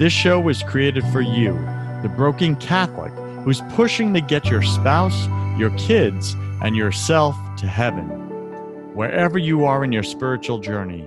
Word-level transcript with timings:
This 0.00 0.14
show 0.14 0.40
was 0.40 0.62
created 0.62 1.04
for 1.08 1.20
you, 1.20 1.52
the 2.00 2.08
broken 2.08 2.56
Catholic 2.56 3.12
who's 3.44 3.60
pushing 3.74 4.14
to 4.14 4.22
get 4.22 4.46
your 4.46 4.62
spouse, 4.62 5.28
your 5.58 5.68
kids, 5.76 6.34
and 6.62 6.74
yourself 6.74 7.36
to 7.58 7.66
heaven. 7.66 8.06
Wherever 8.94 9.36
you 9.36 9.66
are 9.66 9.84
in 9.84 9.92
your 9.92 10.02
spiritual 10.02 10.58
journey, 10.58 11.06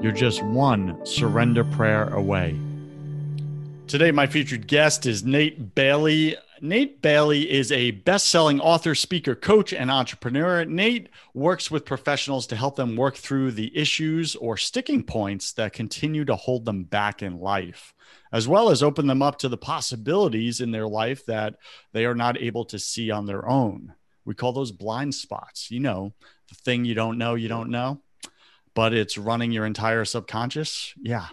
you're 0.00 0.10
just 0.10 0.42
one 0.42 1.06
surrender 1.06 1.62
prayer 1.62 2.08
away. 2.08 2.58
Today, 3.86 4.10
my 4.10 4.26
featured 4.26 4.66
guest 4.66 5.06
is 5.06 5.22
Nate 5.22 5.76
Bailey. 5.76 6.34
Nate 6.64 7.02
Bailey 7.02 7.50
is 7.50 7.72
a 7.72 7.90
best 7.90 8.30
selling 8.30 8.60
author, 8.60 8.94
speaker, 8.94 9.34
coach, 9.34 9.72
and 9.72 9.90
entrepreneur. 9.90 10.64
Nate 10.64 11.08
works 11.34 11.72
with 11.72 11.84
professionals 11.84 12.46
to 12.46 12.56
help 12.56 12.76
them 12.76 12.94
work 12.94 13.16
through 13.16 13.50
the 13.50 13.76
issues 13.76 14.36
or 14.36 14.56
sticking 14.56 15.02
points 15.02 15.52
that 15.54 15.72
continue 15.72 16.24
to 16.24 16.36
hold 16.36 16.64
them 16.64 16.84
back 16.84 17.20
in 17.20 17.40
life 17.40 17.92
as 18.32 18.48
well 18.48 18.70
as 18.70 18.82
open 18.82 19.06
them 19.06 19.22
up 19.22 19.38
to 19.38 19.48
the 19.48 19.56
possibilities 19.56 20.60
in 20.60 20.70
their 20.70 20.86
life 20.86 21.26
that 21.26 21.56
they 21.92 22.06
are 22.06 22.14
not 22.14 22.40
able 22.40 22.64
to 22.64 22.78
see 22.78 23.10
on 23.10 23.26
their 23.26 23.48
own. 23.48 23.92
We 24.24 24.34
call 24.34 24.52
those 24.52 24.72
blind 24.72 25.14
spots. 25.14 25.70
You 25.70 25.80
know, 25.80 26.14
the 26.48 26.54
thing 26.54 26.84
you 26.84 26.94
don't 26.94 27.18
know, 27.18 27.34
you 27.34 27.48
don't 27.48 27.70
know, 27.70 28.00
but 28.74 28.94
it's 28.94 29.18
running 29.18 29.52
your 29.52 29.66
entire 29.66 30.04
subconscious. 30.04 30.94
Yeah. 30.96 31.26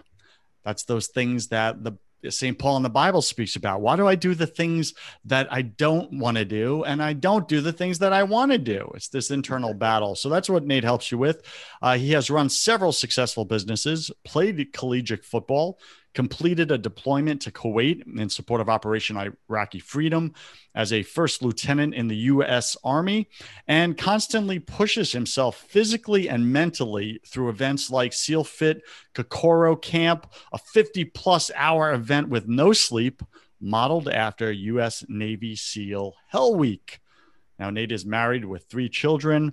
That's 0.64 0.84
those 0.84 1.06
things 1.06 1.48
that 1.48 1.82
the 1.82 1.92
St. 2.28 2.58
Paul 2.58 2.76
in 2.76 2.82
the 2.82 2.90
Bible 2.90 3.22
speaks 3.22 3.56
about. 3.56 3.80
Why 3.80 3.96
do 3.96 4.06
I 4.06 4.14
do 4.14 4.34
the 4.34 4.46
things 4.46 4.94
that 5.24 5.50
I 5.50 5.62
don't 5.62 6.12
want 6.18 6.36
to 6.36 6.44
do 6.44 6.84
and 6.84 7.02
I 7.02 7.12
don't 7.12 7.48
do 7.48 7.60
the 7.60 7.72
things 7.72 7.98
that 8.00 8.12
I 8.12 8.22
want 8.22 8.52
to 8.52 8.58
do? 8.58 8.90
It's 8.94 9.08
this 9.08 9.30
internal 9.30 9.74
battle. 9.74 10.14
So 10.14 10.28
that's 10.28 10.48
what 10.48 10.64
Nate 10.64 10.84
helps 10.84 11.10
you 11.10 11.18
with. 11.18 11.42
Uh, 11.80 11.96
he 11.96 12.12
has 12.12 12.30
run 12.30 12.48
several 12.48 12.92
successful 12.92 13.44
businesses, 13.44 14.10
played 14.24 14.72
collegiate 14.72 15.24
football, 15.24 15.78
completed 16.14 16.70
a 16.70 16.78
deployment 16.78 17.40
to 17.42 17.52
Kuwait 17.52 18.02
in 18.18 18.28
support 18.28 18.60
of 18.60 18.68
Operation 18.68 19.16
Iraqi 19.48 19.78
Freedom 19.78 20.32
as 20.74 20.92
a 20.92 21.02
first 21.02 21.42
lieutenant 21.42 21.94
in 21.94 22.08
the 22.08 22.16
U.S. 22.16 22.76
Army, 22.82 23.28
and 23.68 23.96
constantly 23.96 24.58
pushes 24.58 25.12
himself 25.12 25.56
physically 25.56 26.28
and 26.28 26.52
mentally 26.52 27.20
through 27.26 27.48
events 27.48 27.90
like 27.90 28.12
SEAL 28.12 28.44
Fit 28.44 28.82
Kokoro 29.14 29.76
Camp, 29.76 30.32
a 30.52 30.58
50 30.58 31.04
plus 31.06 31.50
hour 31.54 31.92
event 31.92 32.28
with 32.28 32.48
no 32.48 32.72
sleep, 32.72 33.22
modeled 33.60 34.08
after 34.08 34.50
U.S. 34.50 35.04
Navy 35.08 35.54
SEAL 35.54 36.14
Hell 36.28 36.56
Week. 36.56 36.98
Now, 37.58 37.70
Nate 37.70 37.92
is 37.92 38.06
married 38.06 38.44
with 38.44 38.64
three 38.64 38.88
children, 38.88 39.52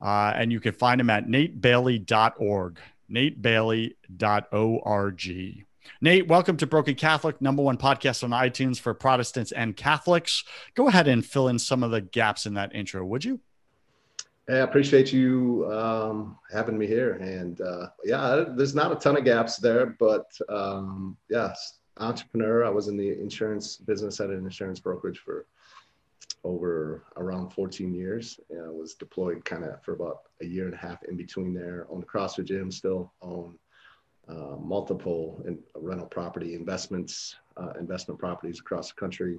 uh, 0.00 0.32
and 0.36 0.52
you 0.52 0.60
can 0.60 0.72
find 0.72 1.00
him 1.00 1.10
at 1.10 1.26
natebailey.org. 1.26 2.78
natebailey.org. 3.10 5.66
Nate, 6.00 6.26
welcome 6.26 6.56
to 6.58 6.66
Broken 6.66 6.94
Catholic, 6.94 7.40
number 7.40 7.62
one 7.62 7.76
podcast 7.76 8.24
on 8.24 8.30
iTunes 8.30 8.78
for 8.78 8.94
Protestants 8.94 9.52
and 9.52 9.76
Catholics. 9.76 10.44
Go 10.74 10.88
ahead 10.88 11.08
and 11.08 11.24
fill 11.24 11.48
in 11.48 11.58
some 11.58 11.82
of 11.82 11.90
the 11.90 12.00
gaps 12.00 12.46
in 12.46 12.54
that 12.54 12.74
intro, 12.74 13.04
would 13.04 13.24
you? 13.24 13.40
Hey, 14.48 14.56
I 14.58 14.62
appreciate 14.62 15.12
you 15.12 15.70
um, 15.72 16.38
having 16.52 16.76
me 16.76 16.86
here. 16.86 17.14
And 17.14 17.60
uh, 17.60 17.88
yeah, 18.04 18.44
there's 18.56 18.74
not 18.74 18.92
a 18.92 18.96
ton 18.96 19.16
of 19.16 19.24
gaps 19.24 19.58
there, 19.58 19.86
but 19.98 20.26
um, 20.48 21.16
yes, 21.30 21.78
entrepreneur. 21.98 22.64
I 22.64 22.70
was 22.70 22.88
in 22.88 22.96
the 22.96 23.20
insurance 23.20 23.76
business 23.76 24.20
at 24.20 24.30
an 24.30 24.44
insurance 24.44 24.80
brokerage 24.80 25.18
for 25.18 25.46
over 26.44 27.04
around 27.16 27.50
14 27.52 27.94
years. 27.94 28.40
And 28.50 28.64
I 28.64 28.70
was 28.70 28.94
deployed 28.94 29.44
kind 29.44 29.64
of 29.64 29.82
for 29.84 29.92
about 29.92 30.22
a 30.40 30.44
year 30.44 30.64
and 30.64 30.74
a 30.74 30.78
half 30.78 31.02
in 31.04 31.16
between 31.16 31.54
there. 31.54 31.86
Own 31.88 32.02
CrossFit 32.02 32.46
gym, 32.46 32.70
still 32.72 33.12
own 33.22 33.56
uh, 34.28 34.56
multiple 34.60 35.42
in, 35.46 35.58
rental 35.74 36.06
property 36.06 36.54
investments, 36.54 37.36
uh, 37.56 37.72
investment 37.78 38.18
properties 38.18 38.60
across 38.60 38.88
the 38.88 38.94
country. 38.94 39.38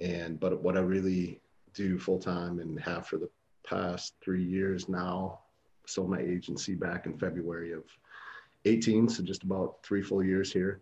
And 0.00 0.38
but 0.38 0.62
what 0.62 0.76
I 0.76 0.80
really 0.80 1.40
do 1.74 1.98
full 1.98 2.18
time 2.18 2.60
and 2.60 2.78
have 2.80 3.06
for 3.06 3.16
the 3.16 3.28
past 3.64 4.14
three 4.20 4.44
years 4.44 4.88
now, 4.88 5.40
sold 5.86 6.10
my 6.10 6.20
agency 6.20 6.74
back 6.74 7.06
in 7.06 7.18
February 7.18 7.72
of 7.72 7.84
18, 8.64 9.08
so 9.08 9.22
just 9.22 9.42
about 9.42 9.76
three 9.82 10.02
full 10.02 10.22
years 10.22 10.52
here. 10.52 10.80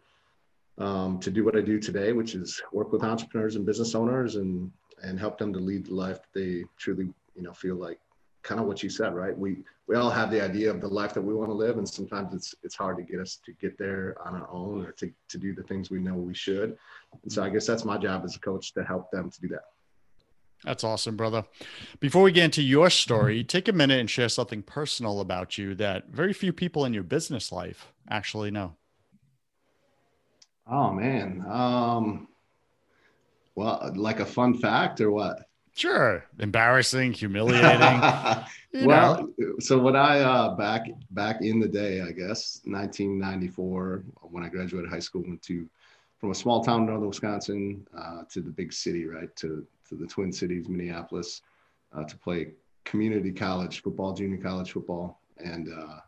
Um, 0.78 1.18
to 1.20 1.30
do 1.30 1.44
what 1.44 1.56
I 1.56 1.62
do 1.62 1.78
today, 1.78 2.12
which 2.12 2.34
is 2.34 2.60
work 2.72 2.92
with 2.92 3.02
entrepreneurs 3.02 3.56
and 3.56 3.64
business 3.64 3.94
owners 3.94 4.36
and 4.36 4.70
and 5.02 5.18
help 5.18 5.38
them 5.38 5.52
to 5.52 5.58
lead 5.58 5.86
the 5.86 5.94
life 5.94 6.20
they 6.32 6.64
truly 6.78 7.12
you 7.34 7.42
know 7.42 7.52
feel 7.52 7.76
like 7.76 8.00
kind 8.46 8.60
of 8.60 8.66
what 8.66 8.82
you 8.82 8.88
said, 8.88 9.14
right? 9.14 9.36
We 9.36 9.58
we 9.88 9.96
all 9.96 10.08
have 10.08 10.30
the 10.30 10.40
idea 10.40 10.70
of 10.70 10.80
the 10.80 10.88
life 10.88 11.12
that 11.14 11.20
we 11.20 11.34
want 11.34 11.50
to 11.50 11.54
live, 11.54 11.78
and 11.78 11.88
sometimes 11.88 12.32
it's 12.32 12.54
it's 12.62 12.76
hard 12.76 12.96
to 12.98 13.02
get 13.02 13.20
us 13.20 13.38
to 13.44 13.52
get 13.52 13.76
there 13.76 14.16
on 14.24 14.34
our 14.34 14.48
own 14.50 14.86
or 14.86 14.92
to 14.92 15.10
to 15.28 15.38
do 15.38 15.54
the 15.54 15.64
things 15.64 15.90
we 15.90 15.98
know 15.98 16.14
we 16.14 16.34
should. 16.34 16.78
And 17.22 17.30
so 17.30 17.42
I 17.42 17.50
guess 17.50 17.66
that's 17.66 17.84
my 17.84 17.98
job 17.98 18.22
as 18.24 18.36
a 18.36 18.38
coach 18.38 18.72
to 18.74 18.84
help 18.84 19.10
them 19.10 19.30
to 19.30 19.40
do 19.40 19.48
that. 19.48 19.64
That's 20.64 20.84
awesome, 20.84 21.16
brother. 21.16 21.44
Before 22.00 22.22
we 22.22 22.32
get 22.32 22.44
into 22.44 22.62
your 22.62 22.88
story, 22.88 23.44
take 23.44 23.68
a 23.68 23.72
minute 23.72 24.00
and 24.00 24.08
share 24.08 24.28
something 24.28 24.62
personal 24.62 25.20
about 25.20 25.58
you 25.58 25.74
that 25.74 26.08
very 26.08 26.32
few 26.32 26.52
people 26.52 26.84
in 26.84 26.94
your 26.94 27.02
business 27.02 27.52
life 27.52 27.92
actually 28.08 28.50
know. 28.50 28.76
Oh 30.70 30.92
man. 30.92 31.44
Um 31.48 32.28
well, 33.54 33.90
like 33.94 34.20
a 34.20 34.26
fun 34.26 34.54
fact 34.58 35.00
or 35.00 35.10
what? 35.10 35.45
Sure. 35.76 36.24
Embarrassing, 36.38 37.12
humiliating. 37.12 38.00
well, 38.86 39.28
know. 39.36 39.56
so 39.60 39.78
when 39.78 39.94
I 39.94 40.20
uh, 40.20 40.54
back 40.56 40.86
back 41.10 41.42
in 41.42 41.60
the 41.60 41.68
day, 41.68 42.00
I 42.00 42.12
guess 42.12 42.62
1994, 42.64 44.02
when 44.22 44.42
I 44.42 44.48
graduated 44.48 44.90
high 44.90 45.00
school, 45.00 45.22
went 45.26 45.42
to 45.42 45.68
from 46.18 46.30
a 46.30 46.34
small 46.34 46.64
town 46.64 46.80
in 46.80 46.86
northern 46.86 47.08
Wisconsin 47.08 47.86
uh, 47.96 48.22
to 48.30 48.40
the 48.40 48.48
big 48.48 48.72
city, 48.72 49.06
right 49.06 49.34
to 49.36 49.66
to 49.90 49.96
the 49.96 50.06
Twin 50.06 50.32
Cities, 50.32 50.66
Minneapolis, 50.66 51.42
uh, 51.94 52.04
to 52.04 52.16
play 52.16 52.52
community 52.84 53.30
college 53.30 53.82
football, 53.82 54.14
junior 54.14 54.38
college 54.38 54.72
football, 54.72 55.20
and 55.36 55.68
uh, 55.68 56.00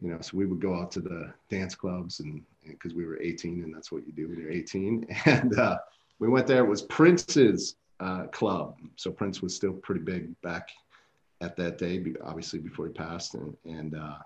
you 0.00 0.08
know, 0.10 0.18
so 0.22 0.34
we 0.34 0.46
would 0.46 0.62
go 0.62 0.74
out 0.74 0.90
to 0.92 1.00
the 1.00 1.30
dance 1.50 1.74
clubs 1.74 2.20
and 2.20 2.42
because 2.66 2.94
we 2.94 3.04
were 3.04 3.20
18, 3.20 3.64
and 3.64 3.74
that's 3.74 3.92
what 3.92 4.06
you 4.06 4.14
do 4.14 4.28
when 4.28 4.38
you're 4.38 4.50
18, 4.50 5.06
and 5.26 5.58
uh, 5.58 5.76
we 6.20 6.28
went 6.28 6.46
there. 6.46 6.64
It 6.64 6.68
was 6.68 6.82
Prince's 6.82 7.76
uh, 8.00 8.24
club. 8.26 8.76
So 8.96 9.10
Prince 9.10 9.42
was 9.42 9.54
still 9.54 9.72
pretty 9.72 10.00
big 10.00 10.40
back 10.42 10.68
at 11.40 11.56
that 11.56 11.78
day, 11.78 12.04
obviously 12.24 12.58
before 12.58 12.86
he 12.86 12.92
passed, 12.92 13.34
and, 13.34 13.56
and 13.64 13.94
uh, 13.94 14.18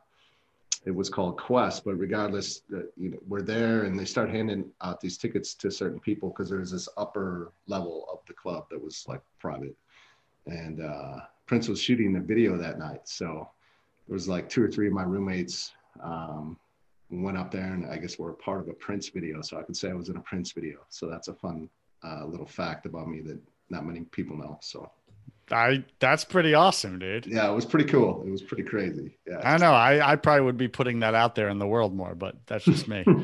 it 0.85 0.91
was 0.91 1.09
called 1.09 1.39
Quest. 1.39 1.85
But 1.85 1.95
regardless, 1.97 2.63
uh, 2.75 2.81
you 2.97 3.11
know, 3.11 3.19
we're 3.29 3.43
there, 3.43 3.85
and 3.85 3.99
they 3.99 4.05
start 4.05 4.31
handing 4.31 4.71
out 4.81 5.01
these 5.01 5.19
tickets 5.19 5.55
to 5.55 5.71
certain 5.71 6.01
people 6.01 6.31
because 6.31 6.49
there's 6.49 6.71
this 6.71 6.89
upper 6.97 7.53
level 7.67 8.07
of 8.13 8.21
the 8.27 8.33
club 8.33 8.67
that 8.71 8.83
was 8.83 9.05
like 9.09 9.21
private, 9.39 9.77
and 10.47 10.81
uh, 10.83 11.21
Prince 11.47 11.69
was 11.69 11.81
shooting 11.81 12.17
a 12.17 12.21
video 12.21 12.57
that 12.57 12.79
night. 12.79 13.09
So 13.09 13.49
it 14.09 14.13
was 14.13 14.29
like 14.29 14.49
two 14.49 14.65
or 14.65 14.71
three 14.71 14.87
of 14.87 14.93
my 14.93 15.03
roommates. 15.03 15.73
Um, 16.03 16.57
went 17.11 17.37
up 17.37 17.51
there 17.51 17.75
and 17.75 17.85
I 17.87 17.99
guess 17.99 18.19
we're 18.19 18.33
part 18.33 18.61
of 18.61 18.69
a 18.69 18.73
Prince 18.73 19.11
video. 19.11 19.43
So 19.43 19.59
I 19.59 19.63
could 19.63 19.77
say 19.77 19.91
I 19.91 19.95
was 19.95 20.09
in 20.09 20.17
a 20.17 20.21
Prince 20.21 20.53
video. 20.53 20.79
So 20.89 21.09
that's 21.09 21.29
a 21.29 21.35
fun 21.35 21.69
uh, 22.03 22.25
little 22.25 22.47
fact 22.47 22.87
about 22.87 23.09
me 23.09 23.21
that 23.21 23.39
not 23.73 23.85
many 23.85 24.03
people 24.03 24.37
know. 24.37 24.59
So 24.61 24.91
I 25.51 25.85
that's 25.99 26.25
pretty 26.25 26.55
awesome, 26.55 26.99
dude. 26.99 27.27
Yeah, 27.27 27.51
it 27.51 27.55
was 27.55 27.67
pretty 27.67 27.87
cool. 27.87 28.23
It 28.27 28.31
was 28.31 28.43
pretty 28.43 28.63
crazy. 28.63 29.19
Yeah. 29.27 29.41
I 29.43 29.57
know. 29.59 29.73
I, 29.73 30.13
I 30.13 30.17
probably 30.17 30.43
would 30.43 30.57
be 30.57 30.69
putting 30.69 31.01
that 31.01 31.15
out 31.15 31.35
there 31.35 31.49
in 31.49 31.59
the 31.59 31.67
world 31.67 31.95
more, 31.95 32.15
but 32.15 32.37
that's 32.47 32.65
just 32.65 32.89
me. 32.89 33.05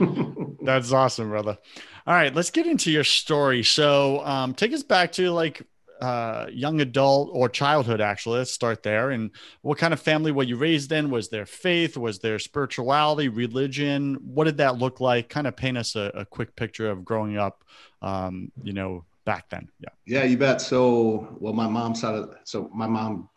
That's 0.61 0.93
awesome, 0.93 1.31
brother. 1.31 1.57
All 2.07 2.15
right, 2.15 2.35
let's 2.35 2.51
get 2.51 2.67
into 2.67 2.91
your 2.91 3.05
story. 3.05 3.63
So, 3.63 4.23
um, 4.27 4.53
take 4.53 4.75
us 4.75 4.83
back 4.83 5.13
to 5.13 5.31
like 5.31 5.63
uh, 6.01 6.47
young 6.53 6.81
adult 6.81 7.31
or 7.33 7.49
childhood, 7.49 8.01
actually. 8.01 8.39
Let's 8.39 8.53
start 8.53 8.83
there. 8.83 9.11
And 9.11 9.31
what 9.63 9.79
kind 9.79 9.93
of 9.93 10.01
family 10.01 10.31
were 10.31 10.43
you 10.43 10.57
raised 10.57 10.93
in? 10.93 11.11
Was 11.11 11.29
there 11.29 11.47
faith? 11.47 11.97
Was 11.97 12.19
there 12.19 12.39
spirituality, 12.39 13.29
religion? 13.29 14.19
What 14.23 14.45
did 14.45 14.59
that 14.59 14.79
look 14.79 15.01
like? 15.01 15.29
Kind 15.29 15.47
of 15.47 15.57
paint 15.57 15.79
us 15.79 15.97
a, 15.97 16.11
a 16.15 16.25
quick 16.25 16.55
picture 16.55 16.91
of 16.91 17.05
growing 17.05 17.39
up, 17.39 17.65
um, 18.03 18.53
you 18.63 18.73
know, 18.73 19.05
back 19.29 19.51
then. 19.51 19.69
Yeah. 19.79 19.91
Yeah, 20.07 20.25
you 20.25 20.39
bet. 20.39 20.59
So, 20.59 21.37
well, 21.39 21.53
my 21.53 21.69
mom 21.69 21.95
side 21.95 22.15
of, 22.15 22.35
so 22.45 22.71
my 22.73 22.87
mom 22.87 23.29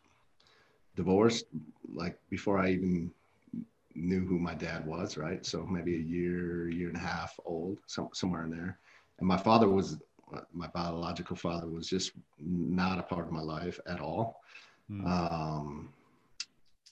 divorced 0.96 1.48
like 1.94 2.18
before 2.30 2.58
I 2.58 2.70
even 2.70 3.12
knew 3.94 4.26
who 4.26 4.40
my 4.40 4.54
dad 4.54 4.86
was, 4.86 5.18
right? 5.18 5.46
So 5.46 5.66
maybe 5.66 5.96
a 5.96 6.06
year, 6.16 6.70
year 6.70 6.88
and 6.88 6.96
a 6.96 7.08
half 7.14 7.38
old, 7.46 7.80
some, 7.88 8.08
somewhere 8.14 8.46
in 8.46 8.52
there. 8.52 8.80
And 9.20 9.28
my 9.28 9.36
father 9.36 9.68
was 9.68 9.98
my 10.54 10.68
biological 10.68 11.36
father 11.36 11.68
was 11.68 11.90
just 11.90 12.14
not 12.40 12.98
a 12.98 13.04
part 13.04 13.28
of 13.28 13.34
my 13.34 13.42
life 13.42 13.78
at 13.86 14.00
all. 14.00 14.40
Mm. 14.90 15.06
Um, 15.06 15.90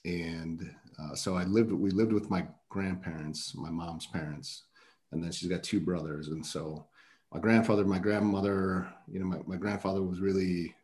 and 0.04 0.74
uh, 1.00 1.14
so 1.14 1.36
I 1.36 1.44
lived, 1.44 1.72
we 1.72 1.90
lived 1.90 2.12
with 2.12 2.28
my 2.28 2.46
grandparents, 2.68 3.54
my 3.54 3.70
mom's 3.70 4.06
parents, 4.06 4.64
and 5.10 5.24
then 5.24 5.32
she's 5.32 5.48
got 5.48 5.62
two 5.62 5.80
brothers. 5.80 6.28
And 6.28 6.44
so 6.44 6.84
my 7.32 7.38
grandfather, 7.38 7.84
my 7.84 7.98
grandmother, 7.98 8.92
you 9.10 9.20
know, 9.20 9.26
my, 9.26 9.38
my 9.46 9.56
grandfather 9.56 10.02
was 10.02 10.20
really 10.20 10.74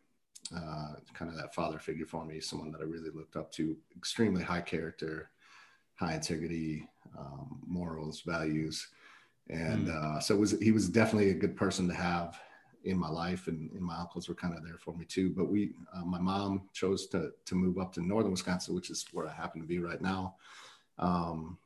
uh, 0.55 0.95
kind 1.13 1.31
of 1.31 1.37
that 1.37 1.55
father 1.55 1.79
figure 1.79 2.07
for 2.07 2.25
me, 2.25 2.41
someone 2.41 2.71
that 2.71 2.81
I 2.81 2.85
really 2.85 3.11
looked 3.11 3.37
up 3.37 3.51
to, 3.53 3.77
extremely 3.97 4.43
high 4.43 4.61
character, 4.61 5.31
high 5.97 6.15
integrity, 6.15 6.89
um, 7.19 7.61
morals, 7.67 8.21
values. 8.21 8.89
And 9.49 9.89
mm. 9.89 10.17
uh, 10.17 10.21
so 10.21 10.37
was, 10.37 10.59
he 10.61 10.71
was 10.71 10.89
definitely 10.89 11.31
a 11.31 11.35
good 11.35 11.57
person 11.57 11.89
to 11.89 11.95
have 11.95 12.39
in 12.87 12.97
my 12.97 13.09
life 13.09 13.49
and, 13.49 13.71
and, 13.73 13.83
my 13.83 13.97
uncles 13.97 14.29
were 14.29 14.35
kind 14.35 14.55
of 14.55 14.65
there 14.65 14.79
for 14.79 14.95
me 14.95 15.05
too 15.05 15.31
but 15.31 15.49
we 15.49 15.73
uh, 15.93 16.05
my 16.05 16.21
mom 16.21 16.63
chose 16.73 17.09
to 17.09 17.33
to 17.45 17.57
move 17.57 17.79
up 17.79 17.93
to 17.93 18.01
northern 18.01 18.31
wisconsin 18.31 18.77
which 18.77 18.91
is 18.91 19.05
where 19.13 19.27
i 19.27 19.33
happen 19.33 19.61
to 19.61 19.67
be 19.67 19.81
right 19.81 20.01
now 20.01 20.37
um, 21.01 21.59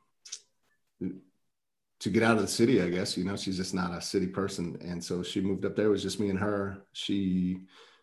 to 2.01 2.09
get 2.09 2.23
out 2.23 2.35
of 2.35 2.41
the 2.41 2.47
city 2.47 2.81
i 2.81 2.89
guess 2.89 3.15
you 3.15 3.23
know 3.23 3.37
she's 3.37 3.57
just 3.57 3.73
not 3.73 3.93
a 3.93 4.01
city 4.01 4.27
person. 4.27 4.77
And 4.81 5.03
so 5.03 5.23
she 5.23 5.39
moved 5.39 5.65
up 5.65 5.75
there. 5.75 5.85
It 5.85 5.89
was 5.89 6.03
just 6.03 6.19
me 6.19 6.29
and 6.29 6.39
her. 6.39 6.81
She 6.93 7.61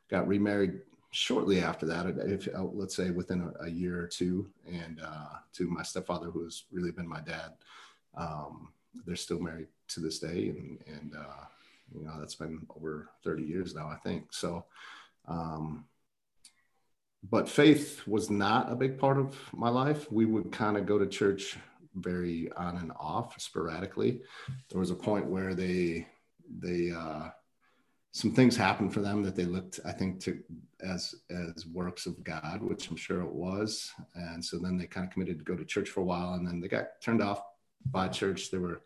got 0.08 0.26
remarried 0.26 0.80
shortly 1.10 1.60
after 1.60 1.84
that 1.86 2.06
if 2.06 2.48
uh, 2.54 2.62
let's 2.62 2.94
say 2.94 3.10
within 3.10 3.40
a, 3.60 3.64
a 3.64 3.68
year 3.68 4.00
or 4.00 4.06
two. 4.06 4.48
And 4.66 5.00
uh, 5.04 5.38
to 5.54 5.68
my 5.68 5.82
stepfather 5.82 6.30
who 6.30 6.44
has 6.44 6.64
really 6.70 6.92
been 6.92 7.08
my 7.08 7.20
dad 7.20 7.52
um, 8.16 8.72
they're 9.06 9.16
still 9.16 9.40
married 9.40 9.68
to 9.88 10.00
this 10.00 10.18
day. 10.18 10.48
And 10.48 10.78
and 10.86 11.14
uh, 11.14 11.44
you 11.94 12.04
know 12.04 12.14
that's 12.18 12.34
been 12.34 12.66
over 12.76 13.08
30 13.24 13.42
years 13.42 13.74
now 13.74 13.88
i 13.88 13.96
think. 13.96 14.32
So 14.32 14.64
um, 15.26 15.84
but 17.28 17.48
faith 17.48 18.06
was 18.06 18.30
not 18.30 18.70
a 18.70 18.76
big 18.76 18.98
part 18.98 19.18
of 19.18 19.36
my 19.52 19.68
life. 19.68 20.10
We 20.10 20.24
would 20.24 20.52
kind 20.52 20.76
of 20.76 20.86
go 20.86 20.98
to 20.98 21.06
church 21.06 21.58
very 22.02 22.50
on 22.52 22.76
and 22.76 22.92
off 22.98 23.40
sporadically. 23.40 24.20
There 24.70 24.80
was 24.80 24.90
a 24.90 24.94
point 24.94 25.26
where 25.26 25.54
they 25.54 26.06
they 26.60 26.90
uh, 26.90 27.28
some 28.12 28.32
things 28.32 28.56
happened 28.56 28.92
for 28.92 29.00
them 29.00 29.22
that 29.22 29.36
they 29.36 29.44
looked 29.44 29.80
i 29.84 29.92
think 29.92 30.18
to 30.18 30.38
as 30.80 31.14
as 31.30 31.66
works 31.66 32.06
of 32.06 32.24
god 32.24 32.62
which 32.62 32.88
i'm 32.88 32.96
sure 32.96 33.20
it 33.20 33.32
was. 33.32 33.92
And 34.14 34.44
so 34.44 34.58
then 34.58 34.76
they 34.76 34.86
kind 34.86 35.06
of 35.06 35.12
committed 35.12 35.38
to 35.38 35.44
go 35.44 35.56
to 35.56 35.64
church 35.64 35.90
for 35.90 36.00
a 36.00 36.04
while 36.04 36.34
and 36.34 36.46
then 36.46 36.60
they 36.60 36.68
got 36.68 37.00
turned 37.02 37.22
off 37.22 37.42
by 37.90 38.08
church. 38.08 38.50
They 38.50 38.58
were 38.58 38.82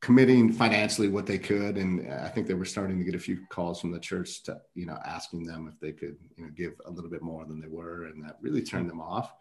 committing 0.00 0.52
financially 0.52 1.08
what 1.08 1.26
they 1.26 1.38
could 1.38 1.78
and 1.78 2.08
i 2.12 2.28
think 2.28 2.46
they 2.46 2.54
were 2.54 2.64
starting 2.64 2.98
to 2.98 3.04
get 3.04 3.14
a 3.14 3.18
few 3.18 3.38
calls 3.48 3.80
from 3.80 3.90
the 3.90 3.98
church 3.98 4.42
to 4.42 4.56
you 4.74 4.86
know 4.86 4.96
asking 5.04 5.42
them 5.42 5.66
if 5.72 5.80
they 5.80 5.90
could 5.90 6.16
you 6.36 6.44
know 6.44 6.50
give 6.54 6.74
a 6.84 6.90
little 6.90 7.10
bit 7.10 7.22
more 7.22 7.44
than 7.46 7.60
they 7.60 7.66
were 7.66 8.04
and 8.04 8.22
that 8.22 8.36
really 8.40 8.62
turned 8.62 8.88
them 8.88 9.00
off 9.00 9.32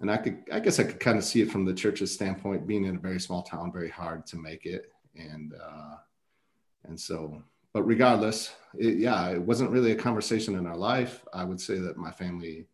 and 0.00 0.10
i 0.10 0.16
could 0.16 0.38
i 0.52 0.60
guess 0.60 0.78
i 0.78 0.84
could 0.84 1.00
kind 1.00 1.18
of 1.18 1.24
see 1.24 1.40
it 1.40 1.50
from 1.50 1.64
the 1.64 1.74
church's 1.74 2.12
standpoint 2.12 2.66
being 2.66 2.84
in 2.84 2.96
a 2.96 3.00
very 3.00 3.20
small 3.20 3.42
town 3.42 3.72
very 3.72 3.90
hard 3.90 4.26
to 4.26 4.36
make 4.36 4.66
it 4.66 4.92
and 5.16 5.54
uh 5.54 5.96
and 6.84 6.98
so 6.98 7.42
but 7.72 7.82
regardless 7.82 8.54
it, 8.78 8.98
yeah 8.98 9.28
it 9.28 9.40
wasn't 9.40 9.70
really 9.70 9.92
a 9.92 9.96
conversation 9.96 10.56
in 10.56 10.66
our 10.66 10.76
life 10.76 11.24
i 11.32 11.44
would 11.44 11.60
say 11.60 11.78
that 11.78 11.96
my 11.96 12.10
family 12.10 12.66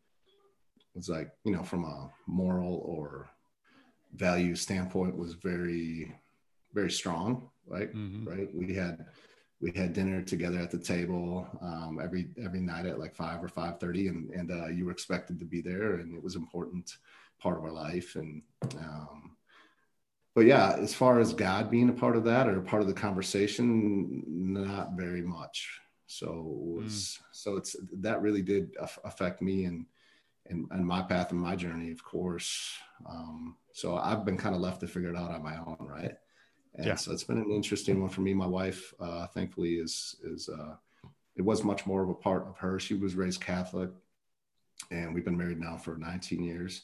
was 0.94 1.08
like 1.08 1.30
you 1.44 1.52
know 1.52 1.62
from 1.62 1.84
a 1.84 2.10
moral 2.26 2.82
or 2.84 3.28
value 4.14 4.54
standpoint 4.54 5.16
was 5.16 5.34
very 5.34 6.14
very 6.74 6.90
strong, 6.90 7.48
right? 7.66 7.92
Mm-hmm. 7.94 8.28
Right. 8.28 8.54
We 8.54 8.74
had 8.74 9.06
we 9.60 9.72
had 9.72 9.92
dinner 9.92 10.22
together 10.22 10.58
at 10.58 10.70
the 10.70 10.78
table 10.78 11.46
um, 11.60 11.98
every 12.02 12.28
every 12.42 12.60
night 12.60 12.86
at 12.86 12.98
like 12.98 13.14
five 13.14 13.42
or 13.42 13.48
five 13.48 13.80
thirty, 13.80 14.08
and 14.08 14.30
and 14.30 14.50
uh, 14.50 14.68
you 14.68 14.84
were 14.84 14.92
expected 14.92 15.38
to 15.38 15.44
be 15.44 15.60
there, 15.60 15.94
and 15.94 16.14
it 16.14 16.22
was 16.22 16.36
important 16.36 16.96
part 17.40 17.58
of 17.58 17.64
our 17.64 17.72
life. 17.72 18.16
And 18.16 18.42
um, 18.78 19.36
but 20.34 20.46
yeah, 20.46 20.76
as 20.78 20.94
far 20.94 21.18
as 21.18 21.32
God 21.32 21.70
being 21.70 21.88
a 21.88 21.92
part 21.92 22.16
of 22.16 22.24
that 22.24 22.48
or 22.48 22.58
a 22.58 22.62
part 22.62 22.82
of 22.82 22.88
the 22.88 22.94
conversation, 22.94 24.22
not 24.26 24.92
very 24.92 25.22
much. 25.22 25.80
So 26.06 26.42
was 26.76 26.92
mm. 26.92 27.18
so 27.32 27.56
it's 27.56 27.76
that 28.00 28.22
really 28.22 28.42
did 28.42 28.76
affect 29.04 29.42
me 29.42 29.64
and 29.64 29.86
and, 30.46 30.66
and 30.70 30.86
my 30.86 31.02
path 31.02 31.32
and 31.32 31.40
my 31.40 31.56
journey, 31.56 31.90
of 31.90 32.02
course. 32.02 32.72
Um, 33.08 33.56
so 33.72 33.96
I've 33.96 34.24
been 34.24 34.38
kind 34.38 34.54
of 34.54 34.60
left 34.60 34.80
to 34.80 34.86
figure 34.86 35.10
it 35.10 35.16
out 35.16 35.30
on 35.30 35.42
my 35.42 35.58
own, 35.58 35.76
right? 35.80 36.14
And 36.74 36.86
yeah. 36.86 36.94
so 36.94 37.12
it's 37.12 37.24
been 37.24 37.38
an 37.38 37.50
interesting 37.50 38.00
one 38.00 38.10
for 38.10 38.20
me. 38.20 38.34
My 38.34 38.46
wife, 38.46 38.94
uh, 39.00 39.26
thankfully, 39.28 39.74
is 39.74 40.16
is 40.22 40.48
uh, 40.48 40.74
it 41.36 41.42
was 41.42 41.64
much 41.64 41.86
more 41.86 42.02
of 42.02 42.08
a 42.08 42.14
part 42.14 42.46
of 42.46 42.56
her. 42.58 42.78
She 42.78 42.94
was 42.94 43.14
raised 43.14 43.40
Catholic, 43.40 43.90
and 44.90 45.14
we've 45.14 45.24
been 45.24 45.36
married 45.36 45.60
now 45.60 45.76
for 45.76 45.96
19 45.96 46.42
years, 46.42 46.82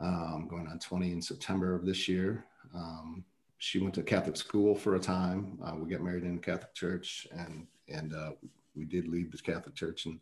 um, 0.00 0.46
going 0.48 0.66
on 0.66 0.78
20 0.78 1.12
in 1.12 1.22
September 1.22 1.74
of 1.74 1.84
this 1.84 2.08
year. 2.08 2.44
Um, 2.74 3.24
she 3.58 3.78
went 3.78 3.94
to 3.94 4.02
Catholic 4.02 4.36
school 4.36 4.74
for 4.74 4.94
a 4.94 5.00
time. 5.00 5.58
Uh, 5.62 5.74
we 5.76 5.90
got 5.90 6.02
married 6.02 6.24
in 6.24 6.36
the 6.36 6.42
Catholic 6.42 6.74
Church, 6.74 7.26
and 7.32 7.66
and 7.88 8.14
uh, 8.14 8.30
we 8.74 8.84
did 8.84 9.06
leave 9.06 9.30
the 9.30 9.38
Catholic 9.38 9.74
Church, 9.74 10.06
and 10.06 10.18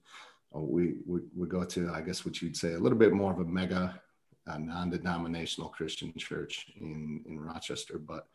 uh, 0.55 0.61
we 0.61 0.97
we 1.07 1.21
we 1.37 1.47
go 1.47 1.65
to 1.65 1.91
I 1.91 2.01
guess 2.01 2.25
what 2.25 2.43
you'd 2.43 2.57
say 2.57 2.75
a 2.75 2.79
little 2.79 2.99
bit 2.99 3.13
more 3.13 3.33
of 3.33 3.39
a 3.39 3.45
mega 3.45 4.01
uh, 4.47 4.59
non-denominational 4.59 5.69
Christian 5.69 6.13
church 6.17 6.73
in 6.81 7.23
in 7.27 7.39
Rochester, 7.39 7.99
but 7.99 8.27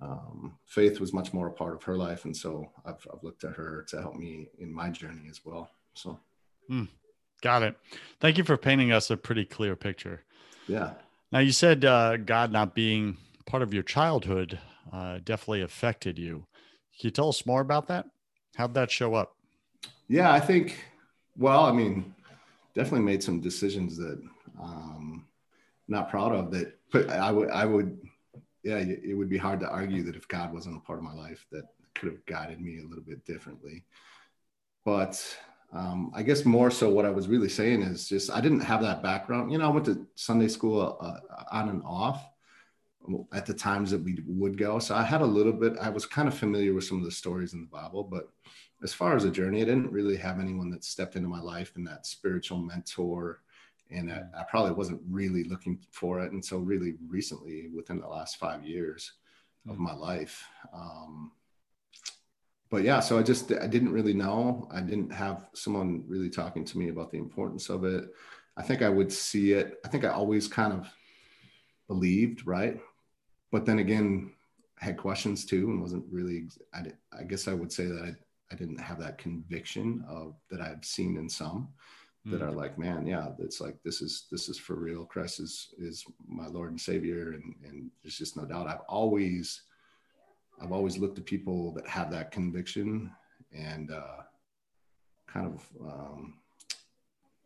um, 0.00 0.58
faith 0.66 1.00
was 1.00 1.12
much 1.12 1.32
more 1.32 1.48
a 1.48 1.52
part 1.52 1.74
of 1.74 1.82
her 1.84 1.96
life. 1.96 2.24
And 2.24 2.36
so 2.36 2.70
I've, 2.84 3.06
I've 3.12 3.22
looked 3.22 3.44
at 3.44 3.54
her 3.54 3.84
to 3.88 4.00
help 4.00 4.16
me 4.16 4.48
in 4.58 4.72
my 4.72 4.90
journey 4.90 5.28
as 5.30 5.40
well. 5.44 5.70
So, 5.94 6.18
mm, 6.70 6.88
got 7.40 7.62
it. 7.62 7.76
Thank 8.20 8.38
you 8.38 8.44
for 8.44 8.56
painting 8.56 8.92
us 8.92 9.10
a 9.10 9.16
pretty 9.16 9.44
clear 9.44 9.76
picture. 9.76 10.24
Yeah. 10.66 10.92
Now, 11.32 11.40
you 11.40 11.52
said 11.52 11.84
uh, 11.84 12.16
God 12.16 12.52
not 12.52 12.74
being 12.74 13.16
part 13.46 13.62
of 13.62 13.74
your 13.74 13.82
childhood 13.82 14.58
uh, 14.92 15.18
definitely 15.24 15.62
affected 15.62 16.18
you. 16.18 16.46
Can 16.98 17.08
you 17.08 17.10
tell 17.10 17.28
us 17.28 17.46
more 17.46 17.60
about 17.60 17.88
that? 17.88 18.06
How'd 18.56 18.74
that 18.74 18.90
show 18.90 19.14
up? 19.14 19.36
Yeah, 20.08 20.32
I 20.32 20.40
think, 20.40 20.84
well, 21.36 21.64
I 21.64 21.72
mean, 21.72 22.14
definitely 22.74 23.00
made 23.00 23.22
some 23.22 23.40
decisions 23.40 23.96
that 23.96 24.22
um, 24.60 25.26
not 25.88 26.10
proud 26.10 26.32
of 26.32 26.50
that, 26.52 26.78
but 26.92 27.10
I 27.10 27.30
would, 27.30 27.50
I 27.50 27.64
would, 27.64 27.98
yeah, 28.64 28.78
it 28.78 29.16
would 29.16 29.28
be 29.28 29.36
hard 29.36 29.60
to 29.60 29.68
argue 29.68 30.02
that 30.04 30.16
if 30.16 30.26
God 30.26 30.52
wasn't 30.52 30.76
a 30.76 30.80
part 30.80 30.98
of 30.98 31.04
my 31.04 31.12
life, 31.12 31.46
that 31.52 31.64
could 31.94 32.10
have 32.10 32.24
guided 32.26 32.60
me 32.60 32.80
a 32.80 32.86
little 32.86 33.04
bit 33.04 33.24
differently. 33.24 33.84
But 34.84 35.22
um, 35.72 36.10
I 36.14 36.22
guess 36.22 36.44
more 36.44 36.70
so 36.70 36.90
what 36.90 37.04
I 37.04 37.10
was 37.10 37.28
really 37.28 37.48
saying 37.48 37.82
is 37.82 38.08
just 38.08 38.30
I 38.30 38.40
didn't 38.40 38.60
have 38.60 38.80
that 38.82 39.02
background. 39.02 39.52
You 39.52 39.58
know, 39.58 39.66
I 39.66 39.72
went 39.72 39.86
to 39.86 40.06
Sunday 40.14 40.48
school 40.48 40.96
uh, 41.00 41.18
on 41.52 41.68
and 41.68 41.82
off 41.84 42.24
at 43.32 43.44
the 43.44 43.54
times 43.54 43.90
that 43.90 44.02
we 44.02 44.18
would 44.26 44.56
go. 44.56 44.78
So 44.78 44.94
I 44.94 45.02
had 45.02 45.20
a 45.20 45.26
little 45.26 45.52
bit, 45.52 45.74
I 45.78 45.90
was 45.90 46.06
kind 46.06 46.26
of 46.26 46.34
familiar 46.34 46.72
with 46.72 46.84
some 46.84 46.98
of 46.98 47.04
the 47.04 47.10
stories 47.10 47.52
in 47.52 47.60
the 47.60 47.66
Bible, 47.66 48.02
but 48.02 48.30
as 48.82 48.94
far 48.94 49.14
as 49.14 49.24
a 49.24 49.30
journey, 49.30 49.60
I 49.60 49.66
didn't 49.66 49.92
really 49.92 50.16
have 50.16 50.40
anyone 50.40 50.70
that 50.70 50.84
stepped 50.84 51.16
into 51.16 51.28
my 51.28 51.40
life 51.40 51.72
and 51.76 51.86
that 51.86 52.06
spiritual 52.06 52.58
mentor 52.58 53.40
and 53.94 54.12
I, 54.12 54.22
I, 54.38 54.44
probably 54.44 54.72
wasn't 54.72 55.00
really 55.08 55.44
looking 55.44 55.78
for 55.90 56.20
it 56.20 56.32
until 56.32 56.60
really 56.60 56.94
recently 57.08 57.68
within 57.74 58.00
the 58.00 58.08
last 58.08 58.36
five 58.36 58.64
years 58.64 59.12
of 59.68 59.78
my 59.78 59.94
life. 59.94 60.44
Um, 60.72 61.32
but 62.70 62.82
yeah 62.82 62.98
so 62.98 63.16
i 63.16 63.22
just 63.22 63.52
i 63.52 63.68
didn't 63.68 63.92
really 63.92 64.14
know. 64.14 64.66
I 64.72 64.80
didn't 64.80 65.12
have 65.12 65.46
someone 65.54 66.02
really 66.08 66.28
talking 66.28 66.64
to 66.64 66.78
me 66.78 66.88
about 66.88 67.12
the 67.12 67.18
importance 67.18 67.68
of 67.68 67.84
it. 67.84 68.04
I 68.56 68.62
think 68.62 68.82
i 68.82 68.88
would 68.88 69.12
see 69.12 69.52
it 69.52 69.78
i 69.84 69.88
think 69.88 70.04
i 70.04 70.08
always 70.08 70.48
kind 70.48 70.72
of 70.72 70.88
believed 71.88 72.46
right? 72.46 72.80
But 73.52 73.64
then 73.64 73.78
again 73.78 74.32
had 74.78 74.96
questions 74.96 75.44
too 75.44 75.70
and 75.70 75.80
wasn't 75.80 76.04
really 76.10 76.48
i, 76.74 76.82
I 77.16 77.22
guess 77.22 77.46
i 77.46 77.54
would 77.54 77.72
say 77.72 77.86
that 77.86 78.02
I, 78.02 78.12
I 78.52 78.56
didn't 78.56 78.80
have 78.80 78.98
that 79.00 79.18
conviction 79.18 80.04
of 80.08 80.34
that 80.50 80.60
i've 80.60 80.84
seen 80.84 81.16
in 81.16 81.28
some 81.28 81.68
that 82.26 82.40
mm. 82.40 82.48
are 82.48 82.52
like, 82.52 82.78
man, 82.78 83.06
yeah, 83.06 83.28
it's 83.38 83.60
like 83.60 83.76
this 83.82 84.00
is 84.00 84.26
this 84.30 84.48
is 84.48 84.58
for 84.58 84.74
real. 84.74 85.04
Christ 85.04 85.40
is 85.40 85.74
is 85.78 86.04
my 86.26 86.46
Lord 86.46 86.70
and 86.70 86.80
Savior, 86.80 87.32
and 87.32 87.54
and 87.64 87.90
there's 88.02 88.16
just 88.16 88.36
no 88.36 88.44
doubt. 88.44 88.66
I've 88.66 88.80
always 88.88 89.62
I've 90.60 90.72
always 90.72 90.98
looked 90.98 91.18
at 91.18 91.26
people 91.26 91.72
that 91.74 91.86
have 91.86 92.10
that 92.12 92.30
conviction 92.30 93.10
and 93.52 93.90
uh, 93.90 94.22
kind 95.26 95.46
of 95.46 95.68
um, 95.82 96.34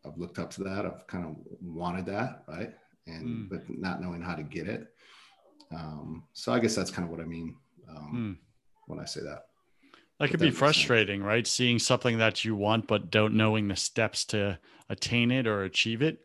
I've 0.07 0.19
looked 0.19 0.39
up 0.39 0.51
to 0.53 0.65
that. 0.65 0.87
I've 0.87 1.07
kind 1.07 1.25
of 1.25 1.37
wanted 1.61 2.07
that, 2.07 2.45
right? 2.47 2.73
And 3.07 3.27
mm. 3.27 3.49
but 3.49 3.69
not 3.69 4.01
knowing 4.01 4.23
how 4.23 4.35
to 4.35 4.43
get 4.43 4.69
it. 4.69 4.89
Um, 5.75 6.25
so 6.33 6.53
I 6.53 6.61
guess 6.61 6.75
that's 6.75 6.91
kind 6.91 7.05
of 7.05 7.11
what 7.11 7.21
I 7.21 7.25
mean 7.25 7.57
um, 7.89 8.13
mm. 8.15 8.47
when 8.87 9.01
I 9.01 9.05
say 9.05 9.23
that. 9.23 9.48
That 10.19 10.31
could 10.31 10.41
be 10.41 10.51
frustrating, 10.51 11.23
right? 11.23 11.47
Seeing 11.47 11.79
something 11.79 12.19
that 12.19 12.45
you 12.45 12.57
want, 12.57 12.89
but 12.89 13.11
don't 13.11 13.35
knowing 13.35 13.69
the 13.69 13.77
steps 13.77 14.25
to 14.27 14.59
attain 14.89 15.31
it 15.31 15.47
or 15.47 15.63
achieve 15.63 16.03
it. 16.03 16.25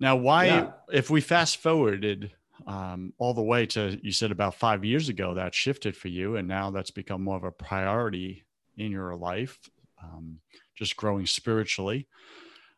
Now, 0.00 0.16
why, 0.16 0.46
yeah. 0.46 0.70
if 0.92 1.08
we 1.08 1.20
fast 1.20 1.58
forwarded 1.58 2.32
um, 2.66 3.12
all 3.18 3.32
the 3.32 3.42
way 3.42 3.64
to, 3.66 3.98
you 4.02 4.10
said 4.10 4.32
about 4.32 4.56
five 4.56 4.84
years 4.84 5.08
ago, 5.08 5.34
that 5.34 5.54
shifted 5.54 5.96
for 5.96 6.08
you, 6.08 6.36
and 6.36 6.48
now 6.48 6.70
that's 6.70 6.90
become 6.90 7.22
more 7.22 7.36
of 7.36 7.44
a 7.44 7.52
priority 7.52 8.44
in 8.76 8.90
your 8.90 9.14
life, 9.14 9.58
um, 10.02 10.40
just 10.74 10.96
growing 10.96 11.26
spiritually. 11.26 12.08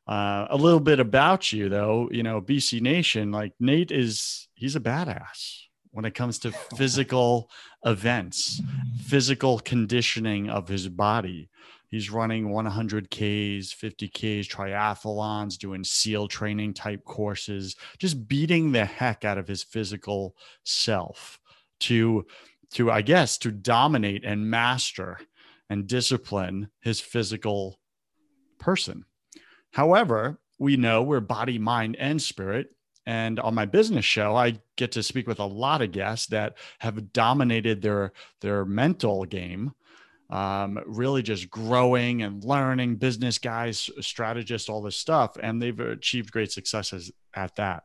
Uh, 0.07 0.47
a 0.51 0.57
little 0.57 0.81
bit 0.81 1.01
about 1.01 1.53
you, 1.53 1.71
though, 1.71 2.09
you 2.13 2.23
know, 2.23 2.41
BC 2.41 2.83
Nation, 2.83 3.33
like 3.33 3.53
Nate 3.59 3.91
is, 3.91 4.49
he's 4.55 4.77
a 4.77 4.81
badass 4.81 5.68
when 5.99 6.05
it 6.05 6.15
comes 6.15 6.39
to 6.39 6.53
physical 6.53 7.51
events, 7.85 8.63
physical 9.03 9.59
conditioning 9.59 10.49
of 10.49 10.69
his 10.69 10.89
body. 10.89 11.51
He's 11.89 12.09
running 12.09 12.51
100Ks, 12.51 13.75
50Ks, 13.75 14.47
triathlons, 14.47 15.59
doing 15.59 15.83
SEAL 15.83 16.29
training 16.29 16.75
type 16.75 17.05
courses, 17.05 17.75
just 17.99 18.29
beating 18.29 18.71
the 18.71 18.85
heck 18.85 19.25
out 19.25 19.39
of 19.39 19.49
his 19.49 19.65
physical 19.65 20.37
self 20.63 21.41
to, 21.81 22.25
to 22.75 22.93
I 22.93 23.03
guess, 23.03 23.37
to 23.39 23.51
dominate 23.51 24.25
and 24.25 24.49
master 24.49 25.19
and 25.69 25.89
discipline 25.89 26.69
his 26.81 27.01
physical 27.01 27.81
person. 28.61 29.05
However, 29.73 30.39
we 30.61 30.77
know 30.77 31.03
we're 31.03 31.19
body, 31.19 31.59
mind, 31.59 31.97
and 31.99 32.23
spirit. 32.23 32.69
And 33.09 33.41
on 33.41 33.55
my 33.55 33.65
business 33.65 34.05
show, 34.05 34.37
I 34.37 34.61
get 34.77 34.93
to 34.93 35.03
speak 35.03 35.27
with 35.27 35.39
a 35.39 35.47
lot 35.47 35.81
of 35.81 35.93
guests 35.93 36.27
that 36.27 36.59
have 36.81 37.11
dominated 37.11 37.81
their 37.81 38.13
their 38.43 38.67
mental 38.67 39.25
game 39.25 39.73
um, 40.29 40.79
really 40.85 41.23
just 41.23 41.49
growing 41.49 42.21
and 42.21 42.45
learning 42.45 42.97
business 42.97 43.39
guys 43.39 43.89
strategists 44.01 44.69
all 44.69 44.83
this 44.83 44.99
stuff 44.99 45.39
and 45.43 45.63
they've 45.63 45.81
achieved 45.81 46.31
great 46.31 46.53
successes 46.53 47.11
at 47.33 47.57
that. 47.57 47.85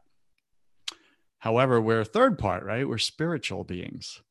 However 1.39 1.79
we're 1.79 2.01
a 2.01 2.05
third 2.05 2.37
part 2.37 2.65
right? 2.65 2.85
We're 2.85 2.97
spiritual 2.97 3.63
beings. 3.63 4.21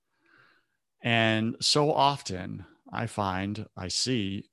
And 1.01 1.57
so 1.61 1.91
often 1.91 2.67
i 2.93 3.07
find 3.07 3.65
i 3.79 3.89
see 3.89 4.45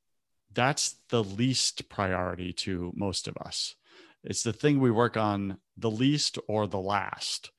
that's 0.53 0.95
the 1.09 1.21
least 1.21 1.89
priority 1.89 2.53
to 2.53 2.93
most 2.95 3.27
of 3.27 3.35
us 3.35 3.75
it's 4.23 4.43
the 4.43 4.53
thing 4.53 4.79
we 4.79 4.91
work 4.91 5.17
on 5.17 5.57
the 5.77 5.91
least 5.91 6.37
or 6.47 6.67
the 6.67 6.79
last 6.79 7.51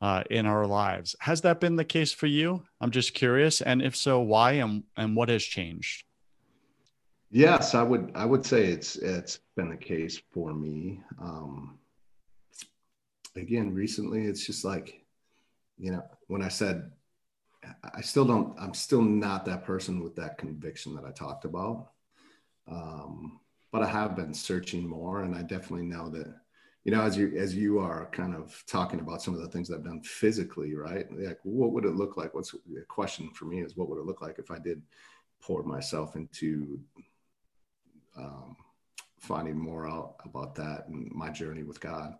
uh, 0.00 0.24
in 0.30 0.46
our 0.46 0.66
lives. 0.66 1.14
Has 1.20 1.42
that 1.42 1.60
been 1.60 1.76
the 1.76 1.84
case 1.84 2.12
for 2.12 2.26
you? 2.26 2.64
I'm 2.80 2.90
just 2.90 3.14
curious, 3.14 3.60
and 3.60 3.82
if 3.82 3.96
so, 3.96 4.20
why 4.20 4.52
and 4.52 4.84
and 4.96 5.14
what 5.14 5.28
has 5.28 5.44
changed? 5.44 6.04
Yes, 7.30 7.74
I 7.74 7.82
would 7.82 8.10
I 8.14 8.24
would 8.24 8.44
say 8.44 8.66
it's 8.66 8.96
it's 8.96 9.40
been 9.56 9.70
the 9.70 9.76
case 9.76 10.20
for 10.32 10.52
me. 10.52 11.00
Um, 11.20 11.78
again, 13.36 13.74
recently, 13.74 14.24
it's 14.24 14.44
just 14.44 14.64
like, 14.64 15.04
you 15.78 15.92
know, 15.92 16.02
when 16.26 16.42
I 16.42 16.48
said 16.48 16.90
I 17.94 18.00
still 18.00 18.24
don't, 18.24 18.58
I'm 18.58 18.74
still 18.74 19.02
not 19.02 19.44
that 19.44 19.64
person 19.64 20.02
with 20.02 20.16
that 20.16 20.38
conviction 20.38 20.94
that 20.94 21.04
I 21.04 21.10
talked 21.10 21.44
about. 21.44 21.90
Um, 22.70 23.39
but 23.72 23.82
I 23.82 23.86
have 23.86 24.16
been 24.16 24.34
searching 24.34 24.86
more, 24.86 25.22
and 25.22 25.34
I 25.34 25.42
definitely 25.42 25.86
know 25.86 26.08
that 26.10 26.34
you 26.84 26.92
know, 26.92 27.02
as 27.02 27.16
you 27.16 27.36
as 27.36 27.54
you 27.54 27.78
are 27.78 28.08
kind 28.10 28.34
of 28.34 28.64
talking 28.66 29.00
about 29.00 29.20
some 29.20 29.34
of 29.34 29.40
the 29.40 29.48
things 29.48 29.68
that 29.68 29.76
I've 29.76 29.84
done 29.84 30.00
physically, 30.02 30.74
right? 30.74 31.06
Like, 31.12 31.38
what 31.42 31.72
would 31.72 31.84
it 31.84 31.94
look 31.94 32.16
like? 32.16 32.34
What's 32.34 32.52
the 32.52 32.82
question 32.88 33.30
for 33.34 33.44
me 33.44 33.60
is, 33.60 33.76
what 33.76 33.88
would 33.88 33.98
it 33.98 34.06
look 34.06 34.22
like 34.22 34.38
if 34.38 34.50
I 34.50 34.58
did 34.58 34.80
pour 35.42 35.62
myself 35.62 36.16
into 36.16 36.80
um, 38.16 38.56
finding 39.18 39.58
more 39.58 39.86
out 39.86 40.16
about 40.24 40.54
that 40.54 40.88
and 40.88 41.10
my 41.12 41.28
journey 41.28 41.64
with 41.64 41.80
God? 41.80 42.14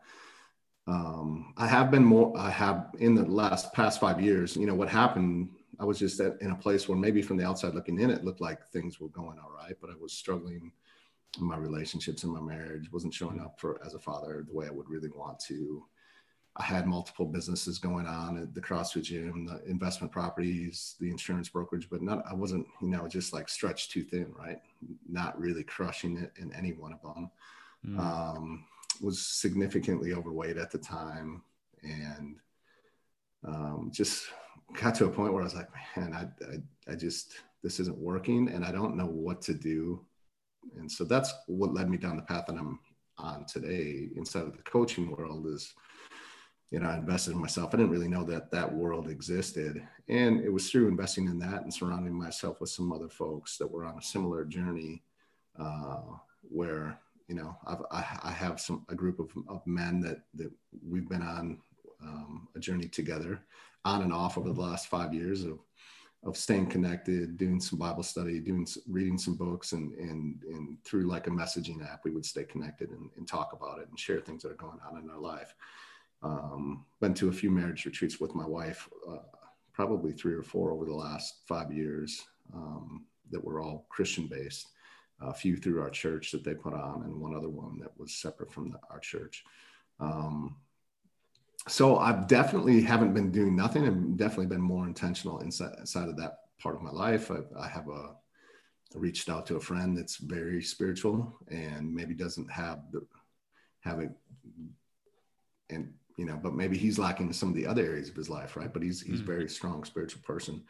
Um, 0.86 1.54
I 1.56 1.66
have 1.66 1.90
been 1.90 2.04
more. 2.04 2.36
I 2.36 2.50
have 2.50 2.88
in 2.98 3.14
the 3.14 3.24
last 3.24 3.72
past 3.72 3.98
five 3.98 4.20
years. 4.20 4.56
You 4.56 4.66
know, 4.66 4.74
what 4.74 4.90
happened? 4.90 5.48
I 5.78 5.84
was 5.84 5.98
just 5.98 6.20
at, 6.20 6.36
in 6.42 6.50
a 6.50 6.56
place 6.56 6.86
where 6.86 6.98
maybe 6.98 7.22
from 7.22 7.38
the 7.38 7.46
outside 7.46 7.74
looking 7.74 7.98
in, 7.98 8.10
it 8.10 8.24
looked 8.24 8.42
like 8.42 8.66
things 8.66 9.00
were 9.00 9.08
going 9.08 9.38
all 9.38 9.52
right, 9.56 9.74
but 9.80 9.88
I 9.88 9.94
was 9.98 10.12
struggling 10.12 10.70
my 11.38 11.56
relationships 11.56 12.24
in 12.24 12.30
my 12.30 12.40
marriage 12.40 12.90
wasn't 12.92 13.14
showing 13.14 13.40
up 13.40 13.58
for 13.58 13.80
as 13.84 13.94
a 13.94 13.98
father 13.98 14.44
the 14.46 14.54
way 14.54 14.66
I 14.66 14.70
would 14.70 14.88
really 14.88 15.10
want 15.14 15.38
to. 15.40 15.84
I 16.56 16.64
had 16.64 16.86
multiple 16.86 17.26
businesses 17.26 17.78
going 17.78 18.06
on 18.06 18.36
at 18.36 18.54
the 18.54 18.60
CrossFit 18.60 19.04
gym, 19.04 19.46
the 19.46 19.62
investment 19.70 20.12
properties, 20.12 20.96
the 20.98 21.08
insurance 21.08 21.48
brokerage, 21.48 21.88
but 21.88 22.02
not 22.02 22.24
I 22.28 22.34
wasn't, 22.34 22.66
you 22.82 22.88
know, 22.88 23.06
just 23.06 23.32
like 23.32 23.48
stretched 23.48 23.92
too 23.92 24.02
thin, 24.02 24.34
right? 24.36 24.60
Not 25.08 25.40
really 25.40 25.62
crushing 25.62 26.18
it 26.18 26.32
in 26.36 26.52
any 26.52 26.72
one 26.72 26.92
of 26.92 27.02
them. 27.02 27.30
Mm. 27.86 27.98
Um, 27.98 28.64
was 29.00 29.24
significantly 29.24 30.12
overweight 30.12 30.58
at 30.58 30.70
the 30.70 30.78
time 30.78 31.42
and 31.82 32.36
um, 33.44 33.90
just 33.92 34.26
got 34.78 34.94
to 34.96 35.06
a 35.06 35.10
point 35.10 35.32
where 35.32 35.42
I 35.42 35.44
was 35.44 35.54
like, 35.54 35.68
man, 35.96 36.12
I, 36.12 36.44
I, 36.44 36.92
I 36.92 36.94
just, 36.96 37.34
this 37.62 37.80
isn't 37.80 37.96
working 37.96 38.48
and 38.48 38.64
I 38.64 38.72
don't 38.72 38.96
know 38.96 39.06
what 39.06 39.40
to 39.42 39.54
do 39.54 40.04
and 40.76 40.90
so 40.90 41.04
that's 41.04 41.32
what 41.46 41.74
led 41.74 41.88
me 41.88 41.96
down 41.96 42.16
the 42.16 42.22
path 42.22 42.46
that 42.46 42.56
I'm 42.56 42.78
on 43.18 43.44
today 43.44 44.08
inside 44.16 44.44
of 44.44 44.56
the 44.56 44.62
coaching 44.62 45.10
world 45.10 45.46
is 45.46 45.74
you 46.70 46.78
know, 46.78 46.88
I 46.88 46.98
invested 46.98 47.32
in 47.32 47.40
myself. 47.40 47.74
I 47.74 47.78
didn't 47.78 47.90
really 47.90 48.08
know 48.08 48.24
that 48.24 48.50
that 48.52 48.72
world 48.72 49.08
existed. 49.08 49.82
And 50.08 50.40
it 50.40 50.52
was 50.52 50.70
through 50.70 50.88
investing 50.88 51.26
in 51.26 51.38
that 51.40 51.62
and 51.62 51.74
surrounding 51.74 52.14
myself 52.14 52.60
with 52.60 52.70
some 52.70 52.92
other 52.92 53.08
folks 53.08 53.58
that 53.58 53.70
were 53.70 53.84
on 53.84 53.98
a 53.98 54.02
similar 54.02 54.44
journey 54.44 55.02
uh, 55.58 56.02
where, 56.42 56.98
you 57.26 57.34
know, 57.34 57.56
I've, 57.66 57.82
I, 57.90 58.04
I 58.24 58.30
have 58.30 58.60
some, 58.60 58.86
a 58.88 58.94
group 58.94 59.18
of, 59.18 59.30
of 59.48 59.66
men 59.66 60.00
that, 60.02 60.22
that 60.34 60.52
we've 60.88 61.08
been 61.08 61.22
on 61.22 61.58
um, 62.02 62.48
a 62.54 62.60
journey 62.60 62.86
together 62.86 63.40
on 63.84 64.02
and 64.02 64.12
off 64.12 64.38
over 64.38 64.52
the 64.52 64.60
last 64.60 64.86
five 64.86 65.12
years 65.12 65.44
of 65.44 65.58
of 66.22 66.36
staying 66.36 66.66
connected, 66.66 67.38
doing 67.38 67.60
some 67.60 67.78
Bible 67.78 68.02
study, 68.02 68.40
doing 68.40 68.66
reading 68.86 69.16
some 69.16 69.36
books, 69.36 69.72
and 69.72 69.94
and 69.94 70.42
and 70.44 70.84
through 70.84 71.04
like 71.04 71.26
a 71.26 71.30
messaging 71.30 71.82
app, 71.90 72.04
we 72.04 72.10
would 72.10 72.26
stay 72.26 72.44
connected 72.44 72.90
and, 72.90 73.10
and 73.16 73.26
talk 73.26 73.52
about 73.52 73.78
it 73.78 73.88
and 73.88 73.98
share 73.98 74.20
things 74.20 74.42
that 74.42 74.52
are 74.52 74.56
going 74.56 74.78
on 74.88 75.02
in 75.02 75.10
our 75.10 75.20
life. 75.20 75.54
Um, 76.22 76.84
been 77.00 77.14
to 77.14 77.28
a 77.28 77.32
few 77.32 77.50
marriage 77.50 77.86
retreats 77.86 78.20
with 78.20 78.34
my 78.34 78.46
wife, 78.46 78.88
uh, 79.08 79.16
probably 79.72 80.12
three 80.12 80.34
or 80.34 80.42
four 80.42 80.72
over 80.72 80.84
the 80.84 80.94
last 80.94 81.40
five 81.46 81.72
years 81.72 82.22
um, 82.54 83.06
that 83.30 83.42
were 83.42 83.60
all 83.60 83.86
Christian 83.88 84.26
based. 84.26 84.68
A 85.22 85.34
few 85.34 85.58
through 85.58 85.82
our 85.82 85.90
church 85.90 86.30
that 86.30 86.44
they 86.44 86.54
put 86.54 86.72
on, 86.72 87.02
and 87.02 87.20
one 87.20 87.36
other 87.36 87.50
one 87.50 87.78
that 87.80 87.92
was 87.98 88.14
separate 88.14 88.50
from 88.50 88.70
the, 88.70 88.78
our 88.90 88.98
church. 89.00 89.44
Um, 89.98 90.56
so 91.68 91.98
I've 91.98 92.26
definitely 92.26 92.80
haven't 92.82 93.14
been 93.14 93.30
doing 93.30 93.54
nothing 93.54 93.86
and 93.86 94.16
definitely 94.16 94.46
been 94.46 94.60
more 94.60 94.86
intentional 94.86 95.40
inside, 95.40 95.74
inside 95.78 96.08
of 96.08 96.16
that 96.16 96.38
part 96.58 96.74
of 96.74 96.82
my 96.82 96.90
life. 96.90 97.30
I, 97.30 97.38
I 97.58 97.68
have 97.68 97.88
a 97.88 98.14
I 98.94 98.98
reached 98.98 99.28
out 99.28 99.46
to 99.46 99.56
a 99.56 99.60
friend 99.60 99.96
that's 99.96 100.16
very 100.16 100.62
spiritual 100.62 101.36
and 101.48 101.94
maybe 101.94 102.14
doesn't 102.14 102.50
have 102.50 102.80
the 102.92 103.06
have 103.80 104.00
it 104.00 104.10
and 105.70 105.92
you 106.16 106.24
know 106.24 106.38
but 106.42 106.54
maybe 106.54 106.76
he's 106.76 106.98
lacking 106.98 107.28
in 107.28 107.32
some 107.32 107.48
of 107.48 107.54
the 107.54 107.66
other 107.66 107.84
areas 107.84 108.08
of 108.08 108.16
his 108.16 108.28
life 108.28 108.56
right 108.56 108.72
but 108.72 108.82
he's 108.82 109.00
he's 109.00 109.22
mm. 109.22 109.26
very 109.26 109.48
strong 109.48 109.84
spiritual 109.84 110.20
person 110.22 110.62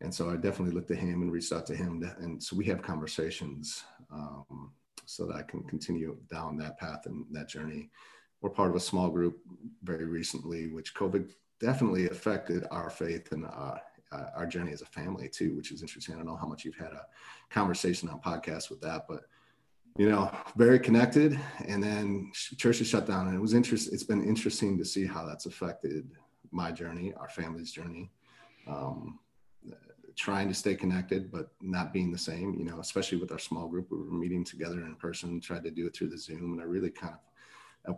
and 0.00 0.14
so 0.14 0.30
i 0.30 0.36
definitely 0.36 0.74
looked 0.74 0.90
at 0.90 0.98
him 0.98 1.22
and 1.22 1.32
reached 1.32 1.52
out 1.52 1.66
to 1.66 1.74
him 1.74 2.00
to, 2.00 2.14
and 2.18 2.42
so 2.42 2.54
we 2.54 2.64
have 2.64 2.82
conversations 2.82 3.84
um, 4.12 4.70
so 5.06 5.26
that 5.26 5.36
i 5.36 5.42
can 5.42 5.62
continue 5.64 6.16
down 6.30 6.56
that 6.56 6.78
path 6.78 7.06
and 7.06 7.24
that 7.32 7.48
journey 7.48 7.90
we're 8.42 8.50
part 8.50 8.70
of 8.70 8.76
a 8.76 8.80
small 8.80 9.08
group 9.08 9.38
very 9.82 10.04
recently, 10.04 10.66
which 10.66 10.94
COVID 10.94 11.30
definitely 11.60 12.08
affected 12.08 12.66
our 12.70 12.90
faith 12.90 13.30
and 13.32 13.46
uh, 13.46 13.76
uh, 14.10 14.26
our 14.36 14.46
journey 14.46 14.72
as 14.72 14.82
a 14.82 14.86
family 14.86 15.28
too, 15.28 15.56
which 15.56 15.70
is 15.70 15.80
interesting. 15.80 16.14
I 16.14 16.18
don't 16.18 16.26
know 16.26 16.36
how 16.36 16.46
much 16.46 16.64
you've 16.64 16.76
had 16.76 16.92
a 16.92 17.06
conversation 17.50 18.08
on 18.08 18.20
podcasts 18.20 18.68
with 18.68 18.80
that, 18.82 19.06
but 19.08 19.22
you 19.96 20.08
know, 20.08 20.30
very 20.56 20.78
connected. 20.78 21.38
And 21.66 21.82
then 21.82 22.32
church 22.34 22.80
is 22.80 22.88
shut 22.88 23.06
down, 23.06 23.28
and 23.28 23.36
it 23.36 23.40
was 23.40 23.54
interesting. 23.54 23.94
It's 23.94 24.02
been 24.02 24.24
interesting 24.24 24.76
to 24.78 24.84
see 24.84 25.06
how 25.06 25.24
that's 25.24 25.46
affected 25.46 26.10
my 26.50 26.72
journey, 26.72 27.14
our 27.14 27.28
family's 27.28 27.72
journey. 27.72 28.10
Um, 28.66 29.18
trying 30.14 30.46
to 30.46 30.54
stay 30.54 30.74
connected, 30.74 31.32
but 31.32 31.52
not 31.62 31.92
being 31.92 32.12
the 32.12 32.18
same. 32.18 32.54
You 32.54 32.64
know, 32.64 32.80
especially 32.80 33.18
with 33.18 33.32
our 33.32 33.38
small 33.38 33.66
group, 33.66 33.88
we 33.90 33.98
were 33.98 34.10
meeting 34.10 34.44
together 34.44 34.80
in 34.80 34.94
person, 34.96 35.40
tried 35.40 35.64
to 35.64 35.70
do 35.70 35.86
it 35.86 35.96
through 35.96 36.08
the 36.08 36.18
Zoom, 36.18 36.52
and 36.52 36.60
I 36.60 36.64
really 36.64 36.90
kind 36.90 37.14
of 37.86 37.96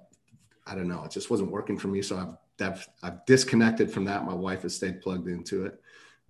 I 0.67 0.75
don't 0.75 0.89
know, 0.89 1.05
it 1.05 1.11
just 1.11 1.31
wasn't 1.31 1.51
working 1.51 1.79
for 1.79 1.89
me. 1.89 2.03
So 2.03 2.17
I've, 2.17 2.67
I've, 2.67 2.89
I've 3.03 3.27
disconnected 3.27 3.91
from 3.91 4.05
that. 4.05 4.25
My 4.25 4.35
wife 4.35 4.63
has 4.63 4.75
stayed 4.75 5.01
plugged 5.01 5.29
into 5.29 5.67
it. 5.67 5.81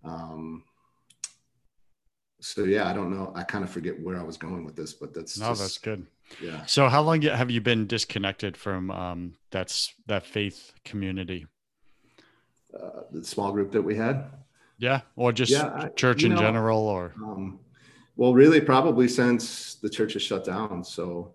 Um, 0.05 0.65
so 2.41 2.65
yeah, 2.65 2.89
I 2.89 2.93
don't 2.93 3.11
know. 3.11 3.33
I 3.35 3.43
kind 3.43 3.65
of 3.65 3.71
forget 3.71 3.99
where 3.99 4.19
I 4.19 4.23
was 4.23 4.37
going 4.37 4.65
with 4.65 4.77
this, 4.77 4.93
but 4.93 5.15
that's 5.15 5.39
no, 5.39 5.49
just, 5.49 5.61
that's 5.63 5.79
good. 5.79 6.07
Yeah. 6.43 6.65
So 6.67 6.89
how 6.89 7.01
long 7.01 7.23
have 7.23 7.51
you 7.51 7.61
been 7.61 7.87
disconnected 7.87 8.57
from 8.57 8.91
um, 8.91 9.35
that's 9.51 9.95
that 10.07 10.27
faith 10.27 10.75
community? 10.85 11.47
Uh, 12.79 13.03
the 13.13 13.25
small 13.25 13.53
group 13.53 13.73
that 13.73 13.83
we 13.83 13.95
had. 13.97 14.27
Yeah, 14.77 15.03
or 15.17 15.33
just 15.33 15.53
yeah, 15.53 15.89
church 15.97 16.25
in 16.25 16.33
know, 16.33 16.39
general, 16.39 16.81
or 16.81 17.15
um, 17.17 17.61
well, 18.17 18.35
really, 18.35 18.61
probably 18.61 19.09
since 19.09 19.77
the 19.77 19.89
church 19.89 20.15
has 20.15 20.23
shut 20.23 20.45
down. 20.45 20.85
So, 20.85 21.33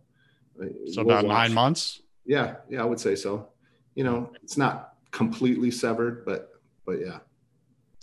uh, 0.61 0.65
so 0.91 1.03
we'll 1.03 1.15
about 1.15 1.25
watch. 1.25 1.47
nine 1.47 1.53
months. 1.53 2.01
Yeah, 2.25 2.55
yeah, 2.69 2.81
I 2.81 2.85
would 2.85 2.99
say 2.99 3.15
so. 3.15 3.49
You 3.95 4.03
know, 4.03 4.31
it's 4.43 4.57
not 4.57 4.93
completely 5.11 5.71
severed, 5.71 6.25
but 6.25 6.61
but 6.85 6.99
yeah, 6.99 7.19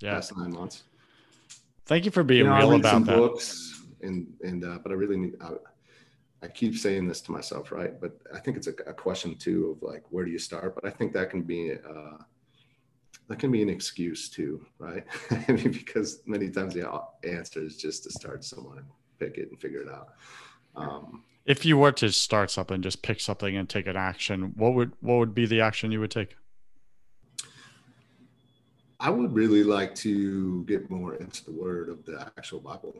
yeah, 0.01 0.15
past 0.15 0.37
nine 0.37 0.53
months. 0.53 0.85
Thank 1.87 2.05
you 2.05 2.11
for 2.11 2.25
being 2.25 2.45
you 2.45 2.51
know, 2.51 2.57
real 2.57 2.75
about 2.75 3.05
that. 3.05 3.17
Books 3.17 3.83
and 4.03 4.27
and 4.43 4.65
uh, 4.65 4.79
but 4.83 4.93
I 4.93 4.95
really 4.95 5.17
need. 5.17 5.35
I, 5.41 5.53
I 6.43 6.49
keep 6.49 6.77
saying 6.77 7.09
this 7.09 7.23
to 7.23 7.33
myself, 7.33 7.73
right? 7.73 7.99
But 7.99 8.19
I 8.33 8.39
think 8.39 8.59
it's 8.59 8.67
a, 8.67 8.75
a, 8.87 8.93
question 8.93 9.37
too 9.37 9.71
of 9.71 9.89
like, 9.89 10.05
where 10.11 10.25
do 10.25 10.31
you 10.31 10.39
start? 10.39 10.75
But 10.75 10.85
I 10.85 10.91
think 10.91 11.15
that 11.15 11.31
can 11.31 11.43
be 11.43 11.73
uh, 11.73 12.19
that 13.29 13.39
can 13.39 13.51
be 13.51 13.63
an 13.63 13.69
excuse 13.69 14.29
too, 14.29 14.65
right? 14.79 15.05
I 15.31 15.53
mean, 15.53 15.73
because 15.73 16.21
many 16.27 16.51
times 16.51 16.75
the 16.75 16.89
answer 17.25 17.61
is 17.61 17.77
just 17.77 18.05
to 18.05 18.11
start 18.11 18.45
somewhere 18.45 18.79
and 18.79 18.87
pick 19.19 19.39
it 19.39 19.51
and 19.51 19.61
figure 19.61 19.81
it 19.81 19.89
out. 19.89 20.09
Um, 20.77 21.25
if 21.47 21.65
you 21.65 21.79
were 21.79 21.93
to 21.93 22.11
start 22.11 22.51
something, 22.51 22.83
just 22.83 23.03
pick 23.03 23.21
something 23.21 23.57
and 23.57 23.69
take 23.69 23.87
an 23.87 23.97
action, 23.97 24.53
what 24.57 24.75
would 24.75 24.93
what 25.01 25.19
would 25.19 25.35
be 25.35 25.47
the 25.47 25.61
action 25.61 25.93
you 25.93 26.01
would 26.01 26.11
take? 26.11 26.37
I 28.99 29.11
would 29.11 29.33
really 29.33 29.63
like 29.63 29.95
to 29.97 30.65
get 30.65 30.91
more 30.91 31.15
into 31.15 31.45
the 31.45 31.53
word 31.53 31.89
of 31.89 32.05
the 32.05 32.21
actual 32.37 32.61
Bible. 32.61 32.97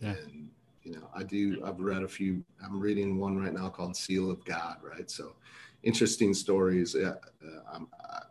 Yeah. 0.00 0.14
And 0.24 0.48
you 0.82 0.92
know, 0.94 1.08
I 1.14 1.22
do 1.22 1.62
I've 1.64 1.78
read 1.78 2.02
a 2.02 2.08
few 2.08 2.44
I'm 2.64 2.80
reading 2.80 3.18
one 3.18 3.38
right 3.38 3.52
now 3.52 3.68
called 3.68 3.96
Seal 3.96 4.30
of 4.30 4.44
God, 4.44 4.78
right? 4.82 5.08
So 5.08 5.36
interesting 5.84 6.34
stories. 6.34 6.96
Uh, 6.96 7.14
uh, 7.46 7.78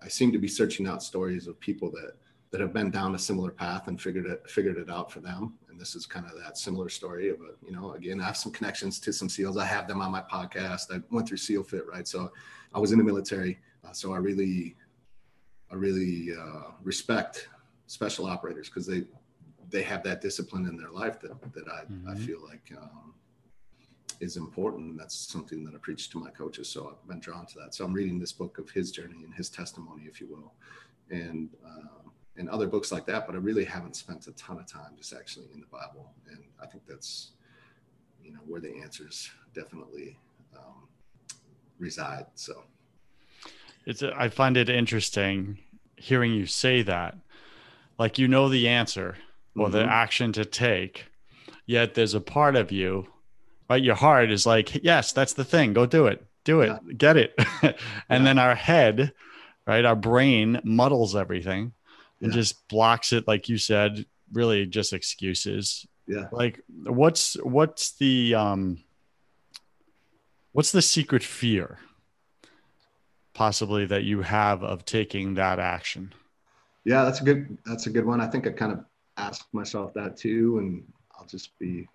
i 0.03 0.07
seem 0.07 0.31
to 0.31 0.39
be 0.39 0.47
searching 0.47 0.87
out 0.87 1.01
stories 1.01 1.47
of 1.47 1.59
people 1.59 1.89
that 1.91 2.13
that 2.51 2.59
have 2.59 2.73
been 2.73 2.91
down 2.91 3.15
a 3.15 3.19
similar 3.19 3.51
path 3.51 3.87
and 3.87 4.01
figured 4.01 4.25
it 4.25 4.49
figured 4.49 4.77
it 4.77 4.89
out 4.89 5.09
for 5.09 5.21
them. 5.21 5.53
And 5.71 5.79
this 5.79 5.95
is 5.95 6.05
kind 6.05 6.25
of 6.25 6.37
that 6.43 6.57
similar 6.57 6.89
story 6.89 7.29
of 7.29 7.39
a, 7.39 7.65
you 7.65 7.71
know, 7.71 7.93
again, 7.93 8.19
I 8.19 8.25
have 8.25 8.37
some 8.37 8.51
connections 8.51 8.99
to 8.99 9.13
some 9.13 9.29
SEALs. 9.29 9.57
I 9.57 9.65
have 9.65 9.87
them 9.87 10.01
on 10.01 10.11
my 10.11 10.21
podcast. 10.21 10.93
I 10.93 11.01
went 11.09 11.27
through 11.27 11.37
SEAL 11.37 11.63
Fit, 11.63 11.87
right? 11.87 12.07
So 12.07 12.31
I 12.73 12.79
was 12.79 12.91
in 12.91 12.97
the 12.97 13.03
military, 13.03 13.59
uh, 13.87 13.93
so 13.93 14.13
I 14.13 14.17
really, 14.17 14.75
I 15.71 15.75
really 15.75 16.35
uh, 16.37 16.71
respect 16.83 17.47
special 17.87 18.25
operators 18.25 18.69
because 18.69 18.85
they 18.85 19.03
they 19.69 19.81
have 19.83 20.03
that 20.03 20.19
discipline 20.19 20.65
in 20.65 20.75
their 20.75 20.91
life 20.91 21.19
that 21.21 21.31
that 21.53 21.67
I, 21.67 21.85
mm-hmm. 21.85 22.09
I 22.09 22.15
feel 22.15 22.39
like 22.45 22.71
um, 22.77 23.13
is 24.19 24.37
important. 24.37 24.97
That's 24.97 25.15
something 25.15 25.63
that 25.63 25.73
I 25.73 25.77
preach 25.77 26.09
to 26.11 26.19
my 26.19 26.29
coaches. 26.29 26.69
So 26.69 26.89
I've 26.89 27.07
been 27.07 27.19
drawn 27.19 27.45
to 27.47 27.59
that. 27.59 27.73
So 27.73 27.85
I'm 27.85 27.93
reading 27.93 28.19
this 28.19 28.33
book 28.33 28.59
of 28.59 28.69
his 28.69 28.91
journey 28.91 29.23
and 29.23 29.33
his 29.33 29.49
testimony, 29.49 30.03
if 30.03 30.21
you 30.21 30.27
will, 30.27 30.53
and 31.09 31.49
uh, 31.65 32.00
and 32.37 32.49
other 32.49 32.67
books 32.67 32.91
like 32.91 33.05
that. 33.07 33.25
But 33.25 33.35
I 33.35 33.39
really 33.39 33.65
haven't 33.65 33.95
spent 33.95 34.27
a 34.27 34.31
ton 34.33 34.57
of 34.57 34.67
time 34.67 34.91
just 34.97 35.13
actually 35.13 35.47
in 35.53 35.59
the 35.59 35.67
Bible, 35.67 36.13
and 36.29 36.39
I 36.61 36.65
think 36.65 36.85
that's 36.87 37.31
you 38.23 38.31
know 38.31 38.39
where 38.47 38.61
the 38.61 38.73
answers 38.81 39.31
definitely 39.53 40.17
um, 40.55 40.87
reside. 41.79 42.25
So 42.35 42.63
it's 43.85 44.03
I 44.03 44.29
find 44.29 44.57
it 44.57 44.69
interesting 44.69 45.59
hearing 45.95 46.33
you 46.33 46.45
say 46.45 46.81
that, 46.83 47.17
like 47.97 48.17
you 48.17 48.27
know 48.27 48.49
the 48.49 48.67
answer 48.67 49.17
or 49.55 49.67
mm-hmm. 49.67 49.73
the 49.73 49.83
action 49.83 50.31
to 50.33 50.45
take, 50.45 51.05
yet 51.65 51.93
there's 51.93 52.13
a 52.13 52.21
part 52.21 52.55
of 52.55 52.71
you 52.71 53.07
right? 53.71 53.81
Your 53.81 53.95
heart 53.95 54.31
is 54.31 54.45
like, 54.45 54.83
yes, 54.83 55.13
that's 55.13 55.31
the 55.31 55.45
thing. 55.45 55.71
Go 55.71 55.85
do 55.85 56.07
it. 56.07 56.25
Do 56.43 56.59
it. 56.59 56.67
Yeah. 56.67 56.93
Get 56.97 57.15
it. 57.15 57.33
and 57.61 57.73
yeah. 58.09 58.19
then 58.19 58.37
our 58.37 58.53
head, 58.53 59.13
right? 59.65 59.85
Our 59.85 59.95
brain 59.95 60.59
muddles 60.65 61.15
everything 61.15 61.71
and 62.21 62.31
just 62.31 62.67
blocks 62.67 63.13
it, 63.13 63.27
like 63.27 63.49
you 63.49 63.57
said, 63.57 64.05
really 64.31 64.65
just 64.65 64.93
excuses. 64.93 65.87
Yeah. 66.07 66.27
Like 66.31 66.61
what's 66.83 67.35
what's 67.43 67.91
the 67.93 68.35
um 68.35 68.83
what's 70.51 70.71
the 70.71 70.81
secret 70.81 71.23
fear 71.23 71.79
possibly 73.33 73.85
that 73.85 74.03
you 74.03 74.21
have 74.21 74.63
of 74.63 74.85
taking 74.85 75.35
that 75.35 75.59
action? 75.59 76.13
Yeah, 76.83 77.03
that's 77.03 77.21
a 77.21 77.23
good 77.23 77.57
that's 77.65 77.87
a 77.87 77.89
good 77.89 78.05
one. 78.05 78.21
I 78.21 78.27
think 78.27 78.47
I 78.47 78.51
kind 78.51 78.71
of 78.71 78.85
asked 79.17 79.53
myself 79.53 79.93
that 79.93 80.17
too, 80.17 80.57
and 80.59 80.83
I'll 81.17 81.27
just 81.27 81.57
be 81.59 81.87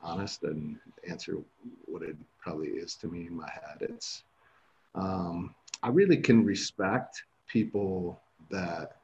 honest 0.00 0.44
and 0.44 0.78
answer 1.08 1.38
what 1.86 2.02
it 2.02 2.16
probably 2.38 2.68
is 2.68 2.94
to 2.96 3.08
me 3.08 3.26
in 3.26 3.36
my 3.36 3.50
head. 3.50 3.78
It's 3.80 4.22
um, 4.94 5.54
I 5.82 5.88
really 5.88 6.16
can 6.16 6.44
respect 6.44 7.22
people 7.46 8.20
that 8.50 8.96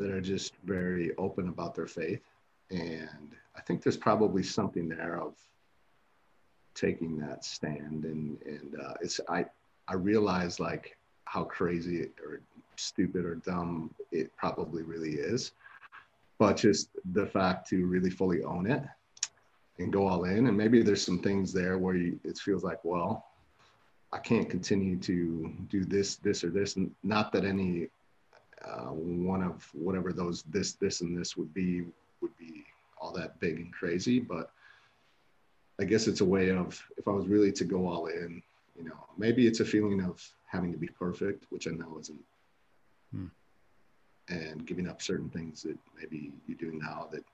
that 0.00 0.10
are 0.10 0.20
just 0.20 0.54
very 0.64 1.14
open 1.16 1.48
about 1.48 1.74
their 1.76 1.86
faith, 1.86 2.22
and 2.70 3.36
I 3.56 3.60
think 3.60 3.82
there's 3.82 3.96
probably 3.96 4.42
something 4.42 4.88
there 4.88 5.20
of 5.20 5.34
taking 6.74 7.18
that 7.18 7.44
stand 7.44 8.04
and 8.04 8.40
and 8.42 8.76
uh, 8.80 8.94
it's 9.00 9.20
I 9.28 9.44
I 9.86 9.94
realize 9.94 10.58
like 10.58 10.96
how 11.24 11.44
crazy 11.44 12.08
or 12.24 12.40
stupid 12.76 13.24
or 13.24 13.36
dumb 13.36 13.94
it 14.10 14.34
probably 14.36 14.82
really 14.82 15.14
is 15.14 15.52
but 16.40 16.56
just 16.56 16.88
the 17.12 17.26
fact 17.26 17.68
to 17.68 17.84
really 17.84 18.08
fully 18.08 18.42
own 18.42 18.68
it 18.68 18.82
and 19.78 19.92
go 19.92 20.08
all 20.08 20.24
in. 20.24 20.46
And 20.46 20.56
maybe 20.56 20.82
there's 20.82 21.04
some 21.04 21.18
things 21.18 21.52
there 21.52 21.76
where 21.76 21.94
you, 21.94 22.18
it 22.24 22.38
feels 22.38 22.64
like, 22.64 22.82
well, 22.82 23.26
I 24.10 24.18
can't 24.18 24.48
continue 24.48 24.96
to 25.00 25.52
do 25.68 25.84
this, 25.84 26.16
this, 26.16 26.42
or 26.42 26.48
this. 26.48 26.78
Not 27.04 27.30
that 27.32 27.44
any 27.44 27.88
uh, 28.64 28.90
one 28.90 29.42
of 29.42 29.68
whatever 29.72 30.12
those 30.12 30.42
this, 30.44 30.72
this, 30.72 31.00
and 31.00 31.16
this 31.16 31.36
would 31.36 31.52
be 31.54 31.84
would 32.20 32.36
be 32.38 32.64
all 33.00 33.12
that 33.12 33.38
big 33.40 33.56
and 33.56 33.72
crazy, 33.72 34.20
but 34.20 34.52
I 35.80 35.84
guess 35.84 36.06
it's 36.06 36.20
a 36.20 36.24
way 36.24 36.50
of 36.50 36.82
if 36.98 37.08
I 37.08 37.12
was 37.12 37.26
really 37.26 37.50
to 37.52 37.64
go 37.64 37.88
all 37.88 38.06
in, 38.06 38.42
you 38.76 38.84
know, 38.84 39.06
maybe 39.16 39.46
it's 39.46 39.60
a 39.60 39.64
feeling 39.64 40.02
of 40.02 40.22
having 40.46 40.72
to 40.72 40.78
be 40.78 40.88
perfect, 40.88 41.46
which 41.48 41.66
I 41.66 41.70
know 41.70 41.96
isn't, 41.98 42.24
hmm. 43.14 43.26
and 44.28 44.66
giving 44.66 44.86
up 44.86 45.00
certain 45.00 45.30
things 45.30 45.62
that 45.62 45.78
maybe 45.98 46.32
you 46.46 46.54
do 46.54 46.72
now 46.74 47.08
that 47.12 47.24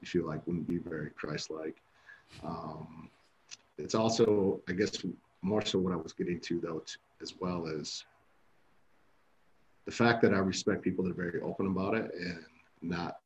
you 0.00 0.06
feel 0.06 0.26
like 0.26 0.46
wouldn't 0.46 0.68
be 0.68 0.78
very 0.78 1.10
Christ-like. 1.10 1.76
Um, 2.44 3.10
it's 3.78 3.96
also, 3.96 4.60
I 4.68 4.72
guess, 4.72 5.04
more 5.42 5.64
so 5.64 5.80
what 5.80 5.92
I 5.92 5.96
was 5.96 6.12
getting 6.12 6.38
to 6.40 6.60
though, 6.60 6.82
t- 6.86 6.94
as 7.20 7.34
well 7.40 7.66
as 7.66 8.04
the 9.86 9.92
fact 9.92 10.20
that 10.22 10.34
I 10.34 10.38
respect 10.38 10.82
people 10.82 11.04
that 11.04 11.12
are 11.12 11.30
very 11.30 11.40
open 11.40 11.66
about 11.66 11.94
it 11.94 12.12
and 12.20 12.44
not 12.82 13.18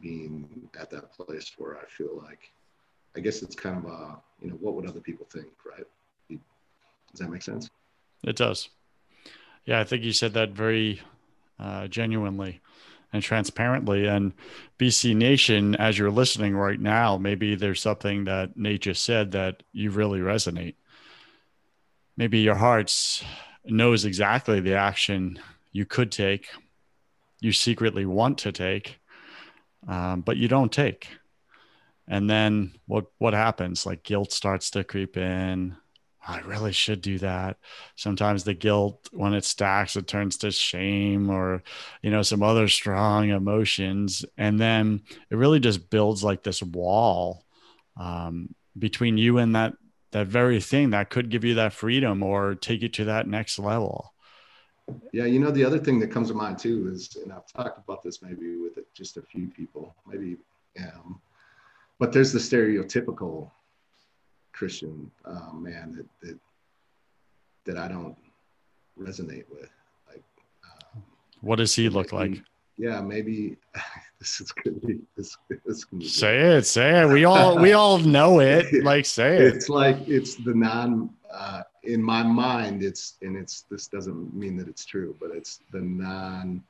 being 0.00 0.68
at 0.80 0.90
that 0.90 1.12
place 1.12 1.52
where 1.58 1.76
I 1.76 1.84
feel 1.86 2.20
like, 2.24 2.50
I 3.14 3.20
guess 3.20 3.42
it's 3.42 3.54
kind 3.54 3.76
of 3.76 3.84
a, 3.84 4.16
you 4.40 4.48
know, 4.48 4.56
what 4.56 4.74
would 4.74 4.86
other 4.86 5.00
people 5.00 5.26
think, 5.30 5.48
right? 5.64 5.86
Does 6.30 7.20
that 7.20 7.30
make 7.30 7.42
sense? 7.42 7.70
It 8.24 8.36
does. 8.36 8.68
Yeah, 9.64 9.80
I 9.80 9.84
think 9.84 10.02
you 10.02 10.12
said 10.12 10.34
that 10.34 10.50
very 10.50 11.00
uh, 11.58 11.88
genuinely 11.88 12.60
and 13.12 13.22
transparently. 13.22 14.06
And 14.06 14.32
BC 14.78 15.14
Nation, 15.14 15.74
as 15.76 15.98
you're 15.98 16.10
listening 16.10 16.56
right 16.56 16.80
now, 16.80 17.16
maybe 17.16 17.54
there's 17.54 17.80
something 17.80 18.24
that 18.24 18.56
Nate 18.56 18.82
just 18.82 19.04
said 19.04 19.32
that 19.32 19.62
you 19.72 19.90
really 19.90 20.20
resonate. 20.20 20.74
Maybe 22.16 22.40
your 22.40 22.54
heart 22.56 23.22
knows 23.64 24.04
exactly 24.04 24.60
the 24.60 24.74
action 24.74 25.38
you 25.76 25.84
could 25.84 26.10
take, 26.10 26.48
you 27.40 27.52
secretly 27.52 28.06
want 28.06 28.38
to 28.38 28.52
take, 28.52 28.98
um, 29.86 30.22
but 30.22 30.36
you 30.36 30.48
don't 30.48 30.72
take. 30.72 31.08
And 32.08 32.30
then 32.30 32.72
what 32.86 33.06
what 33.18 33.34
happens? 33.34 33.84
Like 33.84 34.02
guilt 34.02 34.32
starts 34.32 34.70
to 34.70 34.84
creep 34.84 35.16
in, 35.16 35.76
I 36.26 36.40
really 36.40 36.72
should 36.72 37.02
do 37.02 37.18
that. 37.18 37.58
Sometimes 37.94 38.42
the 38.42 38.54
guilt, 38.54 39.08
when 39.12 39.32
it 39.32 39.44
stacks, 39.44 39.96
it 39.96 40.08
turns 40.08 40.38
to 40.38 40.50
shame 40.50 41.30
or, 41.30 41.62
you 42.02 42.10
know, 42.10 42.22
some 42.22 42.42
other 42.42 42.66
strong 42.66 43.30
emotions. 43.30 44.24
And 44.36 44.58
then 44.58 45.02
it 45.30 45.36
really 45.36 45.60
just 45.60 45.88
builds 45.88 46.24
like 46.24 46.42
this 46.42 46.62
wall 46.62 47.44
um, 47.96 48.54
between 48.76 49.18
you 49.18 49.38
and 49.38 49.54
that, 49.54 49.74
that 50.10 50.26
very 50.26 50.60
thing 50.60 50.90
that 50.90 51.10
could 51.10 51.30
give 51.30 51.44
you 51.44 51.54
that 51.54 51.72
freedom 51.72 52.22
or 52.22 52.56
take 52.56 52.82
you 52.82 52.88
to 52.88 53.04
that 53.04 53.28
next 53.28 53.58
level. 53.58 54.12
Yeah, 55.12 55.24
you 55.24 55.38
know, 55.38 55.50
the 55.50 55.64
other 55.64 55.78
thing 55.78 55.98
that 56.00 56.10
comes 56.10 56.28
to 56.28 56.34
mind 56.34 56.58
too 56.58 56.90
is, 56.92 57.16
and 57.22 57.32
I've 57.32 57.46
talked 57.46 57.78
about 57.78 58.02
this 58.02 58.22
maybe 58.22 58.56
with 58.56 58.78
just 58.94 59.16
a 59.16 59.22
few 59.22 59.48
people, 59.48 59.94
maybe, 60.06 60.36
um, 60.80 61.20
but 61.98 62.12
there's 62.12 62.32
the 62.32 62.38
stereotypical 62.38 63.50
Christian 64.52 65.10
uh, 65.24 65.52
man 65.52 65.94
that, 65.96 66.06
that 66.26 66.38
that 67.64 67.76
I 67.76 67.88
don't 67.88 68.16
resonate 68.98 69.44
with. 69.50 69.70
Like, 70.08 70.22
um, 70.64 71.02
what 71.40 71.56
does 71.56 71.74
he 71.74 71.88
look 71.88 72.12
maybe, 72.12 72.34
like? 72.34 72.42
Yeah, 72.78 73.00
maybe 73.00 73.56
this 74.20 74.40
is 74.40 74.52
gonna 74.52 74.76
be 74.76 75.00
this, 75.16 75.36
this 75.66 75.84
gonna 75.84 76.00
be 76.00 76.08
say 76.08 76.38
it, 76.56 76.66
say 76.66 77.02
it. 77.02 77.08
We 77.08 77.24
all 77.24 77.58
we 77.58 77.72
all 77.72 77.98
know 77.98 78.40
it. 78.40 78.66
Like 78.84 79.04
say 79.04 79.36
it. 79.36 79.56
It's 79.56 79.68
like 79.68 79.96
it's 80.06 80.36
the 80.36 80.54
non 80.54 81.10
uh, 81.30 81.62
in 81.86 82.02
my 82.02 82.22
mind. 82.22 82.82
It's 82.82 83.14
and 83.22 83.36
it's 83.36 83.62
this 83.62 83.86
doesn't 83.86 84.34
mean 84.34 84.56
that 84.56 84.68
it's 84.68 84.84
true, 84.84 85.16
but 85.20 85.30
it's 85.32 85.60
the 85.72 85.80
non 85.80 86.62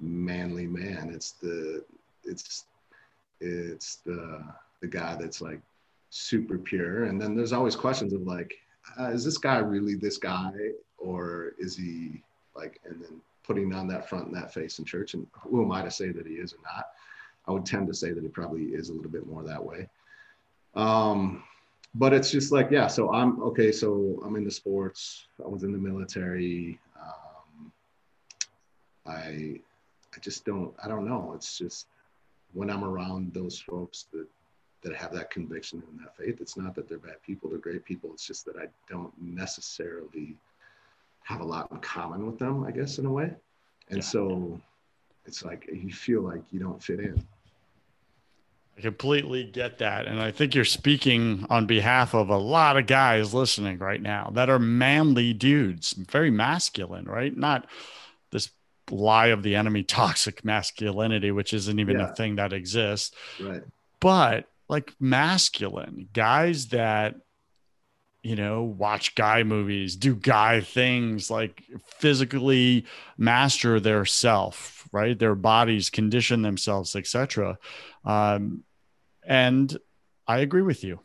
manly 0.00 0.66
man. 0.66 1.10
It's 1.12 1.32
the 1.32 1.84
it's 2.24 2.64
it's 3.40 3.96
the 4.06 4.44
the 4.80 4.86
guy 4.86 5.16
that's 5.16 5.40
like 5.40 5.60
super 6.10 6.58
pure. 6.58 7.04
And 7.04 7.20
then 7.20 7.34
there's 7.34 7.52
always 7.52 7.76
questions 7.76 8.12
of 8.12 8.22
like, 8.22 8.54
uh, 8.98 9.10
is 9.10 9.24
this 9.24 9.38
guy 9.38 9.58
really 9.58 9.94
this 9.94 10.18
guy, 10.18 10.52
or 10.98 11.52
is 11.58 11.76
he 11.76 12.22
like? 12.54 12.80
And 12.84 13.02
then 13.02 13.20
putting 13.44 13.72
on 13.72 13.88
that 13.88 14.08
front 14.08 14.26
and 14.26 14.36
that 14.36 14.52
face 14.52 14.78
in 14.78 14.84
church. 14.84 15.14
And 15.14 15.26
who 15.32 15.62
am 15.62 15.72
I 15.72 15.82
to 15.82 15.90
say 15.90 16.10
that 16.10 16.26
he 16.26 16.34
is 16.34 16.52
or 16.52 16.58
not? 16.64 16.90
I 17.46 17.52
would 17.52 17.64
tend 17.64 17.86
to 17.86 17.94
say 17.94 18.12
that 18.12 18.22
he 18.22 18.28
probably 18.28 18.64
is 18.64 18.90
a 18.90 18.92
little 18.92 19.10
bit 19.10 19.26
more 19.26 19.42
that 19.42 19.64
way. 19.64 19.88
Um, 20.74 21.42
but 21.94 22.12
it's 22.12 22.30
just 22.30 22.52
like, 22.52 22.70
yeah, 22.70 22.86
so 22.86 23.12
I'm 23.12 23.40
okay. 23.42 23.72
So 23.72 24.22
I'm 24.24 24.36
into 24.36 24.50
sports. 24.50 25.26
I 25.44 25.48
was 25.48 25.62
in 25.62 25.72
the 25.72 25.78
military. 25.78 26.78
Um, 26.96 27.72
I, 29.06 29.60
I 30.14 30.20
just 30.20 30.44
don't, 30.44 30.74
I 30.82 30.88
don't 30.88 31.08
know. 31.08 31.32
It's 31.34 31.56
just 31.56 31.86
when 32.52 32.70
I'm 32.70 32.84
around 32.84 33.32
those 33.32 33.58
folks 33.58 34.06
that, 34.12 34.26
that 34.82 34.94
have 34.94 35.12
that 35.12 35.30
conviction 35.30 35.82
and 35.90 36.00
that 36.00 36.16
faith, 36.16 36.40
it's 36.40 36.56
not 36.56 36.74
that 36.74 36.88
they're 36.88 36.98
bad 36.98 37.20
people, 37.26 37.50
they're 37.50 37.58
great 37.58 37.84
people. 37.84 38.10
It's 38.12 38.26
just 38.26 38.44
that 38.46 38.56
I 38.56 38.66
don't 38.88 39.12
necessarily 39.20 40.36
have 41.24 41.40
a 41.40 41.44
lot 41.44 41.70
in 41.72 41.78
common 41.78 42.26
with 42.26 42.38
them, 42.38 42.64
I 42.64 42.70
guess, 42.70 42.98
in 42.98 43.06
a 43.06 43.10
way. 43.10 43.34
And 43.88 43.98
yeah. 43.98 44.04
so 44.04 44.60
it's 45.26 45.44
like 45.44 45.68
you 45.72 45.92
feel 45.92 46.22
like 46.22 46.42
you 46.50 46.60
don't 46.60 46.82
fit 46.82 47.00
in. 47.00 47.26
I 48.78 48.80
completely 48.80 49.44
get 49.44 49.78
that. 49.78 50.06
And 50.06 50.20
I 50.20 50.30
think 50.30 50.54
you're 50.54 50.64
speaking 50.64 51.44
on 51.50 51.66
behalf 51.66 52.14
of 52.14 52.28
a 52.28 52.36
lot 52.36 52.76
of 52.76 52.86
guys 52.86 53.34
listening 53.34 53.78
right 53.78 54.00
now 54.00 54.30
that 54.34 54.48
are 54.48 54.60
manly 54.60 55.32
dudes, 55.32 55.92
very 55.92 56.30
masculine, 56.30 57.06
right? 57.06 57.36
Not 57.36 57.66
this 58.30 58.50
lie 58.90 59.28
of 59.28 59.42
the 59.42 59.56
enemy, 59.56 59.82
toxic 59.84 60.44
masculinity, 60.44 61.32
which 61.32 61.52
isn't 61.52 61.80
even 61.80 61.98
yeah. 61.98 62.10
a 62.10 62.14
thing 62.14 62.36
that 62.36 62.52
exists. 62.52 63.14
Right. 63.40 63.62
But 64.00 64.46
like 64.68 64.94
masculine 65.00 66.08
guys 66.12 66.68
that 66.68 67.16
you 68.22 68.34
know, 68.34 68.62
watch 68.62 69.14
guy 69.14 69.44
movies, 69.44 69.94
do 69.94 70.14
guy 70.14 70.60
things, 70.60 71.30
like 71.30 71.62
physically 71.86 72.84
master 73.16 73.78
their 73.78 74.04
self, 74.04 74.88
right? 74.92 75.18
Their 75.18 75.36
bodies 75.36 75.88
condition 75.88 76.42
themselves, 76.42 76.96
etc. 76.96 77.58
Um, 78.04 78.64
and 79.28 79.76
I 80.26 80.38
agree 80.38 80.62
with 80.62 80.82
you. 80.82 80.98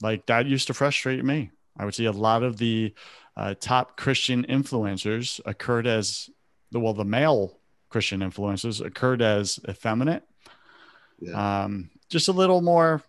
Like 0.00 0.24
that 0.26 0.46
used 0.46 0.68
to 0.68 0.74
frustrate 0.74 1.22
me. 1.22 1.50
I 1.76 1.84
would 1.84 1.94
see 1.94 2.06
a 2.06 2.12
lot 2.12 2.42
of 2.42 2.56
the 2.56 2.94
uh, 3.36 3.54
top 3.60 3.96
Christian 3.96 4.46
influencers 4.48 5.40
occurred 5.44 5.86
as 5.86 6.30
the 6.70 6.80
well, 6.80 6.94
the 6.94 7.04
male 7.04 7.58
Christian 7.90 8.20
influencers 8.20 8.82
occurred 8.84 9.20
as 9.20 9.58
effeminate, 9.68 10.22
yeah. 11.20 11.64
um, 11.64 11.90
just 12.08 12.28
a 12.28 12.32
little 12.32 12.62
more 12.62 13.02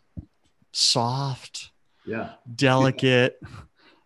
soft 0.74 1.72
yeah 2.06 2.32
delicate 2.56 3.40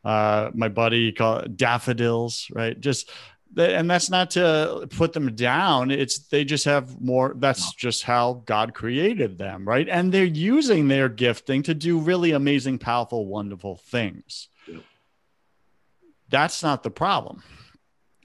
uh 0.03 0.49
my 0.53 0.67
buddy 0.67 1.11
called 1.11 1.55
daffodils 1.55 2.47
right 2.53 2.79
just 2.79 3.09
and 3.57 3.89
that's 3.89 4.09
not 4.09 4.31
to 4.31 4.87
put 4.91 5.13
them 5.13 5.35
down. 5.35 5.91
It's 5.91 6.19
they 6.19 6.43
just 6.43 6.65
have 6.65 6.99
more 7.01 7.33
that's 7.37 7.73
just 7.73 8.03
how 8.03 8.43
god 8.45 8.73
created 8.73 9.37
them 9.37 9.67
right? 9.67 9.87
And 9.87 10.11
they're 10.11 10.25
using 10.25 10.87
their 10.87 11.09
gifting 11.09 11.63
to 11.63 11.73
do 11.73 11.99
really 11.99 12.31
amazing 12.31 12.79
powerful 12.79 13.25
wonderful 13.25 13.77
things. 13.77 14.49
Yeah. 14.67 14.79
that's 16.29 16.63
not 16.63 16.83
the 16.83 16.91
problem. 16.91 17.43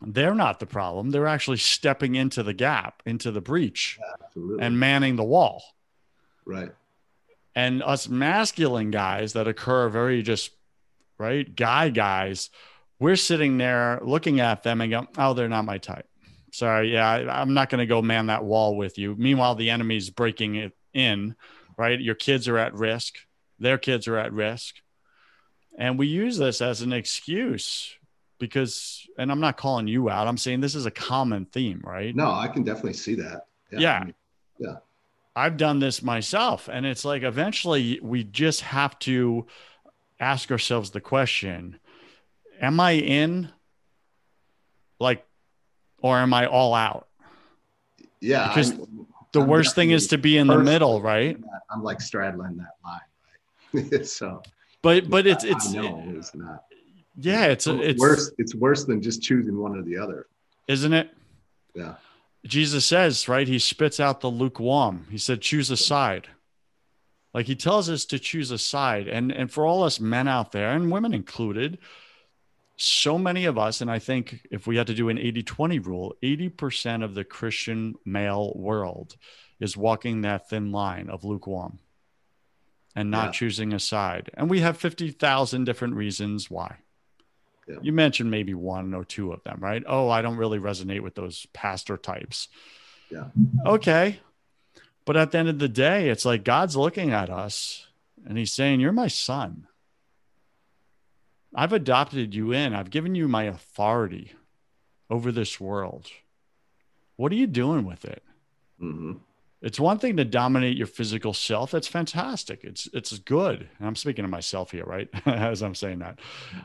They're 0.02 0.34
not 0.34 0.60
the 0.60 0.66
problem. 0.66 1.10
They're 1.10 1.26
actually 1.26 1.58
stepping 1.58 2.14
into 2.14 2.42
the 2.42 2.54
gap 2.54 3.02
into 3.04 3.30
the 3.30 3.42
breach 3.42 3.98
and 4.34 4.80
manning 4.80 5.16
the 5.16 5.24
wall. 5.24 5.62
Right. 6.46 6.70
And 7.54 7.82
us 7.82 8.08
masculine 8.08 8.90
guys 8.90 9.34
that 9.34 9.46
occur 9.46 9.88
very 9.88 10.22
just 10.22 10.52
right 11.18 11.54
guy 11.54 11.90
guys 11.90 12.48
we're 13.00 13.16
sitting 13.16 13.58
there 13.58 13.98
looking 14.02 14.38
at 14.38 14.62
them 14.62 14.80
and 14.80 14.90
go 14.92 15.06
oh 15.18 15.34
they're 15.34 15.48
not 15.48 15.64
my 15.64 15.78
type. 15.78 16.06
Sorry 16.52 16.92
yeah 16.92 17.08
I, 17.08 17.40
i'm 17.40 17.54
not 17.54 17.70
going 17.70 17.80
to 17.80 17.86
go 17.86 18.02
man 18.02 18.26
that 18.26 18.44
wall 18.44 18.76
with 18.76 18.98
you. 18.98 19.16
Meanwhile 19.18 19.56
the 19.56 19.70
enemy's 19.70 20.10
breaking 20.10 20.54
it 20.54 20.72
in 20.92 21.34
right? 21.76 21.98
Your 21.98 22.14
kids 22.14 22.46
are 22.46 22.58
at 22.58 22.74
risk. 22.74 23.16
Their 23.58 23.78
kids 23.78 24.06
are 24.06 24.18
at 24.18 24.34
risk. 24.34 24.74
And 25.78 25.98
we 25.98 26.08
use 26.08 26.36
this 26.36 26.60
as 26.60 26.82
an 26.82 26.92
excuse 26.92 27.96
because 28.38 29.06
and 29.18 29.30
i'm 29.30 29.40
not 29.40 29.56
calling 29.56 29.86
you 29.86 30.08
out. 30.08 30.28
I'm 30.28 30.36
saying 30.36 30.60
this 30.60 30.74
is 30.74 30.86
a 30.86 30.90
common 30.90 31.46
theme 31.46 31.80
right? 31.84 32.14
No 32.14 32.30
i 32.30 32.48
can 32.48 32.62
definitely 32.62 32.94
see 32.94 33.14
that. 33.16 33.46
Yeah. 33.72 33.80
Yeah, 33.80 34.04
yeah. 34.58 34.76
I've 35.34 35.56
done 35.56 35.78
this 35.78 36.02
myself. 36.02 36.68
And 36.70 36.84
it's 36.84 37.04
like 37.04 37.22
eventually 37.22 37.98
we 38.02 38.24
just 38.24 38.60
have 38.62 38.98
to 39.00 39.46
ask 40.18 40.50
ourselves 40.50 40.90
the 40.90 41.00
question 41.00 41.79
Am 42.60 42.78
I 42.78 42.92
in? 42.92 43.48
Like, 44.98 45.26
or 46.02 46.18
am 46.18 46.34
I 46.34 46.46
all 46.46 46.74
out? 46.74 47.08
Yeah. 48.20 48.48
Because 48.48 48.70
I'm, 48.72 49.06
the 49.32 49.40
I'm 49.40 49.48
worst 49.48 49.74
thing 49.74 49.90
is 49.90 50.08
to 50.08 50.18
be 50.18 50.36
in 50.36 50.46
the 50.46 50.58
middle, 50.58 51.00
right? 51.00 51.38
I'm 51.70 51.82
like 51.82 52.00
straddling 52.00 52.58
that 52.58 52.76
line, 52.84 53.90
right? 53.92 54.06
so, 54.06 54.42
but, 54.82 55.08
but 55.08 55.26
it's, 55.26 55.44
it's, 55.44 55.72
no, 55.72 56.04
it's 56.16 56.34
not. 56.34 56.64
Yeah. 57.16 57.46
It's, 57.46 57.66
it's 57.66 58.00
worse. 58.00 58.30
It's 58.38 58.54
worse 58.54 58.84
than 58.84 59.00
just 59.00 59.22
choosing 59.22 59.56
one 59.56 59.76
or 59.76 59.82
the 59.82 59.96
other. 59.96 60.26
Isn't 60.68 60.92
it? 60.92 61.10
Yeah. 61.74 61.94
Jesus 62.44 62.84
says, 62.84 63.28
right? 63.28 63.46
He 63.46 63.58
spits 63.58 64.00
out 64.00 64.20
the 64.20 64.30
lukewarm. 64.30 65.06
He 65.10 65.18
said, 65.18 65.40
choose 65.40 65.70
a 65.70 65.76
side. 65.76 66.28
Like 67.32 67.46
he 67.46 67.54
tells 67.54 67.88
us 67.88 68.04
to 68.06 68.18
choose 68.18 68.50
a 68.50 68.58
side. 68.58 69.08
And, 69.08 69.30
and 69.30 69.50
for 69.50 69.64
all 69.66 69.82
us 69.82 70.00
men 70.00 70.26
out 70.26 70.52
there, 70.52 70.70
and 70.70 70.90
women 70.90 71.14
included, 71.14 71.78
so 72.80 73.18
many 73.18 73.44
of 73.44 73.58
us, 73.58 73.80
and 73.80 73.90
I 73.90 73.98
think 73.98 74.46
if 74.50 74.66
we 74.66 74.76
had 74.76 74.86
to 74.86 74.94
do 74.94 75.08
an 75.10 75.18
80 75.18 75.42
20 75.42 75.78
rule, 75.80 76.14
80% 76.22 77.04
of 77.04 77.14
the 77.14 77.24
Christian 77.24 77.94
male 78.04 78.52
world 78.54 79.16
is 79.60 79.76
walking 79.76 80.22
that 80.22 80.48
thin 80.48 80.72
line 80.72 81.10
of 81.10 81.22
lukewarm 81.22 81.78
and 82.96 83.10
not 83.10 83.26
yeah. 83.26 83.32
choosing 83.32 83.72
a 83.72 83.78
side. 83.78 84.30
And 84.34 84.48
we 84.48 84.60
have 84.60 84.78
50,000 84.78 85.64
different 85.64 85.94
reasons 85.94 86.50
why. 86.50 86.76
Yeah. 87.68 87.76
You 87.82 87.92
mentioned 87.92 88.30
maybe 88.30 88.54
one 88.54 88.94
or 88.94 89.04
two 89.04 89.32
of 89.32 89.44
them, 89.44 89.58
right? 89.60 89.82
Oh, 89.86 90.08
I 90.08 90.22
don't 90.22 90.38
really 90.38 90.58
resonate 90.58 91.02
with 91.02 91.14
those 91.14 91.46
pastor 91.52 91.98
types. 91.98 92.48
Yeah. 93.10 93.26
Okay. 93.66 94.20
But 95.04 95.16
at 95.16 95.32
the 95.32 95.38
end 95.38 95.48
of 95.48 95.58
the 95.58 95.68
day, 95.68 96.08
it's 96.08 96.24
like 96.24 96.44
God's 96.44 96.76
looking 96.76 97.10
at 97.10 97.30
us 97.30 97.86
and 98.26 98.38
he's 98.38 98.52
saying, 98.52 98.80
You're 98.80 98.92
my 98.92 99.08
son. 99.08 99.66
I've 101.54 101.72
adopted 101.72 102.34
you 102.34 102.52
in, 102.52 102.74
I've 102.74 102.90
given 102.90 103.14
you 103.14 103.26
my 103.28 103.44
authority 103.44 104.32
over 105.08 105.32
this 105.32 105.60
world. 105.60 106.08
What 107.16 107.32
are 107.32 107.36
you 107.36 107.46
doing 107.46 107.84
with 107.84 108.04
it? 108.04 108.22
Mm-hmm. 108.80 109.14
It's 109.62 109.78
one 109.78 109.98
thing 109.98 110.16
to 110.16 110.24
dominate 110.24 110.76
your 110.76 110.86
physical 110.86 111.34
self. 111.34 111.70
That's 111.70 111.88
fantastic. 111.88 112.64
It's 112.64 112.88
it's 112.94 113.18
good. 113.18 113.68
And 113.78 113.86
I'm 113.86 113.96
speaking 113.96 114.24
to 114.24 114.30
myself 114.30 114.70
here, 114.70 114.84
right? 114.84 115.08
As 115.26 115.62
I'm 115.62 115.74
saying 115.74 115.98
that. 115.98 116.18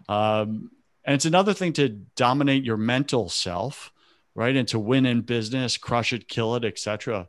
Um, 0.08 0.72
and 1.04 1.16
it's 1.16 1.26
another 1.26 1.54
thing 1.54 1.74
to 1.74 1.90
dominate 1.90 2.64
your 2.64 2.78
mental 2.78 3.28
self, 3.28 3.92
right? 4.34 4.56
And 4.56 4.68
to 4.70 4.80
win 4.80 5.06
in 5.06 5.22
business, 5.22 5.78
crush 5.78 6.14
it, 6.14 6.30
kill 6.30 6.56
it, 6.56 6.64
etc. 6.64 7.28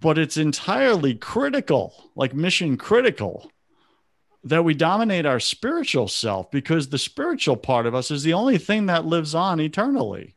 But 0.00 0.16
it's 0.16 0.38
entirely 0.38 1.14
critical, 1.14 2.10
like 2.16 2.34
mission 2.34 2.76
critical, 2.78 3.50
that 4.46 4.64
we 4.64 4.74
dominate 4.74 5.26
our 5.26 5.40
spiritual 5.40 6.06
self 6.06 6.50
because 6.52 6.88
the 6.88 6.98
spiritual 6.98 7.56
part 7.56 7.84
of 7.84 7.94
us 7.96 8.12
is 8.12 8.22
the 8.22 8.32
only 8.32 8.58
thing 8.58 8.86
that 8.86 9.04
lives 9.04 9.34
on 9.34 9.58
eternally. 9.60 10.36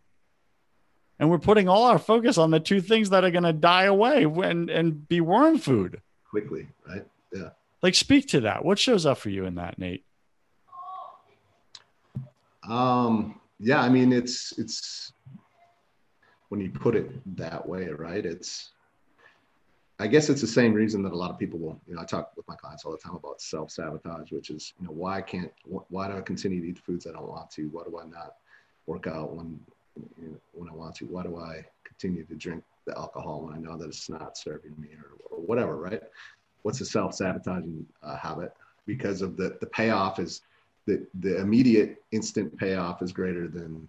And 1.20 1.30
we're 1.30 1.38
putting 1.38 1.70
all 1.70 1.84
our 1.84 2.00
focus 2.00 2.38
on 2.38 2.50
the 2.50 2.60
two 2.60 2.82
things 2.82 3.12
that 3.12 3.24
are 3.24 3.30
going 3.30 3.44
to 3.44 3.54
die 3.54 3.84
away 3.84 4.24
and, 4.24 4.70
and 4.70 5.08
be 5.08 5.22
worm 5.22 5.60
food 5.60 6.02
quickly, 6.28 6.68
right? 6.88 7.06
Yeah. 7.32 7.50
Like, 7.84 7.94
speak 7.94 8.28
to 8.30 8.42
that. 8.42 8.66
What 8.66 8.80
shows 8.80 9.06
up 9.06 9.20
for 9.20 9.30
you 9.30 9.46
in 9.46 9.56
that, 9.56 9.78
Nate? 9.78 10.04
Um, 12.68 13.40
yeah, 13.60 13.82
I 13.82 13.90
mean, 13.90 14.12
it's 14.12 14.58
it's 14.58 15.14
when 16.50 16.62
you 16.62 16.70
put 16.70 16.96
it 16.96 17.12
that 17.38 17.68
way, 17.68 17.88
right? 17.90 18.26
It's 18.26 18.70
I 20.02 20.08
guess 20.08 20.30
it's 20.30 20.40
the 20.40 20.48
same 20.48 20.74
reason 20.74 21.04
that 21.04 21.12
a 21.12 21.16
lot 21.16 21.30
of 21.30 21.38
people 21.38 21.60
will, 21.60 21.80
you 21.86 21.94
know, 21.94 22.02
I 22.02 22.06
talk 22.06 22.32
with 22.38 22.48
my 22.48 22.56
clients 22.56 22.86
all 22.86 22.94
the 22.94 22.98
time 22.98 23.16
about 23.16 23.42
self 23.42 23.70
sabotage, 23.70 24.32
which 24.32 24.50
is, 24.50 24.74
you 24.80 24.88
know, 24.88 24.94
why 24.94 25.22
can't, 25.22 25.52
why 25.66 26.08
do 26.08 26.18
I 26.18 26.22
continue 26.22 26.62
to 26.62 26.68
eat 26.70 26.76
the 26.78 26.82
foods 26.82 27.06
I 27.06 27.12
don't 27.12 27.28
want 27.28 27.52
to? 27.52 27.68
Why 27.68 27.84
do 27.84 28.00
I 28.00 28.06
not 28.06 28.36
work 28.86 29.08
out 29.08 29.36
when, 29.36 29.60
you 30.22 30.30
know, 30.30 30.38
when 30.54 30.70
I 30.70 30.74
want 30.74 30.96
to? 30.96 31.06
Why 31.06 31.24
do 31.24 31.38
I 31.38 31.66
continue 31.84 32.24
to 32.26 32.36
drink 32.36 32.64
the 32.86 32.98
alcohol 32.98 33.42
when 33.42 33.54
I 33.54 33.60
know 33.60 33.78
that 33.78 33.90
it's 33.90 34.10
not 34.10 34.38
serving 34.38 34.74
me 34.80 34.90
or, 34.94 35.38
or 35.38 35.44
whatever, 35.44 35.76
right? 35.76 36.02
What's 36.62 36.80
a 36.80 36.86
self-sabotaging 36.86 37.86
uh, 38.02 38.16
habit? 38.16 38.54
Because 38.86 39.22
of 39.22 39.36
the 39.36 39.58
the 39.60 39.68
payoff 39.68 40.18
is 40.18 40.42
the 40.88 41.06
the 41.20 41.40
immediate 41.40 42.04
instant 42.12 42.58
payoff 42.58 43.02
is 43.02 43.12
greater 43.12 43.48
than 43.48 43.88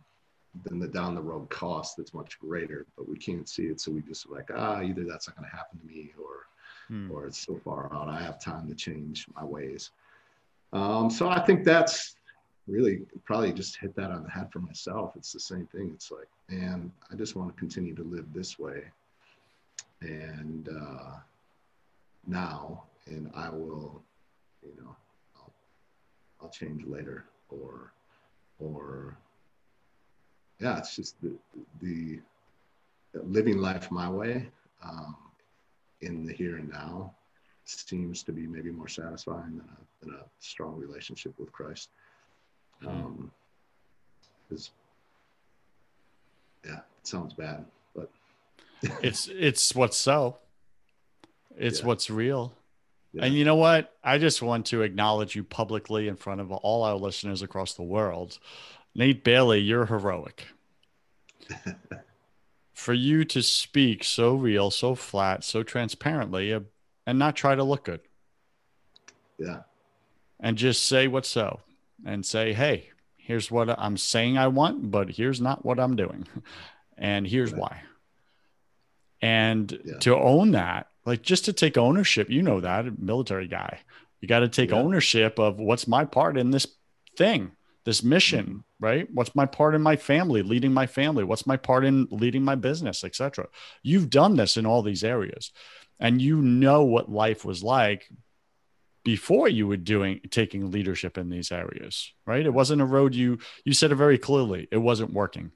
than 0.64 0.78
the 0.78 0.88
down 0.88 1.14
the 1.14 1.22
road 1.22 1.48
cost 1.48 1.96
that's 1.96 2.14
much 2.14 2.38
greater, 2.40 2.86
but 2.96 3.08
we 3.08 3.16
can't 3.16 3.48
see 3.48 3.64
it. 3.64 3.80
So 3.80 3.92
we 3.92 4.00
just 4.02 4.28
like, 4.28 4.50
ah, 4.54 4.80
either 4.80 5.04
that's 5.04 5.28
not 5.28 5.36
going 5.36 5.48
to 5.48 5.56
happen 5.56 5.78
to 5.78 5.86
me 5.86 6.12
or, 6.18 6.46
hmm. 6.88 7.10
or 7.10 7.26
it's 7.26 7.38
so 7.38 7.60
far 7.64 7.92
out. 7.94 8.08
I 8.08 8.20
have 8.20 8.40
time 8.40 8.68
to 8.68 8.74
change 8.74 9.26
my 9.34 9.44
ways. 9.44 9.90
Um, 10.72 11.10
so 11.10 11.28
I 11.28 11.40
think 11.40 11.64
that's 11.64 12.16
really 12.66 13.02
probably 13.24 13.52
just 13.52 13.76
hit 13.76 13.94
that 13.96 14.10
on 14.10 14.22
the 14.22 14.30
head 14.30 14.50
for 14.52 14.60
myself. 14.60 15.14
It's 15.16 15.32
the 15.32 15.40
same 15.40 15.66
thing. 15.66 15.90
It's 15.94 16.10
like, 16.10 16.28
man, 16.48 16.92
I 17.10 17.14
just 17.16 17.36
want 17.36 17.54
to 17.54 17.58
continue 17.58 17.94
to 17.94 18.04
live 18.04 18.26
this 18.32 18.58
way. 18.58 18.84
And 20.00 20.68
uh, 20.68 21.16
now, 22.26 22.84
and 23.06 23.30
I 23.34 23.50
will, 23.50 24.02
you 24.62 24.72
know, 24.82 24.96
I'll, 25.36 25.52
I'll 26.40 26.50
change 26.50 26.84
later 26.86 27.24
or, 27.48 27.92
or 28.58 29.16
yeah, 30.60 30.78
it's 30.78 30.94
just 30.94 31.16
the, 31.22 31.32
the 31.80 32.20
living 33.14 33.58
life 33.58 33.90
my 33.90 34.08
way 34.08 34.48
um, 34.84 35.16
in 36.00 36.24
the 36.26 36.32
here 36.32 36.56
and 36.56 36.70
now 36.70 37.12
seems 37.64 38.22
to 38.24 38.32
be 38.32 38.46
maybe 38.46 38.70
more 38.70 38.88
satisfying 38.88 39.56
than 39.56 39.68
a, 39.68 40.04
than 40.04 40.14
a 40.14 40.24
strong 40.38 40.76
relationship 40.76 41.32
with 41.38 41.52
Christ. 41.52 41.90
Hmm. 42.82 42.88
Um, 42.88 43.30
because, 44.48 44.70
yeah, 46.64 46.78
it 46.78 47.06
sounds 47.06 47.34
bad, 47.34 47.64
but 47.94 48.10
it's 49.02 49.28
it's 49.28 49.74
what's 49.74 49.96
so. 49.96 50.38
It's 51.56 51.80
yeah. 51.80 51.86
what's 51.86 52.10
real. 52.10 52.52
Yeah. 53.12 53.24
And 53.24 53.34
you 53.34 53.44
know 53.44 53.54
what? 53.56 53.94
I 54.02 54.18
just 54.18 54.42
want 54.42 54.66
to 54.66 54.82
acknowledge 54.82 55.36
you 55.36 55.44
publicly 55.44 56.08
in 56.08 56.16
front 56.16 56.40
of 56.40 56.50
all 56.50 56.82
our 56.82 56.96
listeners 56.96 57.42
across 57.42 57.74
the 57.74 57.82
world 57.82 58.38
Nate 58.94 59.24
Bailey, 59.24 59.60
you're 59.60 59.86
heroic. 59.86 60.46
For 62.72 62.94
you 62.94 63.24
to 63.26 63.42
speak 63.42 64.04
so 64.04 64.34
real, 64.34 64.70
so 64.70 64.94
flat, 64.94 65.44
so 65.44 65.62
transparently, 65.62 66.52
uh, 66.52 66.60
and 67.06 67.18
not 67.18 67.36
try 67.36 67.54
to 67.54 67.62
look 67.64 67.84
good. 67.84 68.00
Yeah. 69.38 69.62
And 70.38 70.56
just 70.56 70.86
say 70.86 71.06
what's 71.06 71.28
so 71.28 71.60
and 72.04 72.24
say, 72.24 72.52
hey, 72.52 72.90
here's 73.16 73.50
what 73.50 73.68
I'm 73.78 73.96
saying 73.96 74.38
I 74.38 74.48
want, 74.48 74.90
but 74.90 75.10
here's 75.10 75.40
not 75.40 75.64
what 75.64 75.78
I'm 75.78 75.96
doing. 75.96 76.26
And 77.02 77.26
here's 77.26 77.50
right. 77.50 77.60
why. 77.62 77.82
And 79.22 79.80
yeah. 79.86 79.98
to 80.00 80.16
own 80.16 80.50
that, 80.50 80.88
like 81.06 81.22
just 81.22 81.46
to 81.46 81.54
take 81.54 81.78
ownership, 81.78 82.28
you 82.28 82.42
know 82.42 82.60
that 82.60 82.98
military 82.98 83.48
guy. 83.48 83.80
You 84.20 84.28
got 84.28 84.40
to 84.40 84.48
take 84.48 84.68
yeah. 84.68 84.76
ownership 84.76 85.38
of 85.38 85.58
what's 85.58 85.88
my 85.88 86.04
part 86.04 86.36
in 86.36 86.50
this 86.50 86.66
thing 87.16 87.52
this 87.84 88.02
mission 88.02 88.46
mm-hmm. 88.46 88.58
right? 88.84 89.08
What's 89.12 89.34
my 89.34 89.46
part 89.46 89.74
in 89.74 89.82
my 89.82 89.96
family 89.96 90.42
leading 90.42 90.72
my 90.72 90.86
family? 90.86 91.24
What's 91.24 91.46
my 91.46 91.56
part 91.56 91.84
in 91.84 92.08
leading 92.10 92.42
my 92.42 92.54
business 92.54 93.04
etc 93.04 93.46
you've 93.82 94.10
done 94.10 94.36
this 94.36 94.56
in 94.56 94.66
all 94.66 94.82
these 94.82 95.04
areas 95.04 95.52
and 95.98 96.20
you 96.20 96.40
know 96.40 96.84
what 96.84 97.10
life 97.10 97.44
was 97.44 97.62
like 97.62 98.08
before 99.02 99.48
you 99.48 99.66
were 99.66 99.76
doing 99.76 100.20
taking 100.30 100.70
leadership 100.70 101.16
in 101.16 101.30
these 101.30 101.50
areas 101.50 102.12
right? 102.26 102.44
It 102.44 102.54
wasn't 102.54 102.82
a 102.82 102.86
road 102.86 103.14
you 103.14 103.38
you 103.64 103.72
said 103.72 103.92
it 103.92 103.96
very 103.96 104.18
clearly 104.18 104.68
it 104.70 104.78
wasn't 104.78 105.12
working. 105.12 105.52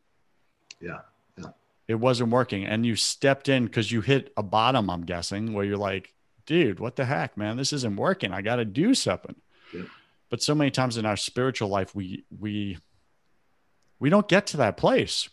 Yeah 0.80 1.00
yeah. 1.36 1.50
It 1.88 1.96
wasn't 1.96 2.30
working 2.30 2.64
and 2.64 2.86
you 2.86 2.96
stepped 2.96 3.48
in 3.48 3.66
because 3.66 3.92
you 3.92 4.00
hit 4.00 4.32
a 4.36 4.42
bottom 4.42 4.88
i'm 4.88 5.04
guessing 5.04 5.52
where 5.52 5.64
you're 5.64 5.76
like 5.76 6.12
dude 6.46 6.80
what 6.80 6.96
the 6.96 7.04
heck 7.04 7.36
man? 7.36 7.56
This 7.56 7.72
isn't 7.72 7.96
working. 7.96 8.32
I 8.32 8.42
got 8.42 8.56
to 8.56 8.64
do 8.64 8.94
something. 8.94 9.36
Yeah 9.72 9.82
but 10.34 10.42
so 10.42 10.52
many 10.52 10.68
times 10.68 10.96
in 10.96 11.06
our 11.06 11.16
spiritual 11.16 11.68
life 11.68 11.94
we 11.94 12.24
we 12.40 12.76
we 14.00 14.10
don't 14.10 14.26
get 14.26 14.48
to 14.48 14.56
that 14.56 14.76
place. 14.76 15.28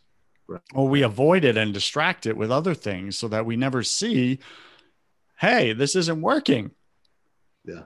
Right. 0.47 0.61
or 0.75 0.87
we 0.87 1.01
avoid 1.01 1.43
it 1.43 1.57
and 1.57 1.73
distract 1.73 2.27
it 2.27 2.37
with 2.37 2.51
other 2.51 2.75
things 2.75 3.17
so 3.17 3.27
that 3.29 3.47
we 3.47 3.55
never 3.55 3.81
see 3.81 4.37
hey 5.39 5.73
this 5.73 5.95
isn't 5.95 6.21
working. 6.21 6.69
Yeah. 7.65 7.85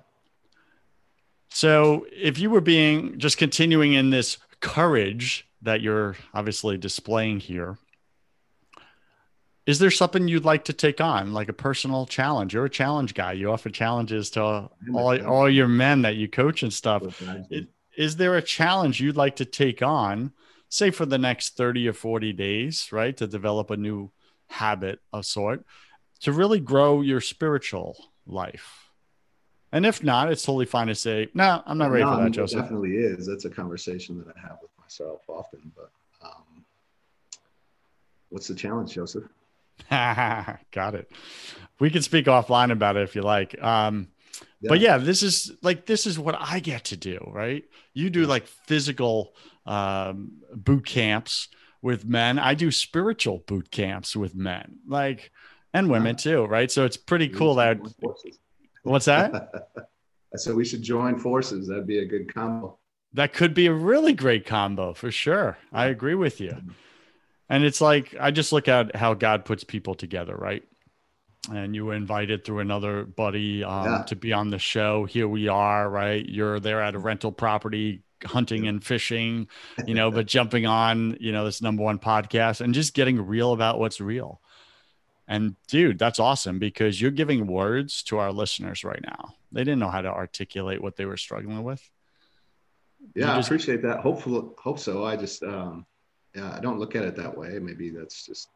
So 1.51 2.05
if 2.11 2.37
you 2.37 2.49
were 2.49 2.59
being 2.59 3.17
just 3.17 3.37
continuing 3.37 3.93
in 3.93 4.09
this 4.09 4.37
courage 4.59 5.47
that 5.61 5.79
you're 5.79 6.17
obviously 6.33 6.77
displaying 6.77 7.39
here 7.39 7.77
is 9.65 9.79
there 9.79 9.91
something 9.91 10.27
you'd 10.27 10.45
like 10.45 10.65
to 10.65 10.73
take 10.73 11.01
on, 11.01 11.33
like 11.33 11.49
a 11.49 11.53
personal 11.53 12.05
challenge? 12.05 12.53
You're 12.53 12.65
a 12.65 12.69
challenge 12.69 13.15
guy. 13.15 13.33
You 13.33 13.51
offer 13.51 13.69
challenges 13.69 14.29
to 14.31 14.41
all, 14.41 14.69
all 15.27 15.49
your 15.49 15.67
men 15.67 16.03
that 16.03 16.15
you 16.15 16.27
coach 16.27 16.61
and 16.61 16.71
stuff. 16.71 17.03
Is 17.97 18.17
there 18.17 18.35
a 18.35 18.41
challenge 18.41 19.01
you'd 19.01 19.17
like 19.17 19.37
to 19.37 19.45
take 19.45 19.81
on, 19.81 20.33
say 20.69 20.91
for 20.91 21.05
the 21.05 21.17
next 21.17 21.57
30 21.57 21.87
or 21.87 21.93
40 21.93 22.33
days, 22.33 22.91
right? 22.91 23.17
To 23.17 23.25
develop 23.25 23.71
a 23.71 23.77
new 23.77 24.11
habit 24.47 24.99
of 25.11 25.25
sort 25.25 25.65
to 26.19 26.31
really 26.31 26.59
grow 26.59 27.01
your 27.01 27.21
spiritual 27.21 27.97
life? 28.27 28.91
And 29.71 29.83
if 29.83 30.03
not, 30.03 30.31
it's 30.31 30.43
totally 30.43 30.67
fine 30.67 30.87
to 30.87 30.95
say, 30.95 31.27
no, 31.33 31.43
nah, 31.43 31.63
I'm 31.65 31.79
not 31.79 31.89
ready 31.89 32.05
no, 32.05 32.15
for 32.15 32.23
that, 32.23 32.31
Joseph. 32.31 32.61
definitely 32.61 32.97
is. 32.97 33.25
That's 33.25 33.45
a 33.45 33.49
conversation 33.49 34.17
that 34.19 34.27
I 34.37 34.39
have 34.39 34.59
with 34.61 34.71
myself 34.79 35.21
often. 35.27 35.71
But 35.75 35.89
um, 36.21 36.63
what's 38.29 38.47
the 38.47 38.55
challenge, 38.55 38.93
Joseph? 38.93 39.23
Got 39.89 40.95
it. 40.95 41.11
We 41.79 41.89
can 41.89 42.01
speak 42.01 42.25
offline 42.25 42.71
about 42.71 42.97
it 42.97 43.03
if 43.03 43.15
you 43.15 43.21
like. 43.21 43.61
Um, 43.61 44.07
yeah. 44.61 44.69
But 44.69 44.79
yeah, 44.79 44.97
this 44.97 45.21
is 45.21 45.51
like 45.61 45.85
this 45.85 46.07
is 46.07 46.17
what 46.17 46.35
I 46.39 46.59
get 46.59 46.85
to 46.85 46.97
do, 46.97 47.19
right? 47.31 47.63
You 47.93 48.09
do 48.09 48.25
like 48.25 48.47
physical 48.47 49.35
um, 49.65 50.41
boot 50.53 50.85
camps 50.85 51.49
with 51.81 52.05
men. 52.05 52.39
I 52.39 52.55
do 52.55 52.71
spiritual 52.71 53.43
boot 53.45 53.69
camps 53.69 54.15
with 54.15 54.33
men, 54.33 54.79
like 54.87 55.31
and 55.73 55.89
women 55.89 56.15
too, 56.15 56.45
right? 56.45 56.71
So 56.71 56.85
it's 56.85 56.97
pretty 56.97 57.29
cool 57.29 57.55
that. 57.55 57.79
What's 58.83 59.05
that? 59.05 59.33
I 60.33 60.37
said 60.37 60.55
we 60.55 60.65
should 60.65 60.81
join 60.81 61.17
forces. 61.17 61.67
That'd 61.67 61.87
be 61.87 61.99
a 61.99 62.05
good 62.05 62.33
combo. 62.33 62.79
That 63.13 63.33
could 63.33 63.53
be 63.53 63.67
a 63.67 63.73
really 63.73 64.13
great 64.13 64.45
combo 64.45 64.93
for 64.93 65.11
sure. 65.11 65.57
I 65.71 65.85
agree 65.85 66.15
with 66.15 66.41
you. 66.41 66.57
And 67.49 67.63
it's 67.63 67.81
like 67.81 68.15
I 68.19 68.31
just 68.31 68.51
look 68.51 68.67
at 68.67 68.95
how 68.95 69.13
God 69.13 69.45
puts 69.45 69.63
people 69.63 69.95
together, 69.95 70.35
right? 70.35 70.63
And 71.51 71.75
you 71.75 71.85
were 71.85 71.93
invited 71.93 72.43
through 72.43 72.59
another 72.59 73.03
buddy 73.05 73.63
um, 73.63 73.85
yeah. 73.85 74.03
to 74.07 74.15
be 74.15 74.33
on 74.33 74.49
the 74.49 74.57
show. 74.57 75.05
Here 75.05 75.27
we 75.27 75.47
are, 75.47 75.87
right? 75.87 76.25
You're 76.27 76.59
there 76.59 76.81
at 76.81 76.95
a 76.95 76.99
rental 76.99 77.31
property, 77.31 78.01
hunting 78.23 78.67
and 78.67 78.83
fishing, 78.83 79.47
you 79.85 79.93
know, 79.93 80.09
but 80.11 80.25
jumping 80.25 80.65
on, 80.65 81.17
you 81.19 81.31
know, 81.31 81.45
this 81.45 81.61
number 81.61 81.83
one 81.83 81.99
podcast 81.99 82.61
and 82.61 82.73
just 82.73 82.93
getting 82.93 83.23
real 83.25 83.53
about 83.53 83.79
what's 83.79 84.01
real. 84.01 84.41
And 85.27 85.55
dude, 85.67 85.97
that's 85.97 86.19
awesome 86.19 86.59
because 86.59 87.01
you're 87.01 87.11
giving 87.11 87.47
words 87.47 88.03
to 88.03 88.17
our 88.19 88.31
listeners 88.31 88.83
right 88.83 89.01
now. 89.03 89.33
They 89.51 89.61
didn't 89.61 89.79
know 89.79 89.89
how 89.89 90.01
to 90.01 90.11
articulate 90.11 90.81
what 90.81 90.95
they 90.95 91.05
were 91.05 91.17
struggling 91.17 91.63
with. 91.63 91.81
Yeah, 93.15 93.35
just, 93.35 93.51
I 93.51 93.55
appreciate 93.55 93.81
that. 93.83 93.99
Hopefully, 93.99 94.49
hope 94.57 94.79
so. 94.79 95.05
I 95.05 95.15
just, 95.15 95.43
um, 95.43 95.85
yeah, 96.35 96.53
I 96.55 96.59
don't 96.59 96.79
look 96.79 96.95
at 96.95 97.03
it 97.03 97.15
that 97.15 97.37
way. 97.37 97.59
Maybe 97.59 97.89
that's 97.89 98.25
just. 98.25 98.49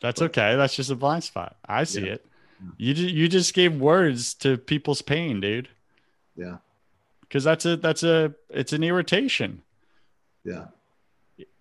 That's 0.00 0.20
but, 0.20 0.26
okay. 0.26 0.56
That's 0.56 0.74
just 0.74 0.90
a 0.90 0.96
blind 0.96 1.24
spot. 1.24 1.56
I 1.66 1.84
see 1.84 2.06
yeah. 2.06 2.14
it. 2.14 2.26
You 2.76 2.94
you 2.94 3.28
just 3.28 3.54
gave 3.54 3.80
words 3.80 4.34
to 4.34 4.56
people's 4.56 5.02
pain, 5.02 5.40
dude. 5.40 5.68
Yeah. 6.36 6.58
Because 7.20 7.44
that's 7.44 7.64
a 7.64 7.76
that's 7.76 8.02
a 8.02 8.34
it's 8.50 8.72
an 8.72 8.82
irritation. 8.82 9.62
Yeah. 10.44 10.66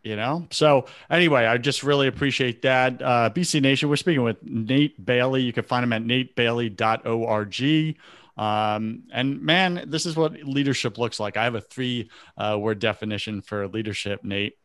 You 0.03 0.15
know. 0.15 0.47
So 0.51 0.85
anyway, 1.09 1.45
I 1.45 1.57
just 1.57 1.83
really 1.83 2.07
appreciate 2.07 2.63
that. 2.63 3.01
Uh, 3.01 3.29
BC 3.33 3.61
Nation. 3.61 3.89
We're 3.89 3.95
speaking 3.95 4.23
with 4.23 4.43
Nate 4.43 5.03
Bailey. 5.03 5.43
You 5.43 5.53
can 5.53 5.63
find 5.63 5.83
him 5.83 5.93
at 5.93 6.03
natebailey.org. 6.03 7.97
Um, 8.37 9.03
and 9.11 9.41
man, 9.41 9.83
this 9.87 10.05
is 10.05 10.15
what 10.15 10.33
leadership 10.43 10.97
looks 10.97 11.19
like. 11.19 11.37
I 11.37 11.43
have 11.43 11.55
a 11.55 11.61
three 11.61 12.09
uh, 12.37 12.57
word 12.59 12.79
definition 12.79 13.41
for 13.41 13.67
leadership, 13.67 14.23
Nate 14.23 14.57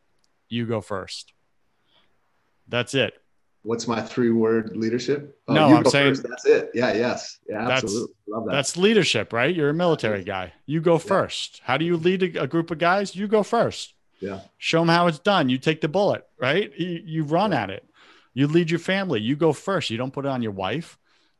you 0.49 0.65
go 0.65 0.81
first. 0.81 1.33
That's 2.67 2.93
it. 2.93 3.13
What's 3.63 3.87
my 3.87 4.01
three 4.01 4.29
word 4.29 4.77
leadership? 4.77 5.37
Oh, 5.47 5.53
no, 5.53 5.75
I'm 5.75 5.85
saying 5.85 6.15
first. 6.15 6.27
that's 6.29 6.45
it. 6.45 6.71
Yeah, 6.73 6.93
yes. 6.93 7.39
Yeah, 7.49 7.67
absolutely. 7.67 8.13
Love 8.27 8.45
that. 8.45 8.51
That's 8.53 8.77
leadership, 8.77 9.33
right? 9.33 9.53
You're 9.53 9.69
a 9.69 9.73
military 9.73 10.23
guy. 10.23 10.53
You 10.65 10.79
go 10.79 10.97
first. 10.97 11.61
How 11.63 11.75
do 11.77 11.83
you 11.83 11.97
lead 11.97 12.23
a, 12.23 12.43
a, 12.43 12.47
group 12.47 12.71
of 12.71 12.77
guys? 12.77 13.13
You 13.13 13.27
go 13.27 13.43
first. 13.43 13.93
Yeah. 14.21 14.39
Show 14.57 14.79
them 14.79 14.87
how 14.87 15.07
it's 15.07 15.19
done. 15.19 15.49
You 15.49 15.57
take 15.57 15.81
the 15.81 15.89
bullet, 15.89 16.25
right? 16.39 16.71
You, 16.79 17.01
you 17.03 17.23
run 17.23 17.51
yeah. 17.51 17.63
at 17.63 17.69
it. 17.69 17.85
You 18.33 18.47
lead 18.47 18.69
your 18.69 18.79
family. 18.79 19.19
You 19.19 19.35
go 19.35 19.51
first. 19.51 19.89
You 19.89 19.97
don't 19.97 20.13
put 20.13 20.25
it 20.25 20.29
on 20.29 20.41
your 20.41 20.53
wife 20.53 20.97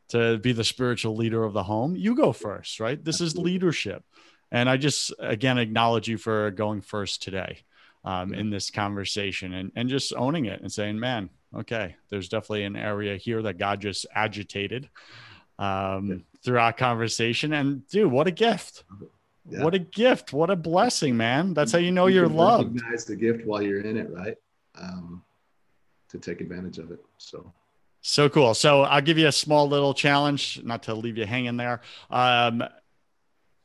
to 0.10 0.38
be 0.38 0.52
the 0.52 0.64
spiritual 0.64 1.16
leader 1.16 1.44
of 1.44 1.54
the 1.54 1.64
home. 1.64 1.96
You 1.96 2.14
go 2.14 2.34
first, 2.34 2.80
right? 2.82 3.02
This 3.02 3.22
absolutely. 3.22 3.52
is 3.52 3.54
leadership. 3.54 4.04
And 4.52 4.70
I 4.70 4.78
just, 4.78 5.14
again, 5.20 5.58
acknowledge 5.58 6.08
you 6.08 6.18
for 6.18 6.52
going 6.52 6.82
first 6.82 7.24
today 7.24 7.64
um, 8.04 8.34
in 8.34 8.50
this 8.50 8.70
conversation 8.72 9.54
and, 9.54 9.72
and 9.76 9.90
just 9.90 10.14
owning 10.16 10.46
it 10.46 10.62
and 10.62 10.72
saying, 10.72 11.00
man, 11.00 11.30
Okay. 11.56 11.96
There's 12.10 12.30
definitely 12.30 12.64
an 12.64 12.76
area 12.76 13.18
here 13.18 13.42
that 13.42 13.58
God 13.58 13.82
just 13.82 14.06
agitated 14.14 14.90
um, 15.60 16.08
yeah. 16.08 16.16
through 16.44 16.60
our 16.60 16.74
conversation. 16.74 17.54
And 17.54 17.88
dude, 17.88 18.12
what 18.12 18.28
a 18.28 18.32
gift. 18.32 18.84
Yeah. 19.50 19.64
What 19.64 19.74
a 19.74 19.80
gift. 19.80 20.34
What 20.34 20.50
a 20.50 20.56
blessing, 20.56 21.16
man. 21.16 21.54
That's 21.54 21.72
how 21.72 21.78
you 21.78 21.92
know 21.92 22.08
you 22.08 22.24
are 22.24 22.28
loved. 22.28 22.74
Recognize 22.74 23.06
the 23.06 23.16
gift 23.16 23.46
while 23.46 23.62
you're 23.62 23.82
in 23.82 23.98
it, 23.98 24.10
right? 24.12 24.36
Um, 24.80 25.24
to 26.10 26.18
take 26.18 26.42
advantage 26.42 26.80
of 26.80 26.92
it. 26.92 27.04
So 27.18 27.52
so 28.02 28.30
cool. 28.30 28.54
So 28.54 28.84
I'll 28.84 29.02
give 29.02 29.18
you 29.18 29.28
a 29.28 29.32
small 29.32 29.68
little 29.68 29.94
challenge, 29.94 30.62
not 30.64 30.84
to 30.84 30.94
leave 30.94 31.18
you 31.18 31.26
hanging 31.26 31.58
there. 31.58 31.82
Um, 32.10 32.64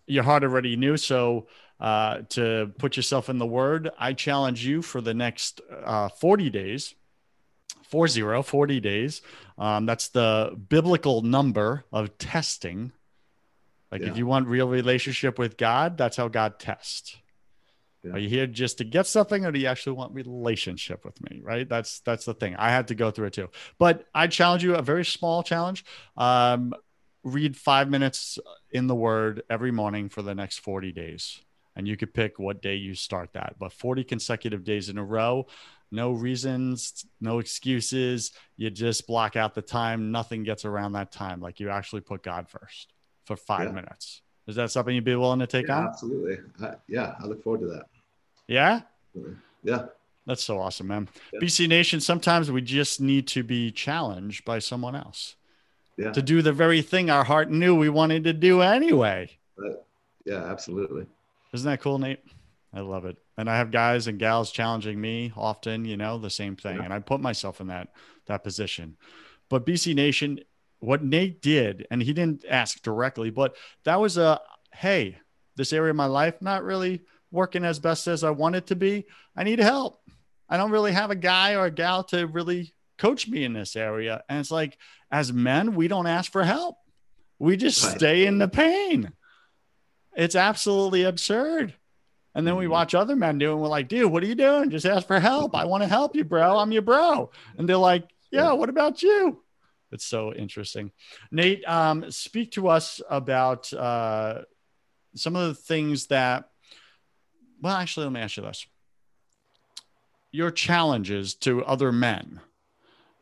your 0.07 0.25
heart 0.25 0.43
already 0.43 0.77
knew. 0.77 0.97
So 0.97 1.47
uh, 1.83 2.23
to 2.29 2.73
put 2.79 2.97
yourself 2.97 3.29
in 3.29 3.39
the 3.39 3.47
word, 3.47 3.91
I 3.99 4.13
challenge 4.13 4.65
you 4.65 4.83
for 4.83 5.01
the 5.01 5.15
next 5.15 5.61
uh, 5.85 6.09
40 6.09 6.49
days, 6.49 6.95
40, 7.91 8.43
40 8.45 8.81
days. 8.81 9.21
Um, 9.59 9.85
that's 9.85 10.09
the 10.09 10.57
biblical 10.69 11.23
number 11.23 11.85
of 11.93 12.17
testing. 12.19 12.93
Like 13.91 14.03
yeah. 14.03 14.11
if 14.11 14.17
you 14.17 14.27
want 14.27 14.47
real 14.47 14.69
relationship 14.69 15.41
with 15.41 15.57
God, 15.57 15.99
that's 15.99 16.17
how 16.17 16.29
God 16.29 16.61
tests. 16.61 17.17
Yeah. 18.05 18.13
Are 18.13 18.19
you 18.19 18.29
here 18.29 18.47
just 18.47 18.79
to 18.79 18.85
get 18.85 19.09
something, 19.09 19.45
or 19.45 19.51
do 19.51 19.59
you 19.59 19.67
actually 19.67 19.95
want 19.95 20.15
relationship 20.15 21.05
with 21.05 21.21
me? 21.29 21.41
Right. 21.43 21.69
That's 21.69 22.01
that's 22.01 22.25
the 22.25 22.35
thing. 22.35 22.55
I 22.57 22.71
had 22.71 22.89
to 22.89 22.95
go 22.95 23.11
through 23.11 23.27
it 23.27 23.33
too. 23.33 23.51
But 23.79 24.07
I 24.15 24.29
challenge 24.29 24.63
you 24.63 24.77
a 24.77 24.83
very 24.83 25.05
small 25.05 25.43
challenge. 25.43 25.85
Um, 26.17 26.75
read 27.25 27.57
five 27.57 27.91
minutes 27.91 28.39
in 28.71 28.87
the 28.87 28.95
Word 28.95 29.43
every 29.51 29.71
morning 29.71 30.09
for 30.09 30.23
the 30.23 30.35
next 30.35 30.59
forty 30.59 30.91
days, 30.91 31.41
and 31.77 31.89
you 31.89 31.97
could 31.97 32.13
pick 32.13 32.39
what 32.39 32.63
day 32.63 32.77
you 32.77 32.95
start 32.95 33.33
that. 33.33 33.57
But 33.59 33.73
forty 33.73 34.05
consecutive 34.05 34.65
days 34.65 34.89
in 34.89 34.99
a 34.99 35.05
row. 35.05 35.47
No 35.91 36.13
reasons, 36.13 37.05
no 37.21 37.39
excuses. 37.39 38.33
You 38.57 38.71
just 38.71 39.07
block 39.07 39.37
out 39.37 39.55
the 39.55 39.61
time. 39.61 40.11
Nothing 40.11 40.43
gets 40.43 40.65
around 40.65 40.93
that 40.93 41.13
time. 41.13 41.41
Like 41.41 41.61
you 41.61 41.69
actually 41.69 42.01
put 42.01 42.23
God 42.23 42.49
first 42.49 42.95
for 43.27 43.37
five 43.37 43.69
yeah. 43.69 43.75
minutes. 43.75 44.23
Is 44.47 44.57
that 44.57 44.71
something 44.71 44.95
you'd 44.95 45.05
be 45.05 45.15
willing 45.15 45.39
to 45.41 45.47
take 45.47 45.69
yeah, 45.69 45.79
on? 45.79 45.87
Absolutely. 45.89 46.39
Uh, 46.61 46.75
yeah, 46.89 47.15
I 47.21 47.27
look 47.27 47.43
forward 47.43 47.61
to 47.61 47.67
that. 47.69 47.87
Yeah. 48.49 48.81
Yeah. 49.63 49.87
That's 50.27 50.43
so 50.43 50.59
awesome, 50.59 50.89
man. 50.89 51.09
Yeah. 51.33 51.41
BC 51.41 51.69
Nation, 51.69 52.01
sometimes 52.01 52.51
we 52.51 52.63
just 52.63 53.01
need 53.01 53.27
to 53.29 53.43
be 53.43 53.71
challenged 53.71 54.45
by 54.45 54.59
someone 54.61 54.95
else 54.95 55.37
yeah. 55.97 56.13
to 56.13 56.23
do 56.23 56.43
the 56.43 56.53
very 56.53 56.83
thing 56.83 57.11
our 57.11 57.25
heart 57.25 57.51
knew 57.51 57.75
we 57.75 57.89
wanted 57.89 58.25
to 58.25 58.33
do 58.33 58.63
anyway. 58.63 59.31
But, 59.57 59.87
yeah, 60.25 60.45
absolutely. 60.45 61.07
Isn't 61.53 61.71
that 61.71 61.81
cool, 61.81 61.99
Nate? 61.99 62.21
I 62.73 62.81
love 62.81 63.05
it. 63.05 63.19
And 63.37 63.51
I 63.51 63.57
have 63.59 63.71
guys 63.71 64.07
and 64.07 64.19
gals 64.19 64.51
challenging 64.51 65.01
me 65.01 65.33
often, 65.37 65.85
you 65.85 65.97
know, 65.97 66.19
the 66.19 66.31
same 66.31 66.57
thing. 66.57 66.77
Yeah. 66.77 66.85
And 66.85 66.93
I 66.93 67.01
put 67.01 67.21
myself 67.21 67.61
in 67.61 67.67
that 67.69 67.89
that 68.27 68.45
position. 68.45 68.97
But 69.49 69.67
BC 69.67 69.95
Nation, 69.95 70.41
what 70.79 71.03
Nate 71.05 71.43
did, 71.43 71.87
and 71.91 72.03
he 72.03 72.13
didn't 72.13 72.45
ask 72.49 72.81
directly, 72.83 73.31
but 73.31 73.57
that 73.85 74.01
was 74.01 74.17
a 74.17 74.41
hey, 74.75 75.19
this 75.57 75.73
area 75.73 75.91
of 75.91 75.97
my 75.97 76.07
life 76.07 76.41
not 76.41 76.65
really 76.65 77.03
working 77.31 77.65
as 77.65 77.79
best 77.79 78.07
as 78.07 78.25
I 78.25 78.31
want 78.31 78.57
it 78.57 78.67
to 78.69 78.77
be. 78.77 79.05
I 79.37 79.45
need 79.45 79.59
help. 79.59 80.01
I 80.49 80.57
don't 80.57 80.71
really 80.71 80.93
have 80.93 81.11
a 81.11 81.17
guy 81.17 81.55
or 81.55 81.67
a 81.67 81.71
gal 81.71 82.05
to 82.05 82.27
really 82.27 82.75
coach 82.99 83.27
me 83.29 83.45
in 83.45 83.53
this 83.53 83.75
area. 83.75 84.23
And 84.29 84.39
it's 84.39 84.51
like, 84.51 84.79
as 85.11 85.33
men, 85.33 85.75
we 85.75 85.89
don't 85.89 86.07
ask 86.07 86.31
for 86.31 86.45
help. 86.45 86.77
We 87.39 87.57
just 87.57 87.83
right. 87.85 87.97
stay 87.97 88.27
in 88.27 88.39
the 88.39 88.49
pain. 88.49 89.13
It's 90.17 90.37
absolutely 90.37 91.05
absurd. 91.05 91.75
And 92.35 92.47
then 92.47 92.57
we 92.57 92.65
mm-hmm. 92.65 92.73
watch 92.73 92.95
other 92.95 93.17
men 93.17 93.39
do, 93.39 93.53
and 93.53 93.61
we're 93.61 93.69
like, 93.69 93.89
dude, 93.89 94.11
what 94.11 94.23
are 94.23 94.27
you 94.27 94.35
doing? 94.35 94.71
Just 94.71 94.87
ask 94.87 95.07
for 95.07 95.21
help. 95.21 95.55
I 95.55 95.67
want 95.67 95.83
to 95.83 95.89
help 95.89 96.17
you, 96.17 96.25
bro. 96.25 96.59
I'm 96.59 96.73
your 96.73 96.83
bro. 96.83 97.31
And 97.57 97.69
they're 97.69 97.77
like, 97.77 98.09
yeah, 98.31 98.53
what 98.53 98.71
about 98.71 99.03
you? 99.03 99.43
It's 99.91 100.07
so 100.07 100.33
interesting. 100.33 100.91
Nate, 101.31 101.63
um, 101.69 102.11
speak 102.11 102.53
to 102.53 102.69
us 102.69 103.03
about 103.11 103.71
uh, 103.75 104.43
some 105.15 105.37
of 105.37 105.49
the 105.49 105.55
things 105.55 106.07
that, 106.07 106.49
well, 107.61 107.77
actually, 107.77 108.05
let 108.05 108.13
me 108.15 108.21
ask 108.21 108.39
you 108.39 108.43
this. 108.43 108.67
Your 110.31 110.51
challenges 110.51 111.35
to 111.35 111.63
other 111.65 111.93
men, 111.93 112.41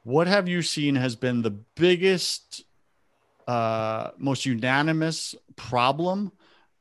what 0.05 0.29
have 0.29 0.49
you 0.49 0.63
seen 0.63 0.95
has 0.95 1.17
been 1.17 1.43
the 1.43 1.51
biggest, 1.51 2.65
uh, 3.49 4.11
most 4.17 4.47
unanimous 4.47 5.35
problem 5.57 6.31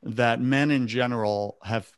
that 0.02 0.40
men 0.40 0.70
in 0.70 0.86
general 0.86 1.58
have 1.62 1.92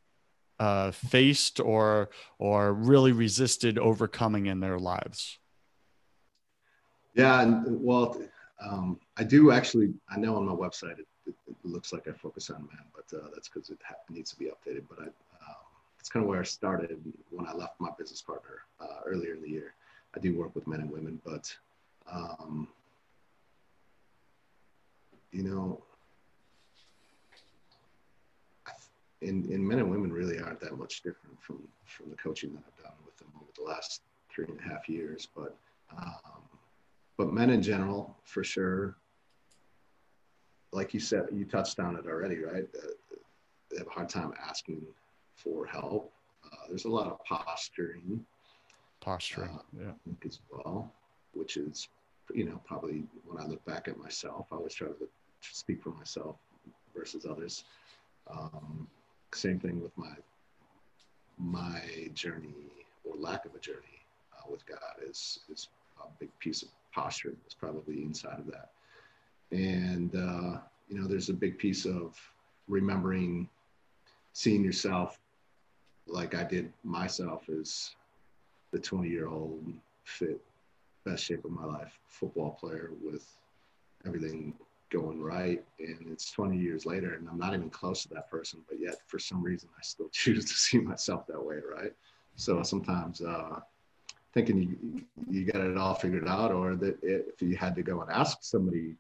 uh, 0.59 0.91
faced 0.91 1.61
or 1.61 2.11
or 2.39 2.73
really 2.73 3.13
resisted 3.13 3.79
overcoming 3.79 4.47
in 4.47 4.61
their 4.61 4.79
lives? 4.79 5.39
Yeah, 7.15 7.43
and 7.43 7.65
well, 7.83 8.21
um, 8.65 8.99
I 9.17 9.25
do 9.25 9.51
actually. 9.51 9.93
I 10.09 10.19
know 10.19 10.37
on 10.37 10.47
my 10.47 10.53
website 10.53 10.99
it, 10.99 11.07
it, 11.27 11.35
it 11.49 11.57
looks 11.65 11.93
like 11.93 12.09
I 12.09 12.13
focus 12.13 12.51
on 12.51 12.61
men, 12.61 12.85
but 12.95 13.17
uh, 13.17 13.29
that's 13.35 13.49
because 13.49 13.71
it 13.71 13.79
ha- 13.85 13.97
needs 14.09 14.31
to 14.31 14.39
be 14.39 14.47
updated. 14.47 14.85
But 14.89 15.01
I, 15.01 15.05
um, 15.05 15.65
it's 15.99 16.09
kind 16.09 16.25
of 16.25 16.29
where 16.29 16.41
I 16.41 16.45
started 16.45 16.99
when 17.31 17.47
I 17.47 17.53
left 17.53 17.81
my 17.81 17.91
business 17.99 18.23
partner 18.23 18.61
uh, 18.81 19.01
earlier 19.07 19.35
in 19.35 19.43
the 19.43 19.49
year. 19.49 19.75
I 20.15 20.21
do 20.21 20.37
work 20.37 20.55
with 20.55 20.67
men 20.67 20.81
and 20.81 20.91
women, 20.91 21.21
but 21.25 21.55
um, 22.11 22.69
you 25.33 25.43
know, 25.43 25.83
in, 29.23 29.51
in 29.51 29.67
men 29.67 29.79
and 29.79 29.91
women 29.91 30.13
really 30.13 30.39
aren't 30.39 30.61
that 30.61 30.77
much 30.77 31.03
different 31.03 31.41
from 31.41 31.61
from 31.85 32.11
the 32.11 32.17
coaching 32.17 32.53
that 32.53 32.63
I've 32.67 32.85
done 32.85 32.95
with 33.05 33.17
them 33.17 33.29
over 33.37 33.51
the 33.57 33.63
last 33.63 34.03
three 34.31 34.47
and 34.49 34.59
a 34.59 34.63
half 34.63 34.89
years. 34.89 35.29
But 35.35 35.57
um, 35.97 36.43
but 37.17 37.33
men 37.33 37.51
in 37.51 37.63
general, 37.63 38.17
for 38.25 38.43
sure, 38.43 38.97
like 40.73 40.95
you 40.95 41.01
said, 41.01 41.27
you 41.33 41.45
touched 41.45 41.79
on 41.79 41.97
it 41.97 42.07
already, 42.07 42.39
right? 42.39 42.67
Uh, 42.75 43.17
they 43.71 43.79
have 43.79 43.87
a 43.87 43.91
hard 43.91 44.09
time 44.09 44.33
asking 44.49 44.83
for 45.37 45.67
help. 45.67 46.13
Uh, 46.45 46.57
there's 46.69 46.85
a 46.85 46.89
lot 46.89 47.07
of 47.07 47.25
posturing. 47.25 48.25
Posturing, 49.01 49.51
uh, 49.51 49.63
yeah. 49.79 49.93
As 50.27 50.41
well, 50.51 50.93
which 51.35 51.57
is, 51.57 51.89
you 52.35 52.45
know, 52.45 52.61
probably 52.65 53.05
when 53.25 53.43
I 53.43 53.47
look 53.47 53.65
back 53.65 53.89
at 53.89 53.99
myself, 53.99 54.47
I 54.53 54.57
always 54.57 54.75
try 54.75 54.89
to 54.89 55.09
speak 55.41 55.83
for 55.83 55.91
myself 55.91 56.37
versus 56.95 57.27
others. 57.29 57.65
Um, 58.31 58.87
same 59.35 59.59
thing 59.59 59.81
with 59.81 59.97
my 59.97 60.15
my 61.39 61.81
journey 62.15 62.55
or 63.05 63.17
lack 63.17 63.45
of 63.45 63.55
a 63.55 63.59
journey 63.59 64.01
uh, 64.37 64.51
with 64.51 64.65
God 64.67 64.79
is 65.09 65.41
is 65.51 65.69
a 66.01 66.07
big 66.19 66.31
piece 66.39 66.63
of 66.63 66.69
posture 66.93 67.35
is 67.47 67.55
probably 67.55 68.03
inside 68.03 68.39
of 68.39 68.47
that. 68.47 68.71
And, 69.51 70.15
uh, 70.15 70.59
you 70.89 71.01
know, 71.01 71.07
there's 71.07 71.29
a 71.29 71.35
big 71.35 71.59
piece 71.59 71.85
of 71.85 72.19
remembering 72.69 73.49
seeing 74.33 74.65
yourself 74.65 75.19
like 76.07 76.35
I 76.35 76.45
did 76.45 76.73
myself 76.85 77.49
as 77.49 77.91
the 78.73 78.79
20 78.79 79.09
year 79.09 79.29
old 79.29 79.65
fit, 80.05 80.41
best 81.05 81.25
shape 81.25 81.45
of 81.45 81.51
my 81.51 81.65
life 81.65 81.99
football 82.09 82.57
player 82.61 82.91
with 83.03 83.27
everything 84.07 84.55
going 84.93 85.21
right. 85.21 85.65
And 85.79 86.07
it's 86.11 86.31
20 86.31 86.57
years 86.57 86.85
later, 86.87 87.15
and 87.15 87.29
I'm 87.29 87.39
not 87.39 87.55
even 87.55 87.71
close 87.71 88.03
to 88.03 88.09
that 88.11 88.31
person, 88.31 88.61
but 88.69 88.79
yet 88.79 88.97
for 89.07 89.19
some 89.19 89.43
reason 89.43 89.69
I 89.77 89.83
still 89.83 90.09
choose 90.13 90.45
to 90.45 90.55
see 90.55 90.79
myself 90.79 91.27
that 91.27 91.45
way, 91.45 91.57
right? 91.77 91.93
So 92.37 92.63
sometimes 92.63 93.21
uh, 93.21 93.61
thinking 94.33 94.63
you 94.63 95.03
you 95.29 95.45
got 95.45 95.63
it 95.63 95.77
all 95.77 95.95
figured 95.95 96.29
out, 96.29 96.53
or 96.53 96.77
that 96.77 96.99
if 97.03 97.41
you 97.41 97.57
had 97.57 97.75
to 97.77 97.83
go 97.83 98.01
and 98.01 98.11
ask 98.11 98.39
somebody 98.41 98.95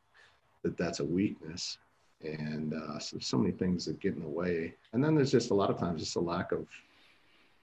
that 0.62 0.76
that's 0.76 1.00
a 1.00 1.04
weakness, 1.04 1.78
and 2.22 2.74
uh, 2.74 2.98
so 2.98 3.18
so 3.20 3.38
many 3.38 3.52
things 3.52 3.84
that 3.86 4.00
get 4.00 4.14
in 4.14 4.20
the 4.20 4.28
way. 4.28 4.74
And 4.92 5.02
then 5.02 5.14
there's 5.14 5.32
just 5.32 5.50
a 5.50 5.54
lot 5.54 5.70
of 5.70 5.78
times 5.78 6.00
just 6.00 6.16
a 6.16 6.20
lack 6.20 6.52
of 6.52 6.66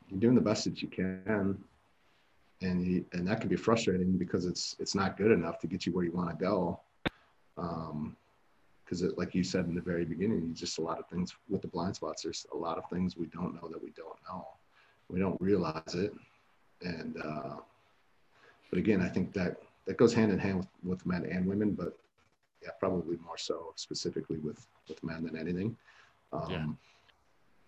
you're 0.09 0.19
doing 0.19 0.35
the 0.35 0.41
best 0.41 0.63
that 0.63 0.81
you 0.81 0.87
can, 0.87 1.57
and 2.61 2.85
you, 2.85 3.05
and 3.13 3.27
that 3.27 3.41
can 3.41 3.49
be 3.49 3.55
frustrating 3.55 4.17
because 4.17 4.45
it's 4.45 4.75
it's 4.79 4.95
not 4.95 5.17
good 5.17 5.31
enough 5.31 5.59
to 5.59 5.67
get 5.67 5.85
you 5.85 5.93
where 5.93 6.03
you 6.03 6.11
want 6.11 6.29
to 6.29 6.35
go. 6.35 6.79
Um, 7.59 8.15
because 8.83 9.03
like 9.17 9.35
you 9.35 9.43
said 9.43 9.65
in 9.65 9.75
the 9.75 9.81
very 9.81 10.03
beginning, 10.03 10.51
just 10.55 10.79
a 10.79 10.81
lot 10.81 10.97
of 10.97 11.07
things 11.07 11.35
with 11.47 11.61
the 11.61 11.67
blind 11.67 11.95
spots. 11.95 12.23
There's 12.23 12.47
a 12.51 12.57
lot 12.57 12.79
of 12.79 12.89
things 12.89 13.15
we 13.15 13.27
don't 13.27 13.53
know 13.53 13.67
that 13.67 13.81
we 13.81 13.91
don't 13.91 14.17
know. 14.27 14.47
We 15.09 15.19
don't 15.19 15.39
realize 15.39 15.93
it, 15.93 16.11
and 16.81 17.15
uh, 17.23 17.57
but 18.71 18.79
again, 18.79 18.99
I 19.01 19.07
think 19.07 19.31
that 19.33 19.57
that 19.85 19.97
goes 19.97 20.11
hand 20.11 20.31
in 20.31 20.39
hand 20.39 20.57
with, 20.57 20.67
with 20.83 21.05
men 21.05 21.25
and 21.25 21.45
women, 21.45 21.73
but 21.73 21.97
yeah, 22.63 22.69
probably 22.79 23.17
more 23.23 23.37
so 23.37 23.73
specifically 23.75 24.37
with 24.37 24.65
with 24.87 25.03
men 25.03 25.23
than 25.23 25.37
anything. 25.37 25.77
Um, 26.33 26.77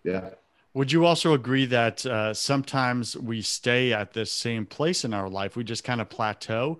yeah. 0.04 0.12
yeah. 0.12 0.30
Would 0.74 0.90
you 0.90 1.04
also 1.04 1.34
agree 1.34 1.66
that 1.66 2.06
uh, 2.06 2.32
sometimes 2.32 3.16
we 3.16 3.42
stay 3.42 3.92
at 3.92 4.14
this 4.14 4.32
same 4.32 4.64
place 4.64 5.04
in 5.04 5.12
our 5.12 5.28
life? 5.28 5.54
We 5.54 5.64
just 5.64 5.84
kind 5.84 6.00
of 6.00 6.08
plateau, 6.08 6.78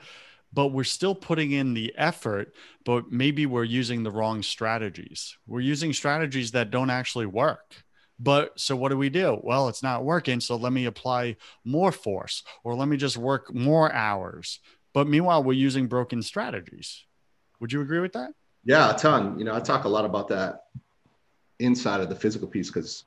but 0.52 0.68
we're 0.68 0.84
still 0.84 1.14
putting 1.14 1.52
in 1.52 1.74
the 1.74 1.94
effort, 1.96 2.54
but 2.84 3.10
maybe 3.10 3.46
we're 3.46 3.64
using 3.64 4.02
the 4.02 4.10
wrong 4.10 4.42
strategies. 4.42 5.36
We're 5.46 5.60
using 5.60 5.92
strategies 5.92 6.52
that 6.52 6.70
don't 6.70 6.90
actually 6.90 7.26
work 7.26 7.84
But 8.18 8.60
so 8.60 8.76
what 8.76 8.90
do 8.90 8.96
we 8.96 9.08
do? 9.10 9.40
Well, 9.42 9.68
it's 9.68 9.82
not 9.82 10.04
working. 10.04 10.40
So 10.40 10.56
let 10.56 10.72
me 10.72 10.84
apply 10.84 11.36
more 11.64 11.90
force 11.92 12.44
or 12.62 12.74
let 12.74 12.88
me 12.88 12.96
just 12.96 13.16
work 13.16 13.52
more 13.52 13.92
hours. 13.92 14.60
But 14.92 15.08
meanwhile, 15.08 15.42
we're 15.42 15.54
using 15.54 15.88
broken 15.88 16.22
strategies. 16.22 17.04
Would 17.60 17.72
you 17.72 17.80
agree 17.80 18.00
with 18.00 18.12
that? 18.12 18.30
Yeah, 18.64 18.94
a 18.94 18.98
ton. 18.98 19.38
You 19.38 19.44
know, 19.44 19.54
I 19.54 19.60
talk 19.60 19.84
a 19.84 19.88
lot 19.88 20.04
about 20.04 20.28
that 20.28 20.66
inside 21.58 22.00
of 22.00 22.08
the 22.08 22.14
physical 22.14 22.46
piece 22.46 22.70
because, 22.70 23.04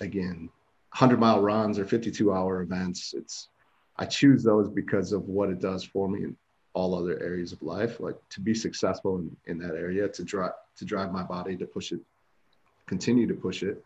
again, 0.00 0.50
100 0.92 1.18
mile 1.18 1.40
runs 1.40 1.78
or 1.78 1.86
52 1.86 2.32
hour 2.32 2.60
events, 2.62 3.14
it's, 3.16 3.48
I 3.96 4.04
choose 4.04 4.42
those 4.42 4.68
because 4.68 5.12
of 5.12 5.28
what 5.28 5.48
it 5.48 5.60
does 5.60 5.84
for 5.84 6.08
me 6.08 6.34
all 6.76 6.94
other 6.94 7.18
areas 7.22 7.52
of 7.52 7.62
life. 7.62 8.00
Like 8.00 8.16
to 8.28 8.40
be 8.40 8.54
successful 8.54 9.16
in, 9.16 9.34
in 9.46 9.58
that 9.58 9.74
area, 9.74 10.06
to 10.08 10.22
drive, 10.22 10.52
to 10.76 10.84
drive 10.84 11.10
my 11.10 11.22
body, 11.22 11.56
to 11.56 11.64
push 11.64 11.90
it, 11.90 12.00
continue 12.84 13.26
to 13.26 13.34
push 13.34 13.62
it, 13.62 13.82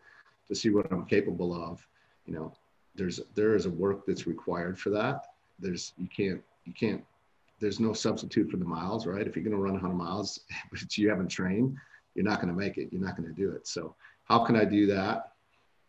to 0.49 0.55
see 0.57 0.71
what 0.71 0.91
I'm 0.91 1.07
capable 1.07 1.55
of. 1.55 1.87
You 2.27 2.35
know, 2.35 2.53
there's, 2.97 3.21
there 3.37 3.55
is 3.55 3.67
a 3.67 3.71
work 3.71 4.07
that's 4.07 4.27
required 4.27 4.77
for 4.77 4.91
that. 4.91 5.27
There's, 5.61 5.93
you 5.99 6.09
can't, 6.15 6.43
you 6.65 6.73
can't 6.73 7.05
there's 7.61 7.79
no 7.79 7.93
substitute 7.93 8.51
for 8.51 8.57
the 8.57 8.65
miles, 8.65 9.07
right? 9.07 9.27
If 9.27 9.37
you're 9.37 9.45
going 9.45 9.57
to 9.57 9.63
run 9.63 9.75
100 9.75 9.95
miles, 9.95 10.41
but 10.71 10.99
you 10.99 11.09
haven't 11.09 11.29
trained, 11.29 11.77
you're 12.15 12.25
not 12.25 12.41
going 12.41 12.53
to 12.53 12.59
make 12.59 12.77
it. 12.77 12.89
You're 12.91 13.05
not 13.05 13.17
going 13.17 13.29
to 13.29 13.35
do 13.35 13.53
it. 13.53 13.69
So, 13.69 13.95
how 14.25 14.45
can 14.45 14.57
I 14.57 14.65
do 14.65 14.87
that? 14.87 15.33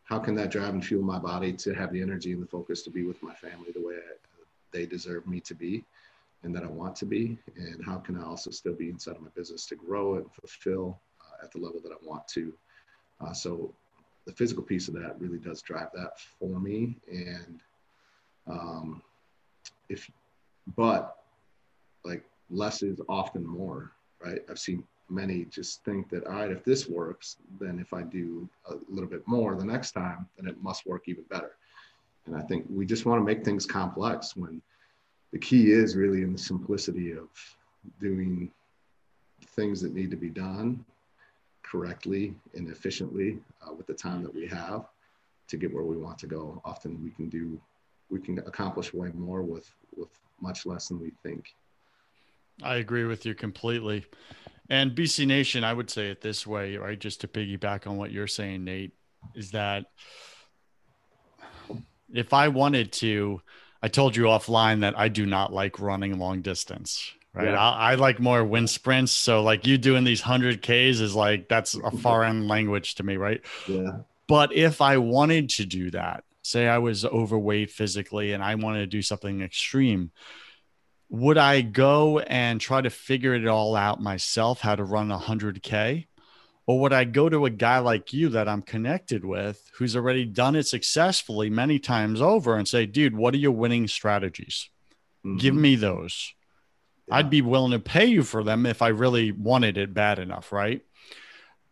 How 0.03 0.19
can 0.19 0.35
that 0.35 0.51
drive 0.51 0.73
and 0.73 0.85
fuel 0.85 1.03
my 1.03 1.17
body 1.17 1.53
to 1.53 1.73
have 1.73 1.91
the 1.93 2.01
energy 2.01 2.33
and 2.33 2.43
the 2.43 2.47
focus 2.47 2.83
to 2.83 2.89
be 2.89 3.03
with 3.03 3.23
my 3.23 3.33
family 3.33 3.71
the 3.73 3.81
way 3.81 3.95
I, 3.95 4.15
they 4.71 4.85
deserve 4.85 5.25
me 5.25 5.39
to 5.41 5.55
be 5.55 5.83
and 6.43 6.55
that 6.55 6.63
I 6.63 6.67
want 6.67 6.95
to 6.97 7.05
be? 7.05 7.37
And 7.55 7.83
how 7.83 7.97
can 7.97 8.17
I 8.17 8.25
also 8.25 8.51
still 8.51 8.73
be 8.73 8.89
inside 8.89 9.15
of 9.15 9.21
my 9.21 9.29
business 9.35 9.65
to 9.67 9.75
grow 9.75 10.15
and 10.15 10.25
fulfill 10.33 10.99
uh, 11.21 11.43
at 11.43 11.51
the 11.51 11.59
level 11.59 11.79
that 11.83 11.91
I 11.91 12.05
want 12.05 12.27
to? 12.29 12.53
Uh, 13.19 13.33
so, 13.33 13.73
the 14.27 14.33
physical 14.33 14.63
piece 14.63 14.87
of 14.87 14.93
that 14.93 15.19
really 15.19 15.39
does 15.39 15.63
drive 15.63 15.87
that 15.95 16.19
for 16.39 16.59
me. 16.59 16.95
And 17.07 17.59
um, 18.47 19.01
if, 19.89 20.09
but 20.75 21.17
like 22.05 22.23
less 22.49 22.83
is 22.83 23.01
often 23.09 23.45
more, 23.45 23.93
right? 24.23 24.41
I've 24.49 24.59
seen 24.59 24.83
many 25.09 25.45
just 25.45 25.83
think 25.83 26.09
that, 26.09 26.25
all 26.25 26.33
right, 26.33 26.51
if 26.51 26.63
this 26.63 26.87
works, 26.87 27.37
then 27.59 27.79
if 27.79 27.93
I 27.93 28.03
do 28.03 28.47
a 28.69 28.75
little 28.89 29.09
bit 29.09 29.27
more 29.27 29.55
the 29.55 29.65
next 29.65 29.91
time, 29.91 30.27
then 30.37 30.47
it 30.47 30.61
must 30.61 30.85
work 30.85 31.03
even 31.07 31.23
better. 31.29 31.51
And 32.25 32.35
I 32.35 32.41
think 32.41 32.65
we 32.69 32.85
just 32.85 33.05
want 33.05 33.19
to 33.19 33.25
make 33.25 33.43
things 33.43 33.65
complex 33.65 34.35
when 34.35 34.61
the 35.31 35.39
key 35.39 35.71
is 35.71 35.95
really 35.95 36.23
in 36.23 36.33
the 36.33 36.39
simplicity 36.39 37.11
of 37.11 37.29
doing 37.99 38.51
things 39.55 39.81
that 39.81 39.93
need 39.93 40.11
to 40.11 40.17
be 40.17 40.29
done 40.29 40.83
correctly 41.63 42.33
and 42.53 42.69
efficiently 42.69 43.39
uh, 43.65 43.73
with 43.73 43.87
the 43.87 43.93
time 43.93 44.23
that 44.23 44.33
we 44.33 44.47
have 44.47 44.85
to 45.47 45.57
get 45.57 45.73
where 45.73 45.83
we 45.83 45.97
want 45.97 46.17
to 46.19 46.27
go. 46.27 46.61
Often 46.65 47.01
we 47.03 47.11
can 47.11 47.29
do, 47.29 47.59
we 48.09 48.19
can 48.19 48.39
accomplish 48.39 48.93
way 48.93 49.11
more 49.13 49.41
with 49.41 49.71
with 49.95 50.09
much 50.41 50.65
less 50.65 50.87
than 50.87 50.99
we 50.99 51.11
think. 51.23 51.53
I 52.63 52.75
agree 52.75 53.05
with 53.05 53.25
you 53.25 53.35
completely. 53.35 54.05
And 54.69 54.91
BC 54.91 55.27
Nation, 55.27 55.63
I 55.63 55.73
would 55.73 55.89
say 55.89 56.09
it 56.09 56.21
this 56.21 56.47
way, 56.47 56.77
right? 56.77 56.99
Just 56.99 57.21
to 57.21 57.27
piggyback 57.27 57.87
on 57.87 57.97
what 57.97 58.11
you're 58.11 58.27
saying, 58.27 58.63
Nate, 58.63 58.93
is 59.35 59.51
that 59.51 59.85
if 62.13 62.33
I 62.33 62.47
wanted 62.47 62.91
to, 62.93 63.41
I 63.81 63.87
told 63.87 64.15
you 64.15 64.23
offline 64.23 64.81
that 64.81 64.97
I 64.97 65.07
do 65.07 65.25
not 65.25 65.51
like 65.51 65.79
running 65.79 66.19
long 66.19 66.41
distance, 66.41 67.11
right? 67.33 67.49
Yeah. 67.49 67.59
I, 67.59 67.91
I, 67.91 67.95
like 67.95 68.19
more 68.19 68.43
wind 68.43 68.69
sprints. 68.69 69.11
So, 69.11 69.41
like 69.41 69.65
you 69.65 69.77
doing 69.77 70.03
these 70.03 70.21
100Ks 70.21 71.01
is 71.01 71.15
like, 71.15 71.47
that's 71.49 71.75
a 71.75 71.91
foreign 71.97 72.47
language 72.47 72.95
to 72.95 73.03
me, 73.03 73.17
right? 73.17 73.41
Yeah. 73.67 73.99
But 74.27 74.53
if 74.53 74.81
I 74.81 74.97
wanted 74.97 75.49
to 75.51 75.65
do 75.65 75.91
that, 75.91 76.23
say 76.43 76.67
I 76.67 76.77
was 76.77 77.05
overweight 77.05 77.71
physically 77.71 78.33
and 78.33 78.43
I 78.43 78.55
wanted 78.55 78.79
to 78.79 78.87
do 78.87 79.01
something 79.01 79.41
extreme, 79.41 80.11
would 81.09 81.37
I 81.37 81.61
go 81.61 82.19
and 82.19 82.61
try 82.61 82.81
to 82.81 82.89
figure 82.89 83.33
it 83.33 83.45
all 83.47 83.75
out 83.75 84.01
myself, 84.01 84.61
how 84.61 84.75
to 84.75 84.83
run 84.83 85.11
a 85.11 85.17
100K? 85.17 86.05
Or 86.71 86.79
would 86.79 86.93
I 86.93 87.03
go 87.03 87.27
to 87.27 87.45
a 87.45 87.49
guy 87.49 87.79
like 87.79 88.13
you 88.13 88.29
that 88.29 88.47
I'm 88.47 88.61
connected 88.61 89.25
with 89.25 89.69
who's 89.73 89.93
already 89.93 90.23
done 90.23 90.55
it 90.55 90.67
successfully 90.67 91.49
many 91.49 91.79
times 91.79 92.21
over 92.21 92.55
and 92.55 92.65
say, 92.65 92.85
dude, 92.85 93.13
what 93.13 93.33
are 93.33 93.39
your 93.39 93.51
winning 93.51 93.89
strategies? 93.89 94.69
Mm-hmm. 95.25 95.35
Give 95.35 95.53
me 95.53 95.75
those. 95.75 96.33
Yeah. 97.09 97.15
I'd 97.15 97.29
be 97.29 97.41
willing 97.41 97.73
to 97.73 97.79
pay 97.79 98.05
you 98.05 98.23
for 98.23 98.41
them 98.41 98.65
if 98.65 98.81
I 98.81 98.87
really 98.87 99.33
wanted 99.33 99.77
it 99.77 99.93
bad 99.93 100.17
enough, 100.17 100.53
right? 100.53 100.81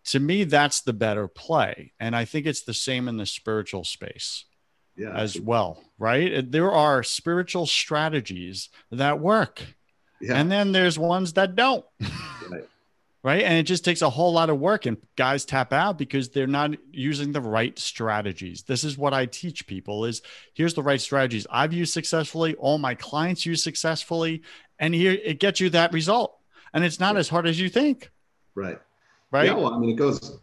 To 0.07 0.19
me, 0.19 0.43
that's 0.43 0.81
the 0.81 0.91
better 0.91 1.29
play. 1.29 1.93
And 1.97 2.13
I 2.13 2.25
think 2.25 2.45
it's 2.45 2.63
the 2.63 2.73
same 2.73 3.07
in 3.07 3.15
the 3.15 3.25
spiritual 3.25 3.85
space 3.85 4.43
yeah, 4.97 5.15
as 5.15 5.39
well, 5.39 5.81
right? 5.97 6.51
There 6.51 6.73
are 6.73 7.03
spiritual 7.03 7.67
strategies 7.67 8.67
that 8.91 9.21
work. 9.21 9.63
Yeah. 10.19 10.33
And 10.33 10.51
then 10.51 10.73
there's 10.73 10.99
ones 10.99 11.31
that 11.33 11.55
don't. 11.55 11.85
Right. 12.49 12.63
Right. 13.23 13.43
And 13.43 13.57
it 13.57 13.63
just 13.63 13.85
takes 13.85 14.01
a 14.01 14.09
whole 14.09 14.33
lot 14.33 14.49
of 14.49 14.59
work 14.59 14.85
and 14.85 14.97
guys 15.15 15.45
tap 15.45 15.73
out 15.73 15.97
because 15.97 16.29
they're 16.29 16.47
not 16.47 16.71
using 16.91 17.31
the 17.31 17.41
right 17.41 17.77
strategies. 17.77 18.63
This 18.63 18.83
is 18.83 18.97
what 18.97 19.13
I 19.13 19.25
teach 19.25 19.67
people 19.67 20.05
is 20.05 20.21
here's 20.53 20.73
the 20.73 20.83
right 20.83 21.01
strategies 21.01 21.47
I've 21.49 21.73
used 21.73 21.93
successfully, 21.93 22.55
all 22.55 22.77
my 22.77 22.95
clients 22.95 23.45
use 23.45 23.63
successfully, 23.63 24.43
and 24.77 24.93
here 24.93 25.11
it 25.11 25.39
gets 25.39 25.59
you 25.59 25.69
that 25.71 25.93
result. 25.93 26.37
And 26.73 26.83
it's 26.83 26.99
not 26.99 27.17
as 27.17 27.29
hard 27.29 27.47
as 27.47 27.59
you 27.59 27.69
think. 27.69 28.11
Right. 28.55 28.79
Right. 29.31 29.45
Yeah, 29.45 29.53
well, 29.53 29.73
I 29.73 29.77
mean, 29.77 29.91
it 29.91 29.95
goes, 29.95 30.39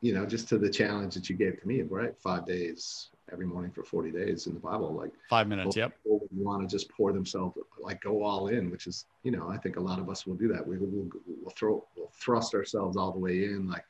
you 0.00 0.12
know, 0.14 0.26
just 0.26 0.48
to 0.50 0.58
the 0.58 0.68
challenge 0.68 1.14
that 1.14 1.30
you 1.30 1.36
gave 1.36 1.60
to 1.60 1.66
me, 1.66 1.82
right? 1.82 2.14
Five 2.18 2.46
days, 2.46 3.08
every 3.34 3.46
morning 3.46 3.72
for 3.72 3.82
40 3.82 4.12
days 4.12 4.46
in 4.46 4.54
the 4.54 4.60
Bible. 4.60 4.94
Like 4.94 5.10
five 5.28 5.48
minutes. 5.48 5.76
Yep. 5.76 5.92
Want 6.04 6.62
to 6.62 6.68
just 6.68 6.88
pour 6.88 7.12
themselves, 7.12 7.58
like 7.80 8.00
go 8.00 8.22
all 8.22 8.48
in, 8.48 8.70
which 8.70 8.86
is, 8.86 9.06
you 9.24 9.32
know, 9.32 9.50
I 9.50 9.58
think 9.58 9.76
a 9.76 9.80
lot 9.80 9.98
of 9.98 10.08
us 10.08 10.26
will 10.26 10.36
do 10.36 10.48
that. 10.48 10.66
We 10.66 10.78
will 10.78 11.10
we'll 11.42 11.54
throw, 11.54 11.84
we'll 11.96 12.12
thrust 12.14 12.54
ourselves 12.54 12.96
all 12.96 13.12
the 13.12 13.18
way 13.18 13.44
in. 13.44 13.68
Like 13.68 13.84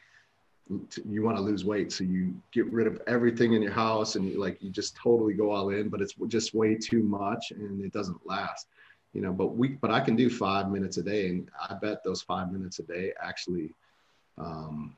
you 1.07 1.22
want 1.22 1.36
to 1.36 1.42
lose 1.42 1.64
weight. 1.64 1.92
So 1.92 2.05
you 2.05 2.34
get 2.53 2.72
rid 2.72 2.86
of 2.86 3.01
everything 3.07 3.53
in 3.53 3.61
your 3.61 3.72
house 3.72 4.16
and 4.16 4.26
you, 4.26 4.40
like, 4.40 4.62
you 4.62 4.70
just 4.70 4.97
totally 4.97 5.34
go 5.34 5.51
all 5.51 5.68
in, 5.68 5.90
but 5.90 6.01
it's 6.01 6.14
just 6.28 6.55
way 6.55 6.74
too 6.74 7.03
much 7.03 7.51
and 7.51 7.84
it 7.84 7.92
doesn't 7.92 8.26
last, 8.26 8.68
you 9.12 9.20
know, 9.20 9.32
but 9.32 9.49
we, 9.57 9.68
but 9.68 9.90
I 9.90 10.01
can 10.01 10.16
do 10.16 10.30
five 10.30 10.70
minutes 10.70 10.97
a 10.97 11.03
day. 11.03 11.28
And 11.28 11.51
I 11.61 11.74
bet 11.74 12.03
those 12.03 12.22
five 12.22 12.51
minutes 12.51 12.78
a 12.78 12.82
day 12.82 13.12
actually, 13.22 13.74
um, 14.38 14.97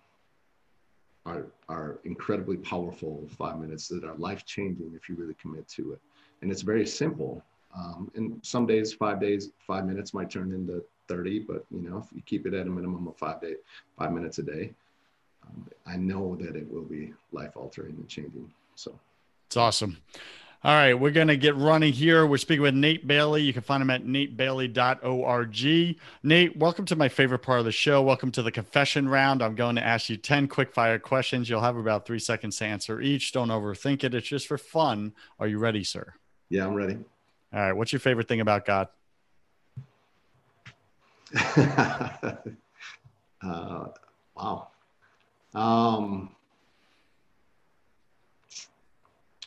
are, 1.27 1.47
are 1.69 1.99
incredibly 2.05 2.57
powerful 2.57 3.29
five 3.37 3.59
minutes 3.59 3.89
that 3.89 4.05
are 4.05 4.15
life 4.15 4.47
changing 4.47 4.93
if 4.95 5.09
you 5.09 5.17
really 5.17 5.35
commit 5.35 5.69
to 5.69 5.93
it. 5.93 6.01
And 6.41 6.51
it's 6.51 6.63
very 6.63 6.87
simple. 6.87 7.43
Um, 7.77 8.11
and 8.15 8.39
some 8.43 8.67
days, 8.67 8.93
five 8.93 9.21
days, 9.21 9.51
five 9.59 9.85
minutes 9.85 10.15
might 10.15 10.31
turn 10.31 10.53
into 10.53 10.85
30, 11.09 11.41
but 11.41 11.67
you 11.71 11.83
know, 11.83 11.99
if 11.99 12.07
you 12.15 12.23
keep 12.25 12.47
it 12.47 12.55
at 12.55 12.67
a 12.67 12.71
minimum 12.71 13.09
of 13.09 13.17
five 13.17 13.41
day, 13.41 13.57
five 13.99 14.13
minutes 14.13 14.39
a 14.39 14.43
day, 14.43 14.73
um, 15.45 15.67
I 15.85 15.97
know 15.97 16.37
that 16.37 16.57
it 16.57 16.71
will 16.71 16.85
be 16.85 17.13
life 17.33 17.57
altering 17.57 17.97
and 17.97 18.09
changing. 18.09 18.51
So 18.77 18.99
it's 19.49 19.57
awesome. 19.57 19.99
All 20.65 20.73
right, 20.73 20.95
we're 20.95 21.11
going 21.11 21.29
to 21.29 21.37
get 21.37 21.55
running 21.55 21.93
here. 21.93 22.27
We're 22.27 22.39
speaking 22.39 22.63
with 22.63 22.75
Nate 22.75 23.07
Bailey. 23.07 23.43
You 23.43 23.53
can 23.53 23.63
find 23.63 23.83
him 23.83 23.91
at 23.91 24.05
natebailey.org. 24.05 25.97
Nate, 26.23 26.57
welcome 26.57 26.87
to 26.87 26.97
my 26.97 27.09
favorite 27.09 27.41
part 27.41 27.59
of 27.59 27.67
the 27.67 27.73
show. 27.73 28.01
Welcome 28.03 28.33
to 28.33 28.43
the 28.43 28.51
confession 28.51 29.09
round. 29.09 29.43
I'm 29.43 29.55
going 29.55 29.77
to 29.77 29.85
ask 29.85 30.09
you 30.09 30.17
10 30.17 30.49
quick 30.49 30.73
fire 30.73 30.99
questions. 30.99 31.51
You'll 31.51 31.61
have 31.61 31.77
about 31.77 32.07
three 32.07 32.19
seconds 32.19 32.57
to 32.57 32.65
answer 32.65 33.03
each. 33.03 33.33
Don't 33.33 33.51
overthink 33.51 34.03
it, 34.03 34.15
it's 34.15 34.27
just 34.27 34.47
for 34.47 34.57
fun. 34.57 35.13
Are 35.39 35.47
you 35.47 35.59
ready, 35.59 35.85
sir? 35.85 36.15
Yeah, 36.49 36.67
I'm 36.67 36.75
ready. 36.75 36.97
All 37.53 37.61
right, 37.61 37.73
what's 37.73 37.93
your 37.93 38.01
favorite 38.01 38.27
thing 38.27 38.41
about 38.41 38.65
God? 38.65 38.89
uh, 41.57 42.37
wow. 44.35 44.69
Um, 45.55 46.36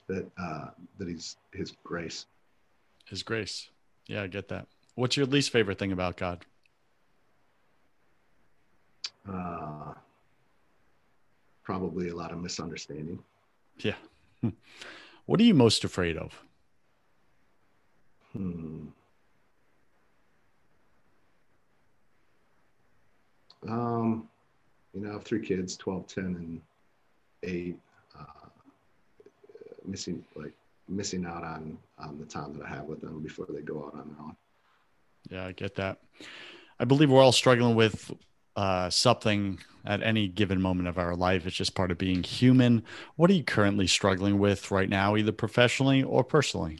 that 0.10 0.26
uh, 0.38 0.68
that 0.98 1.08
he's 1.08 1.38
his 1.54 1.74
grace. 1.84 2.26
His 3.06 3.24
grace. 3.24 3.70
Yeah, 4.08 4.24
I 4.24 4.28
get 4.28 4.50
that. 4.50 4.68
What's 4.96 5.16
your 5.16 5.26
least 5.26 5.52
favorite 5.52 5.80
thing 5.80 5.94
about 5.94 6.18
God? 6.18 6.46
Uh, 9.32 9.94
probably 11.64 12.10
a 12.10 12.16
lot 12.16 12.32
of 12.32 12.42
misunderstanding. 12.42 13.20
Yeah. 13.78 13.96
What 15.28 15.40
are 15.40 15.44
you 15.44 15.54
most 15.54 15.84
afraid 15.84 16.18
of? 16.18 16.34
Hmm. 18.34 18.88
Um, 23.68 24.28
you 24.96 25.02
know, 25.02 25.12
I 25.12 25.14
have 25.14 25.24
three 25.24 25.46
kids, 25.46 25.78
12, 25.78 26.08
10, 26.08 26.24
and 26.24 26.62
8 27.44 27.78
missing 29.90 30.24
like 30.36 30.54
missing 30.88 31.26
out 31.26 31.44
on 31.44 31.78
the 32.20 32.26
time 32.26 32.54
that 32.58 32.66
I 32.66 32.70
have 32.70 32.86
with 32.86 33.02
them 33.02 33.22
before 33.22 33.46
they 33.50 33.62
go 33.62 33.86
out 33.86 34.00
on 34.00 34.10
their 34.10 34.26
own. 34.26 34.36
Yeah, 35.30 35.46
I 35.46 35.52
get 35.52 35.76
that. 35.76 36.00
I 36.80 36.86
believe 36.86 37.12
we're 37.12 37.22
all 37.22 37.32
struggling 37.32 37.76
with 37.76 38.12
uh, 38.56 38.90
something 38.90 39.60
at 39.86 40.02
any 40.02 40.28
given 40.28 40.62
moment 40.62 40.88
of 40.88 40.98
our 40.98 41.16
life. 41.16 41.46
It's 41.46 41.56
just 41.56 41.76
part 41.76 41.92
of 41.92 41.98
being 41.98 42.24
human. 42.24 42.84
What 43.16 43.30
are 43.30 43.34
you 43.34 43.44
currently 43.44 43.88
struggling 43.88 44.40
with 44.40 44.72
right 44.72 44.90
now, 44.90 45.16
either 45.16 45.32
professionally 45.32 46.04
or 46.04 46.24
personally? 46.24 46.80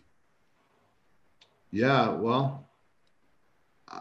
Yeah, 1.72 2.10
well, 2.10 2.66
I, 3.88 4.00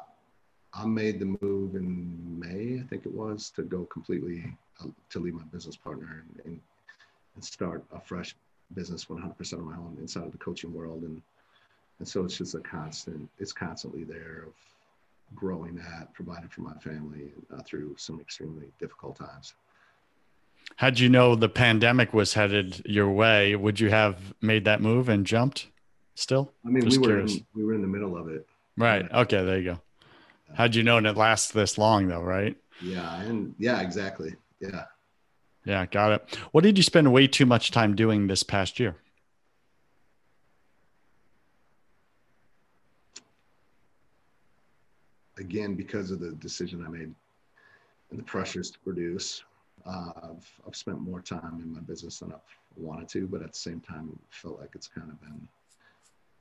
I 0.73 0.87
made 0.87 1.21
the 1.21 1.37
move 1.41 1.75
in 1.75 2.39
May, 2.41 2.81
I 2.81 2.87
think 2.89 3.05
it 3.05 3.13
was, 3.13 3.51
to 3.57 3.63
go 3.63 3.85
completely 3.85 4.57
uh, 4.83 4.89
to 5.11 5.19
leave 5.19 5.35
my 5.35 5.45
business 5.53 5.77
partner 5.77 6.25
and, 6.25 6.47
and, 6.47 6.61
and 7.35 7.45
start 7.45 7.85
a 7.93 8.01
fresh 8.01 8.35
business 8.75 9.07
100% 9.07 9.53
of 9.53 9.61
my 9.61 9.77
own 9.77 9.97
inside 10.01 10.25
of 10.25 10.33
the 10.33 10.39
coaching 10.39 10.73
world. 10.73 11.03
And 11.03 11.23
and 11.99 12.07
so 12.07 12.25
it's 12.25 12.39
just 12.39 12.55
a 12.55 12.61
constant. 12.61 13.29
It's 13.39 13.53
constantly 13.53 14.05
there 14.05 14.45
of 14.47 14.55
growing 15.35 15.75
that, 15.77 16.12
providing 16.14 16.49
for 16.49 16.62
my 16.62 16.75
family 16.75 17.33
uh, 17.53 17.61
through 17.62 17.97
some 17.99 18.21
extremely 18.21 18.66
difficult 18.79 19.16
times. 19.16 19.55
Had 20.77 21.01
you 21.01 21.09
know 21.09 21.35
the 21.35 21.49
pandemic 21.49 22.12
was 22.12 22.35
headed 22.35 22.83
your 22.85 23.11
way, 23.11 23.57
would 23.57 23.81
you 23.81 23.91
have 23.91 24.35
made 24.41 24.64
that 24.66 24.81
move 24.81 25.09
and 25.09 25.27
jumped 25.27 25.69
still? 26.14 26.53
I 26.64 26.69
mean, 26.69 26.85
Just 26.85 27.01
we 27.01 27.09
were, 27.09 27.21
in, 27.21 27.47
we 27.55 27.64
were 27.64 27.75
in 27.75 27.83
the 27.83 27.89
middle 27.89 28.16
of 28.16 28.29
it. 28.29 28.47
Right. 28.77 29.11
Okay. 29.11 29.45
There 29.45 29.59
you 29.59 29.64
go. 29.73 29.81
Had 30.55 30.75
you 30.75 30.83
known 30.83 31.05
it 31.05 31.16
lasts 31.16 31.51
this 31.51 31.79
long 31.79 32.09
though, 32.09 32.23
right? 32.23 32.57
Yeah. 32.81 33.21
And 33.23 33.55
yeah, 33.59 33.81
exactly. 33.81 34.35
Yeah. 34.61 34.85
Yeah. 35.69 35.87
Got 35.87 36.12
it. 36.12 36.37
What 36.51 36.64
did 36.64 36.77
you 36.77 36.83
spend 36.83 37.12
way 37.12 37.29
too 37.29 37.47
much 37.47 37.71
time 37.71 37.95
doing 37.95 38.27
this 38.27 38.43
past 38.43 38.81
year? 38.81 38.97
again, 45.39 45.75
because 45.75 46.11
of 46.11 46.21
the 46.21 46.33
decision 46.33 46.85
I 46.87 46.91
made 46.91 47.14
and 48.11 48.19
the 48.19 48.23
pressures 48.23 48.71
to 48.71 48.79
produce, 48.81 49.43
uh, 49.87 50.11
I've, 50.16 50.53
I've 50.66 50.77
spent 50.77 51.01
more 51.01 51.21
time 51.21 51.61
in 51.62 51.73
my 51.73 51.81
business 51.81 52.19
than 52.19 52.33
I've 52.33 52.41
wanted 52.77 53.09
to, 53.11 53.27
but 53.27 53.43
at 53.43 53.53
the 53.53 53.59
same 53.59 53.81
time, 53.81 54.19
felt 54.31 54.61
like 54.61 54.71
it's 54.75 54.89
kind 54.89 55.11
of 55.11 55.21
been 55.21 55.49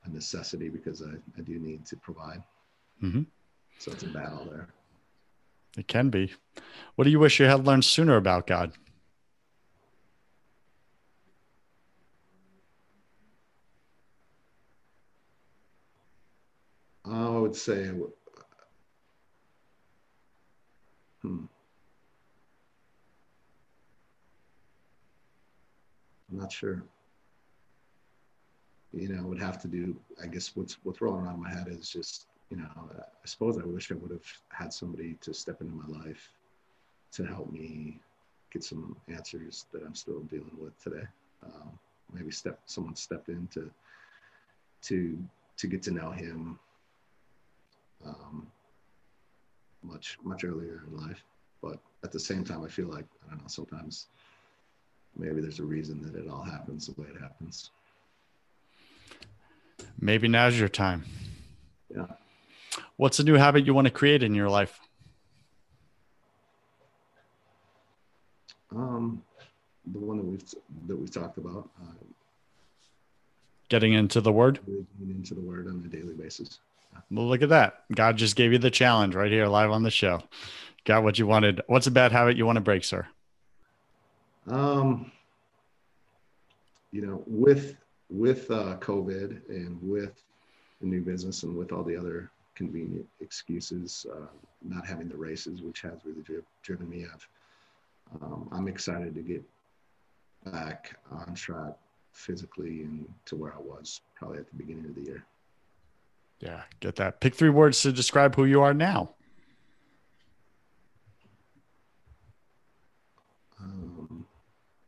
a 0.06 0.10
necessity 0.10 0.70
because 0.70 1.02
I, 1.02 1.16
I 1.38 1.42
do 1.42 1.60
need 1.60 1.86
to 1.86 1.96
provide. 1.96 2.44
Mm-hmm. 3.02 3.24
So 3.80 3.92
it's 3.92 4.04
a 4.04 4.08
battle 4.08 4.46
there. 4.50 4.68
It 5.78 5.88
can 5.88 6.10
be. 6.10 6.34
What 6.96 7.06
do 7.06 7.12
you 7.12 7.20
wish 7.20 7.40
you 7.40 7.46
had 7.46 7.66
learned 7.66 7.86
sooner 7.86 8.18
about 8.18 8.48
God? 8.48 8.74
I 17.10 17.37
would 17.48 17.56
say 17.56 17.92
Hmm. 21.22 21.46
I'm 26.30 26.38
not 26.38 26.52
sure. 26.52 26.84
You 28.94 29.10
know, 29.10 29.24
would 29.24 29.40
have 29.40 29.62
to 29.62 29.68
do. 29.68 29.96
I 30.22 30.28
guess 30.28 30.56
what's 30.56 30.78
what's 30.84 31.00
rolling 31.02 31.26
around 31.26 31.42
my 31.42 31.50
head 31.50 31.68
is 31.70 31.90
just, 31.90 32.28
you 32.50 32.58
know, 32.58 32.70
I 32.96 33.26
suppose 33.26 33.58
I 33.58 33.66
wish 33.66 33.92
I 33.92 33.96
would 33.96 34.12
have 34.12 34.26
had 34.50 34.74
somebody 34.74 35.18
to 35.22 35.34
step 35.34 35.62
into 35.62 35.74
my 35.74 35.88
life 36.04 36.34
to 37.14 37.26
help 37.26 37.52
me 37.52 38.00
get 38.52 38.64
some 38.64 38.98
answers 39.08 39.66
that 39.72 39.84
I'm 39.84 39.96
still 39.96 40.20
dealing 40.22 40.58
with 40.60 40.78
today. 40.84 41.08
Um, 41.46 41.80
maybe 42.14 42.32
step 42.32 42.60
someone 42.66 42.96
stepped 42.96 43.30
in 43.30 43.48
to 43.54 43.72
to 44.84 45.18
to 45.58 45.68
get 45.68 45.82
to 45.84 45.92
know 45.92 46.12
him 46.12 46.60
um, 48.06 48.48
much 49.84 50.18
much 50.24 50.44
earlier 50.44 50.84
in 50.88 50.98
life. 50.98 51.24
But 51.62 51.80
at 52.04 52.12
the 52.12 52.20
same 52.20 52.44
time, 52.44 52.64
I 52.64 52.68
feel 52.68 52.88
like 52.88 53.06
I 53.26 53.30
don't 53.32 53.42
know. 53.42 53.48
Sometimes 53.48 54.08
maybe 55.18 55.42
there's 55.42 55.60
a 55.60 55.66
reason 55.66 56.02
that 56.04 56.16
it 56.16 56.30
all 56.30 56.44
happens 56.44 56.88
the 56.88 57.02
way 57.02 57.08
it 57.10 57.22
happens. 57.22 57.72
Maybe 60.00 60.28
now's 60.28 60.60
your 60.60 60.70
time. 60.70 61.06
Yeah. 61.94 62.06
What's 62.98 63.20
a 63.20 63.24
new 63.24 63.36
habit 63.36 63.66
you 63.66 63.74
want 63.74 63.86
to 63.86 63.92
create 63.92 64.24
in 64.24 64.36
your 64.36 64.50
life? 64.50 64.80
Um, 68.72 69.24
the 69.94 70.00
one 70.00 70.18
that 70.18 70.26
we've 70.26 70.44
that 70.88 70.96
we've 70.96 71.12
talked 71.12 71.38
about. 71.38 71.70
Uh, 71.82 71.94
Getting 73.70 73.94
into 73.94 74.22
the 74.22 74.32
word. 74.32 74.60
Into 75.02 75.34
the 75.34 75.42
word 75.42 75.68
on 75.68 75.84
a 75.86 75.90
daily 75.90 76.14
basis. 76.14 76.60
Well, 77.12 77.28
look 77.28 77.42
at 77.42 77.50
that. 77.50 77.84
God 77.94 78.18
just 78.18 78.36
gave 78.36 78.52
you 78.52 78.58
the 78.58 78.72
challenge 78.72 79.16
right 79.16 79.32
here 79.32 79.48
live 79.48 79.72
on 79.72 79.84
the 79.84 79.92
show. 79.92 80.24
Got 80.86 81.04
what 81.04 81.20
you 81.20 81.28
wanted. 81.28 81.62
What's 81.68 81.88
a 81.88 81.92
bad 81.92 82.12
habit 82.12 82.38
you 82.38 82.46
want 82.46 82.58
to 82.58 82.62
break, 82.62 82.84
sir? 82.84 83.08
Um, 84.48 85.12
you 86.92 87.02
know, 87.02 87.24
with 87.28 87.76
with 88.10 88.50
uh, 88.50 88.78
COVID 88.80 89.50
and 89.50 89.78
with 89.82 90.24
the 90.80 90.88
new 90.88 91.02
business 91.02 91.44
and 91.44 91.58
with 91.58 91.72
all 91.72 91.84
the 91.84 91.98
other 91.98 92.32
convenient 92.56 93.06
excuses, 93.20 94.06
uh, 94.12 94.28
not 94.64 94.86
having 94.88 95.10
the 95.10 95.18
races, 95.18 95.62
which 95.62 95.82
has 95.82 96.00
really 96.06 96.22
dri- 96.22 96.42
driven 96.64 96.90
me. 96.90 97.06
I've, 97.06 97.28
um, 98.22 98.48
I'm 98.52 98.68
excited 98.68 99.14
to 99.16 99.22
get 99.22 99.44
back 100.46 100.98
on 101.12 101.36
track 101.36 101.74
physically 102.14 102.84
and 102.84 103.06
to 103.26 103.36
where 103.36 103.54
I 103.54 103.60
was 103.60 104.02
probably 104.16 104.40
at 104.40 104.50
the 104.50 104.56
beginning 104.56 104.86
of 104.86 104.96
the 104.96 105.02
year. 105.02 105.24
Yeah, 106.40 106.62
get 106.80 106.98
that. 106.98 107.20
Pick 107.20 107.36
three 107.36 107.50
words 107.50 107.82
to 107.82 107.92
describe 107.92 108.36
who 108.36 108.46
you 108.46 108.62
are 108.62 108.74
now. 108.74 109.16
Um, 113.60 114.26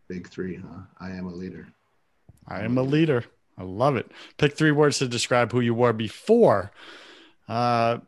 big 0.08 0.28
three, 0.28 0.58
huh? 0.58 0.82
I 1.00 1.10
am 1.12 1.26
a 1.26 1.34
leader. 1.34 1.68
I 2.47 2.62
am 2.62 2.78
a 2.78 2.84
leader. 2.84 3.26
I 3.58 3.64
love 3.64 3.95
it. 3.95 4.12
Pick 4.38 4.56
three 4.56 4.72
words 4.72 5.00
to 5.00 5.08
describe 5.08 5.52
who 5.52 5.60
you 5.60 5.74
were 5.74 5.93
before. 5.93 6.72
Uh, 7.47 8.00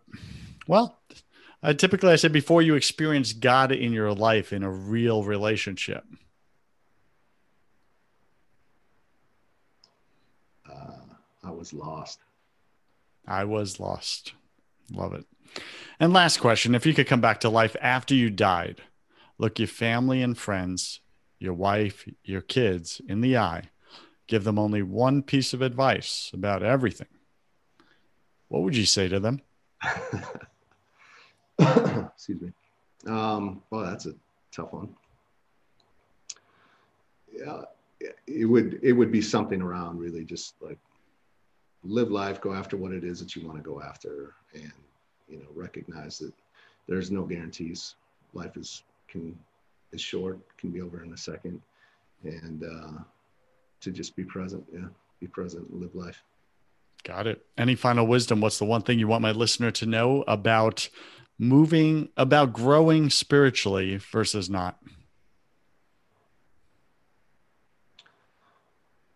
well, 0.67 0.99
I 1.63 1.73
typically 1.73 2.11
I 2.11 2.15
say 2.15 2.27
before 2.27 2.61
you 2.61 2.75
experienced 2.75 3.39
God 3.39 3.71
in 3.71 3.91
your 3.91 4.13
life 4.13 4.53
in 4.53 4.63
a 4.63 4.71
real 4.71 5.23
relationship. 5.23 6.05
Uh, 10.71 10.97
I 11.43 11.51
was 11.51 11.73
lost. 11.73 12.19
I 13.27 13.45
was 13.45 13.79
lost. 13.79 14.33
Love 14.91 15.13
it. 15.13 15.25
And 15.99 16.13
last 16.13 16.39
question 16.39 16.75
if 16.75 16.85
you 16.85 16.93
could 16.93 17.07
come 17.07 17.21
back 17.21 17.39
to 17.41 17.49
life 17.49 17.75
after 17.81 18.15
you 18.15 18.29
died, 18.29 18.81
look 19.37 19.59
your 19.59 19.67
family 19.67 20.21
and 20.21 20.37
friends, 20.37 20.99
your 21.39 21.53
wife, 21.53 22.07
your 22.23 22.41
kids 22.41 23.01
in 23.07 23.21
the 23.21 23.37
eye, 23.37 23.69
give 24.27 24.43
them 24.43 24.57
only 24.59 24.81
one 24.81 25.21
piece 25.23 25.53
of 25.53 25.61
advice 25.61 26.31
about 26.33 26.63
everything, 26.63 27.07
what 28.47 28.63
would 28.63 28.75
you 28.75 28.85
say 28.85 29.07
to 29.07 29.19
them? 29.19 29.41
Excuse 31.59 32.41
me. 32.41 32.51
Um, 33.07 33.61
well, 33.69 33.85
that's 33.85 34.05
a 34.05 34.13
tough 34.51 34.73
one. 34.73 34.95
Yeah, 37.33 37.61
it 38.27 38.45
would 38.45 38.79
it 38.83 38.93
would 38.93 39.11
be 39.11 39.21
something 39.21 39.61
around 39.61 39.99
really 39.99 40.23
just 40.23 40.55
like 40.61 40.77
live 41.83 42.11
life, 42.11 42.41
go 42.41 42.53
after 42.53 42.77
what 42.77 42.91
it 42.91 43.03
is 43.03 43.19
that 43.19 43.35
you 43.35 43.45
want 43.45 43.57
to 43.57 43.63
go 43.63 43.81
after, 43.81 44.33
and 44.53 44.71
you 45.27 45.37
know 45.37 45.47
recognize 45.55 46.19
that 46.19 46.33
there's 46.87 47.11
no 47.11 47.23
guarantees. 47.23 47.95
Life 48.33 48.57
is 48.57 48.83
can 49.07 49.37
is 49.91 50.01
short, 50.01 50.39
can 50.57 50.71
be 50.71 50.81
over 50.81 51.03
in 51.03 51.13
a 51.13 51.17
second, 51.17 51.61
and 52.23 52.63
uh, 52.63 52.99
to 53.81 53.91
just 53.91 54.15
be 54.15 54.23
present, 54.23 54.63
yeah, 54.73 54.87
be 55.19 55.27
present 55.27 55.67
and 55.69 55.81
live 55.81 55.95
life. 55.95 56.23
Got 57.03 57.27
it. 57.27 57.45
Any 57.57 57.75
final 57.75 58.05
wisdom? 58.05 58.41
What's 58.41 58.59
the 58.59 58.65
one 58.65 58.83
thing 58.83 58.99
you 58.99 59.07
want 59.07 59.23
my 59.23 59.31
listener 59.31 59.71
to 59.71 59.85
know 59.85 60.23
about 60.27 60.87
moving, 61.39 62.09
about 62.15 62.53
growing 62.53 63.09
spiritually 63.09 63.97
versus 63.97 64.49
not? 64.49 64.77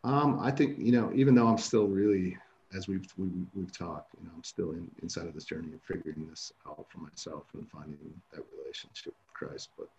Um, 0.03 0.39
I 0.39 0.51
think 0.51 0.77
you 0.79 0.91
know, 0.91 1.11
even 1.15 1.35
though 1.35 1.47
I'm 1.47 1.57
still 1.57 1.87
really 1.87 2.37
as 2.75 2.87
we've 2.87 3.05
we, 3.17 3.27
have 3.27 3.47
we 3.53 3.61
have 3.61 3.71
talked, 3.71 4.15
you 4.19 4.25
know, 4.25 4.33
I'm 4.35 4.43
still 4.43 4.71
in, 4.71 4.89
inside 5.01 5.27
of 5.27 5.33
this 5.33 5.45
journey 5.45 5.73
of 5.73 5.81
figuring 5.83 6.27
this 6.29 6.51
out 6.67 6.85
for 6.89 6.99
myself 6.99 7.43
and 7.53 7.69
finding 7.69 7.97
that 8.33 8.43
relationship 8.57 9.13
with 9.13 9.33
Christ. 9.33 9.69
But 9.77 9.89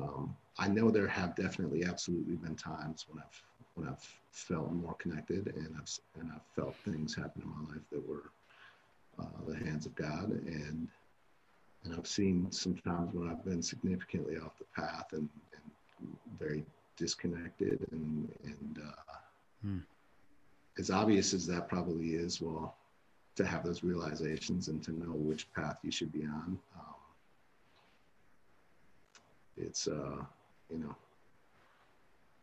um, 0.00 0.36
I 0.58 0.68
know 0.68 0.90
there 0.90 1.08
have 1.08 1.34
definitely, 1.34 1.84
absolutely 1.84 2.36
been 2.36 2.56
times 2.56 3.06
when 3.08 3.22
I've 3.22 3.42
when 3.74 3.88
I've 3.88 4.06
felt 4.32 4.72
more 4.72 4.94
connected 4.94 5.54
and 5.56 5.74
I've 5.78 6.20
and 6.20 6.30
I've 6.32 6.46
felt 6.54 6.74
things 6.84 7.14
happen 7.14 7.42
in 7.42 7.48
my 7.48 7.74
life 7.74 7.84
that 7.92 8.06
were 8.08 8.30
uh, 9.18 9.44
the 9.46 9.56
hands 9.56 9.86
of 9.86 9.94
God 9.94 10.30
and 10.30 10.88
and 11.84 11.94
I've 11.96 12.06
seen 12.06 12.50
some 12.50 12.74
times 12.76 13.14
when 13.14 13.30
I've 13.30 13.44
been 13.44 13.62
significantly 13.62 14.36
off 14.36 14.58
the 14.58 14.66
path 14.74 15.12
and, 15.12 15.28
and 15.54 16.16
very 16.38 16.64
disconnected 16.96 17.86
and 17.92 18.30
and 18.44 18.80
uh, 18.84 19.14
hmm 19.62 19.78
as 20.80 20.90
obvious 20.90 21.34
as 21.34 21.46
that 21.46 21.68
probably 21.68 22.14
is, 22.14 22.40
well, 22.40 22.74
to 23.36 23.44
have 23.44 23.62
those 23.62 23.84
realizations 23.84 24.68
and 24.68 24.82
to 24.82 24.92
know 24.92 25.12
which 25.12 25.52
path 25.52 25.78
you 25.82 25.90
should 25.90 26.10
be 26.10 26.24
on. 26.24 26.58
Um, 26.74 26.94
it's 29.58 29.86
uh, 29.86 30.24
you 30.70 30.78
know, 30.78 30.96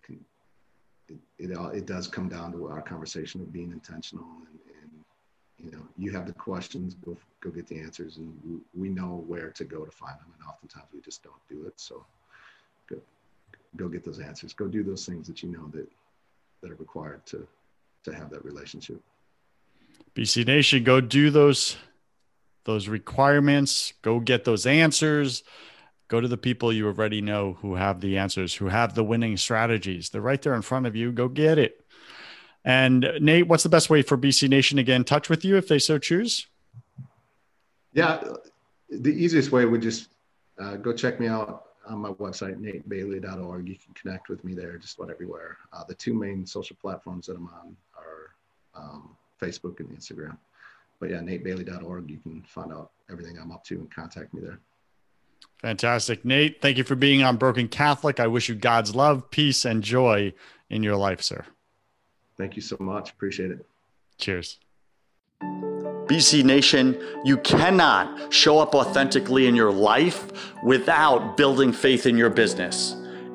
can, 0.03 0.23
it, 1.09 1.17
it 1.39 1.75
it 1.75 1.85
does 1.87 2.07
come 2.07 2.29
down 2.29 2.51
to 2.51 2.67
our 2.67 2.81
conversation 2.81 3.41
of 3.41 3.51
being 3.51 3.71
intentional 3.71 4.27
and, 4.47 4.59
and 4.81 4.91
you 5.57 5.71
know 5.71 5.83
you 5.97 6.11
have 6.11 6.27
the 6.27 6.33
questions 6.33 6.95
go 7.03 7.17
go 7.41 7.49
get 7.49 7.65
the 7.67 7.79
answers 7.79 8.17
and 8.17 8.31
we, 8.45 8.59
we 8.75 8.89
know 8.89 9.23
where 9.27 9.49
to 9.49 9.63
go 9.63 9.83
to 9.83 9.91
find 9.91 10.19
them 10.19 10.27
and 10.37 10.47
oftentimes 10.47 10.85
we 10.93 11.01
just 11.01 11.23
don't 11.23 11.41
do 11.49 11.65
it 11.65 11.73
so 11.77 12.05
go 12.87 12.97
go 13.77 13.87
get 13.87 14.03
those 14.03 14.19
answers 14.19 14.53
go 14.53 14.67
do 14.67 14.83
those 14.83 15.05
things 15.05 15.25
that 15.27 15.41
you 15.41 15.49
know 15.49 15.67
that 15.73 15.87
that 16.61 16.71
are 16.71 16.75
required 16.75 17.25
to 17.25 17.47
to 18.07 18.15
have 18.15 18.29
that 18.29 18.43
relationship 18.43 19.01
bc 20.15 20.45
nation 20.45 20.83
go 20.83 20.99
do 20.99 21.29
those 21.29 21.77
those 22.65 22.87
requirements 22.87 23.93
go 24.01 24.19
get 24.19 24.43
those 24.43 24.65
answers 24.65 25.43
go 26.07 26.19
to 26.21 26.27
the 26.27 26.37
people 26.37 26.71
you 26.71 26.87
already 26.87 27.21
know 27.21 27.57
who 27.61 27.75
have 27.75 28.01
the 28.01 28.17
answers 28.17 28.55
who 28.55 28.67
have 28.67 28.95
the 28.95 29.03
winning 29.03 29.37
strategies 29.37 30.09
they're 30.09 30.21
right 30.21 30.41
there 30.41 30.55
in 30.55 30.61
front 30.61 30.85
of 30.85 30.95
you 30.95 31.11
go 31.11 31.27
get 31.27 31.57
it 31.57 31.83
and 32.67 33.09
Nate, 33.21 33.47
what's 33.47 33.63
the 33.63 33.69
best 33.69 33.89
way 33.89 34.01
for 34.01 34.17
BC 34.17 34.49
Nation 34.49 34.75
to 34.75 34.83
get 34.83 34.97
in 34.97 35.05
touch 35.05 35.29
with 35.29 35.45
you 35.45 35.55
if 35.55 35.69
they 35.69 35.79
so 35.79 35.97
choose? 35.97 36.47
Yeah, 37.93 38.21
the 38.89 39.11
easiest 39.11 39.53
way 39.53 39.63
would 39.63 39.81
just 39.81 40.09
uh, 40.59 40.75
go 40.75 40.91
check 40.91 41.17
me 41.17 41.27
out 41.27 41.63
on 41.87 41.99
my 41.99 42.09
website, 42.09 42.59
natebailey.org. 42.59 43.69
You 43.69 43.77
can 43.77 43.93
connect 43.93 44.27
with 44.27 44.43
me 44.43 44.53
there 44.53 44.77
just 44.77 44.97
about 44.97 45.09
everywhere. 45.09 45.57
Uh, 45.71 45.85
the 45.85 45.95
two 45.95 46.13
main 46.13 46.45
social 46.45 46.75
platforms 46.81 47.27
that 47.27 47.37
I'm 47.37 47.47
on 47.47 47.77
are 47.97 48.81
um, 48.81 49.15
Facebook 49.41 49.79
and 49.79 49.89
Instagram. 49.89 50.37
But 50.99 51.09
yeah, 51.09 51.17
natebailey.org. 51.17 52.09
You 52.09 52.17
can 52.17 52.43
find 52.43 52.71
out 52.71 52.91
everything 53.09 53.37
I'm 53.39 53.51
up 53.51 53.63
to 53.65 53.75
and 53.75 53.91
contact 53.93 54.33
me 54.33 54.41
there. 54.41 54.59
Fantastic. 55.59 56.23
Nate, 56.23 56.61
thank 56.61 56.77
you 56.77 56.83
for 56.83 56.95
being 56.95 57.23
on 57.23 57.37
Broken 57.37 57.67
Catholic. 57.67 58.19
I 58.19 58.27
wish 58.27 58.49
you 58.49 58.55
God's 58.55 58.95
love, 58.95 59.29
peace, 59.31 59.65
and 59.65 59.83
joy 59.83 60.33
in 60.69 60.83
your 60.83 60.95
life, 60.95 61.21
sir. 61.21 61.45
Thank 62.37 62.55
you 62.55 62.61
so 62.61 62.77
much. 62.79 63.11
Appreciate 63.11 63.51
it. 63.51 63.65
Cheers. 64.17 64.59
BC 65.41 66.43
Nation, 66.43 66.97
you 67.25 67.37
cannot 67.37 68.33
show 68.33 68.59
up 68.59 68.73
authentically 68.75 69.47
in 69.47 69.55
your 69.55 69.71
life 69.71 70.31
without 70.63 71.35
building 71.35 71.73
faith 71.73 72.05
in 72.05 72.17
your 72.17 72.29
business. 72.29 72.95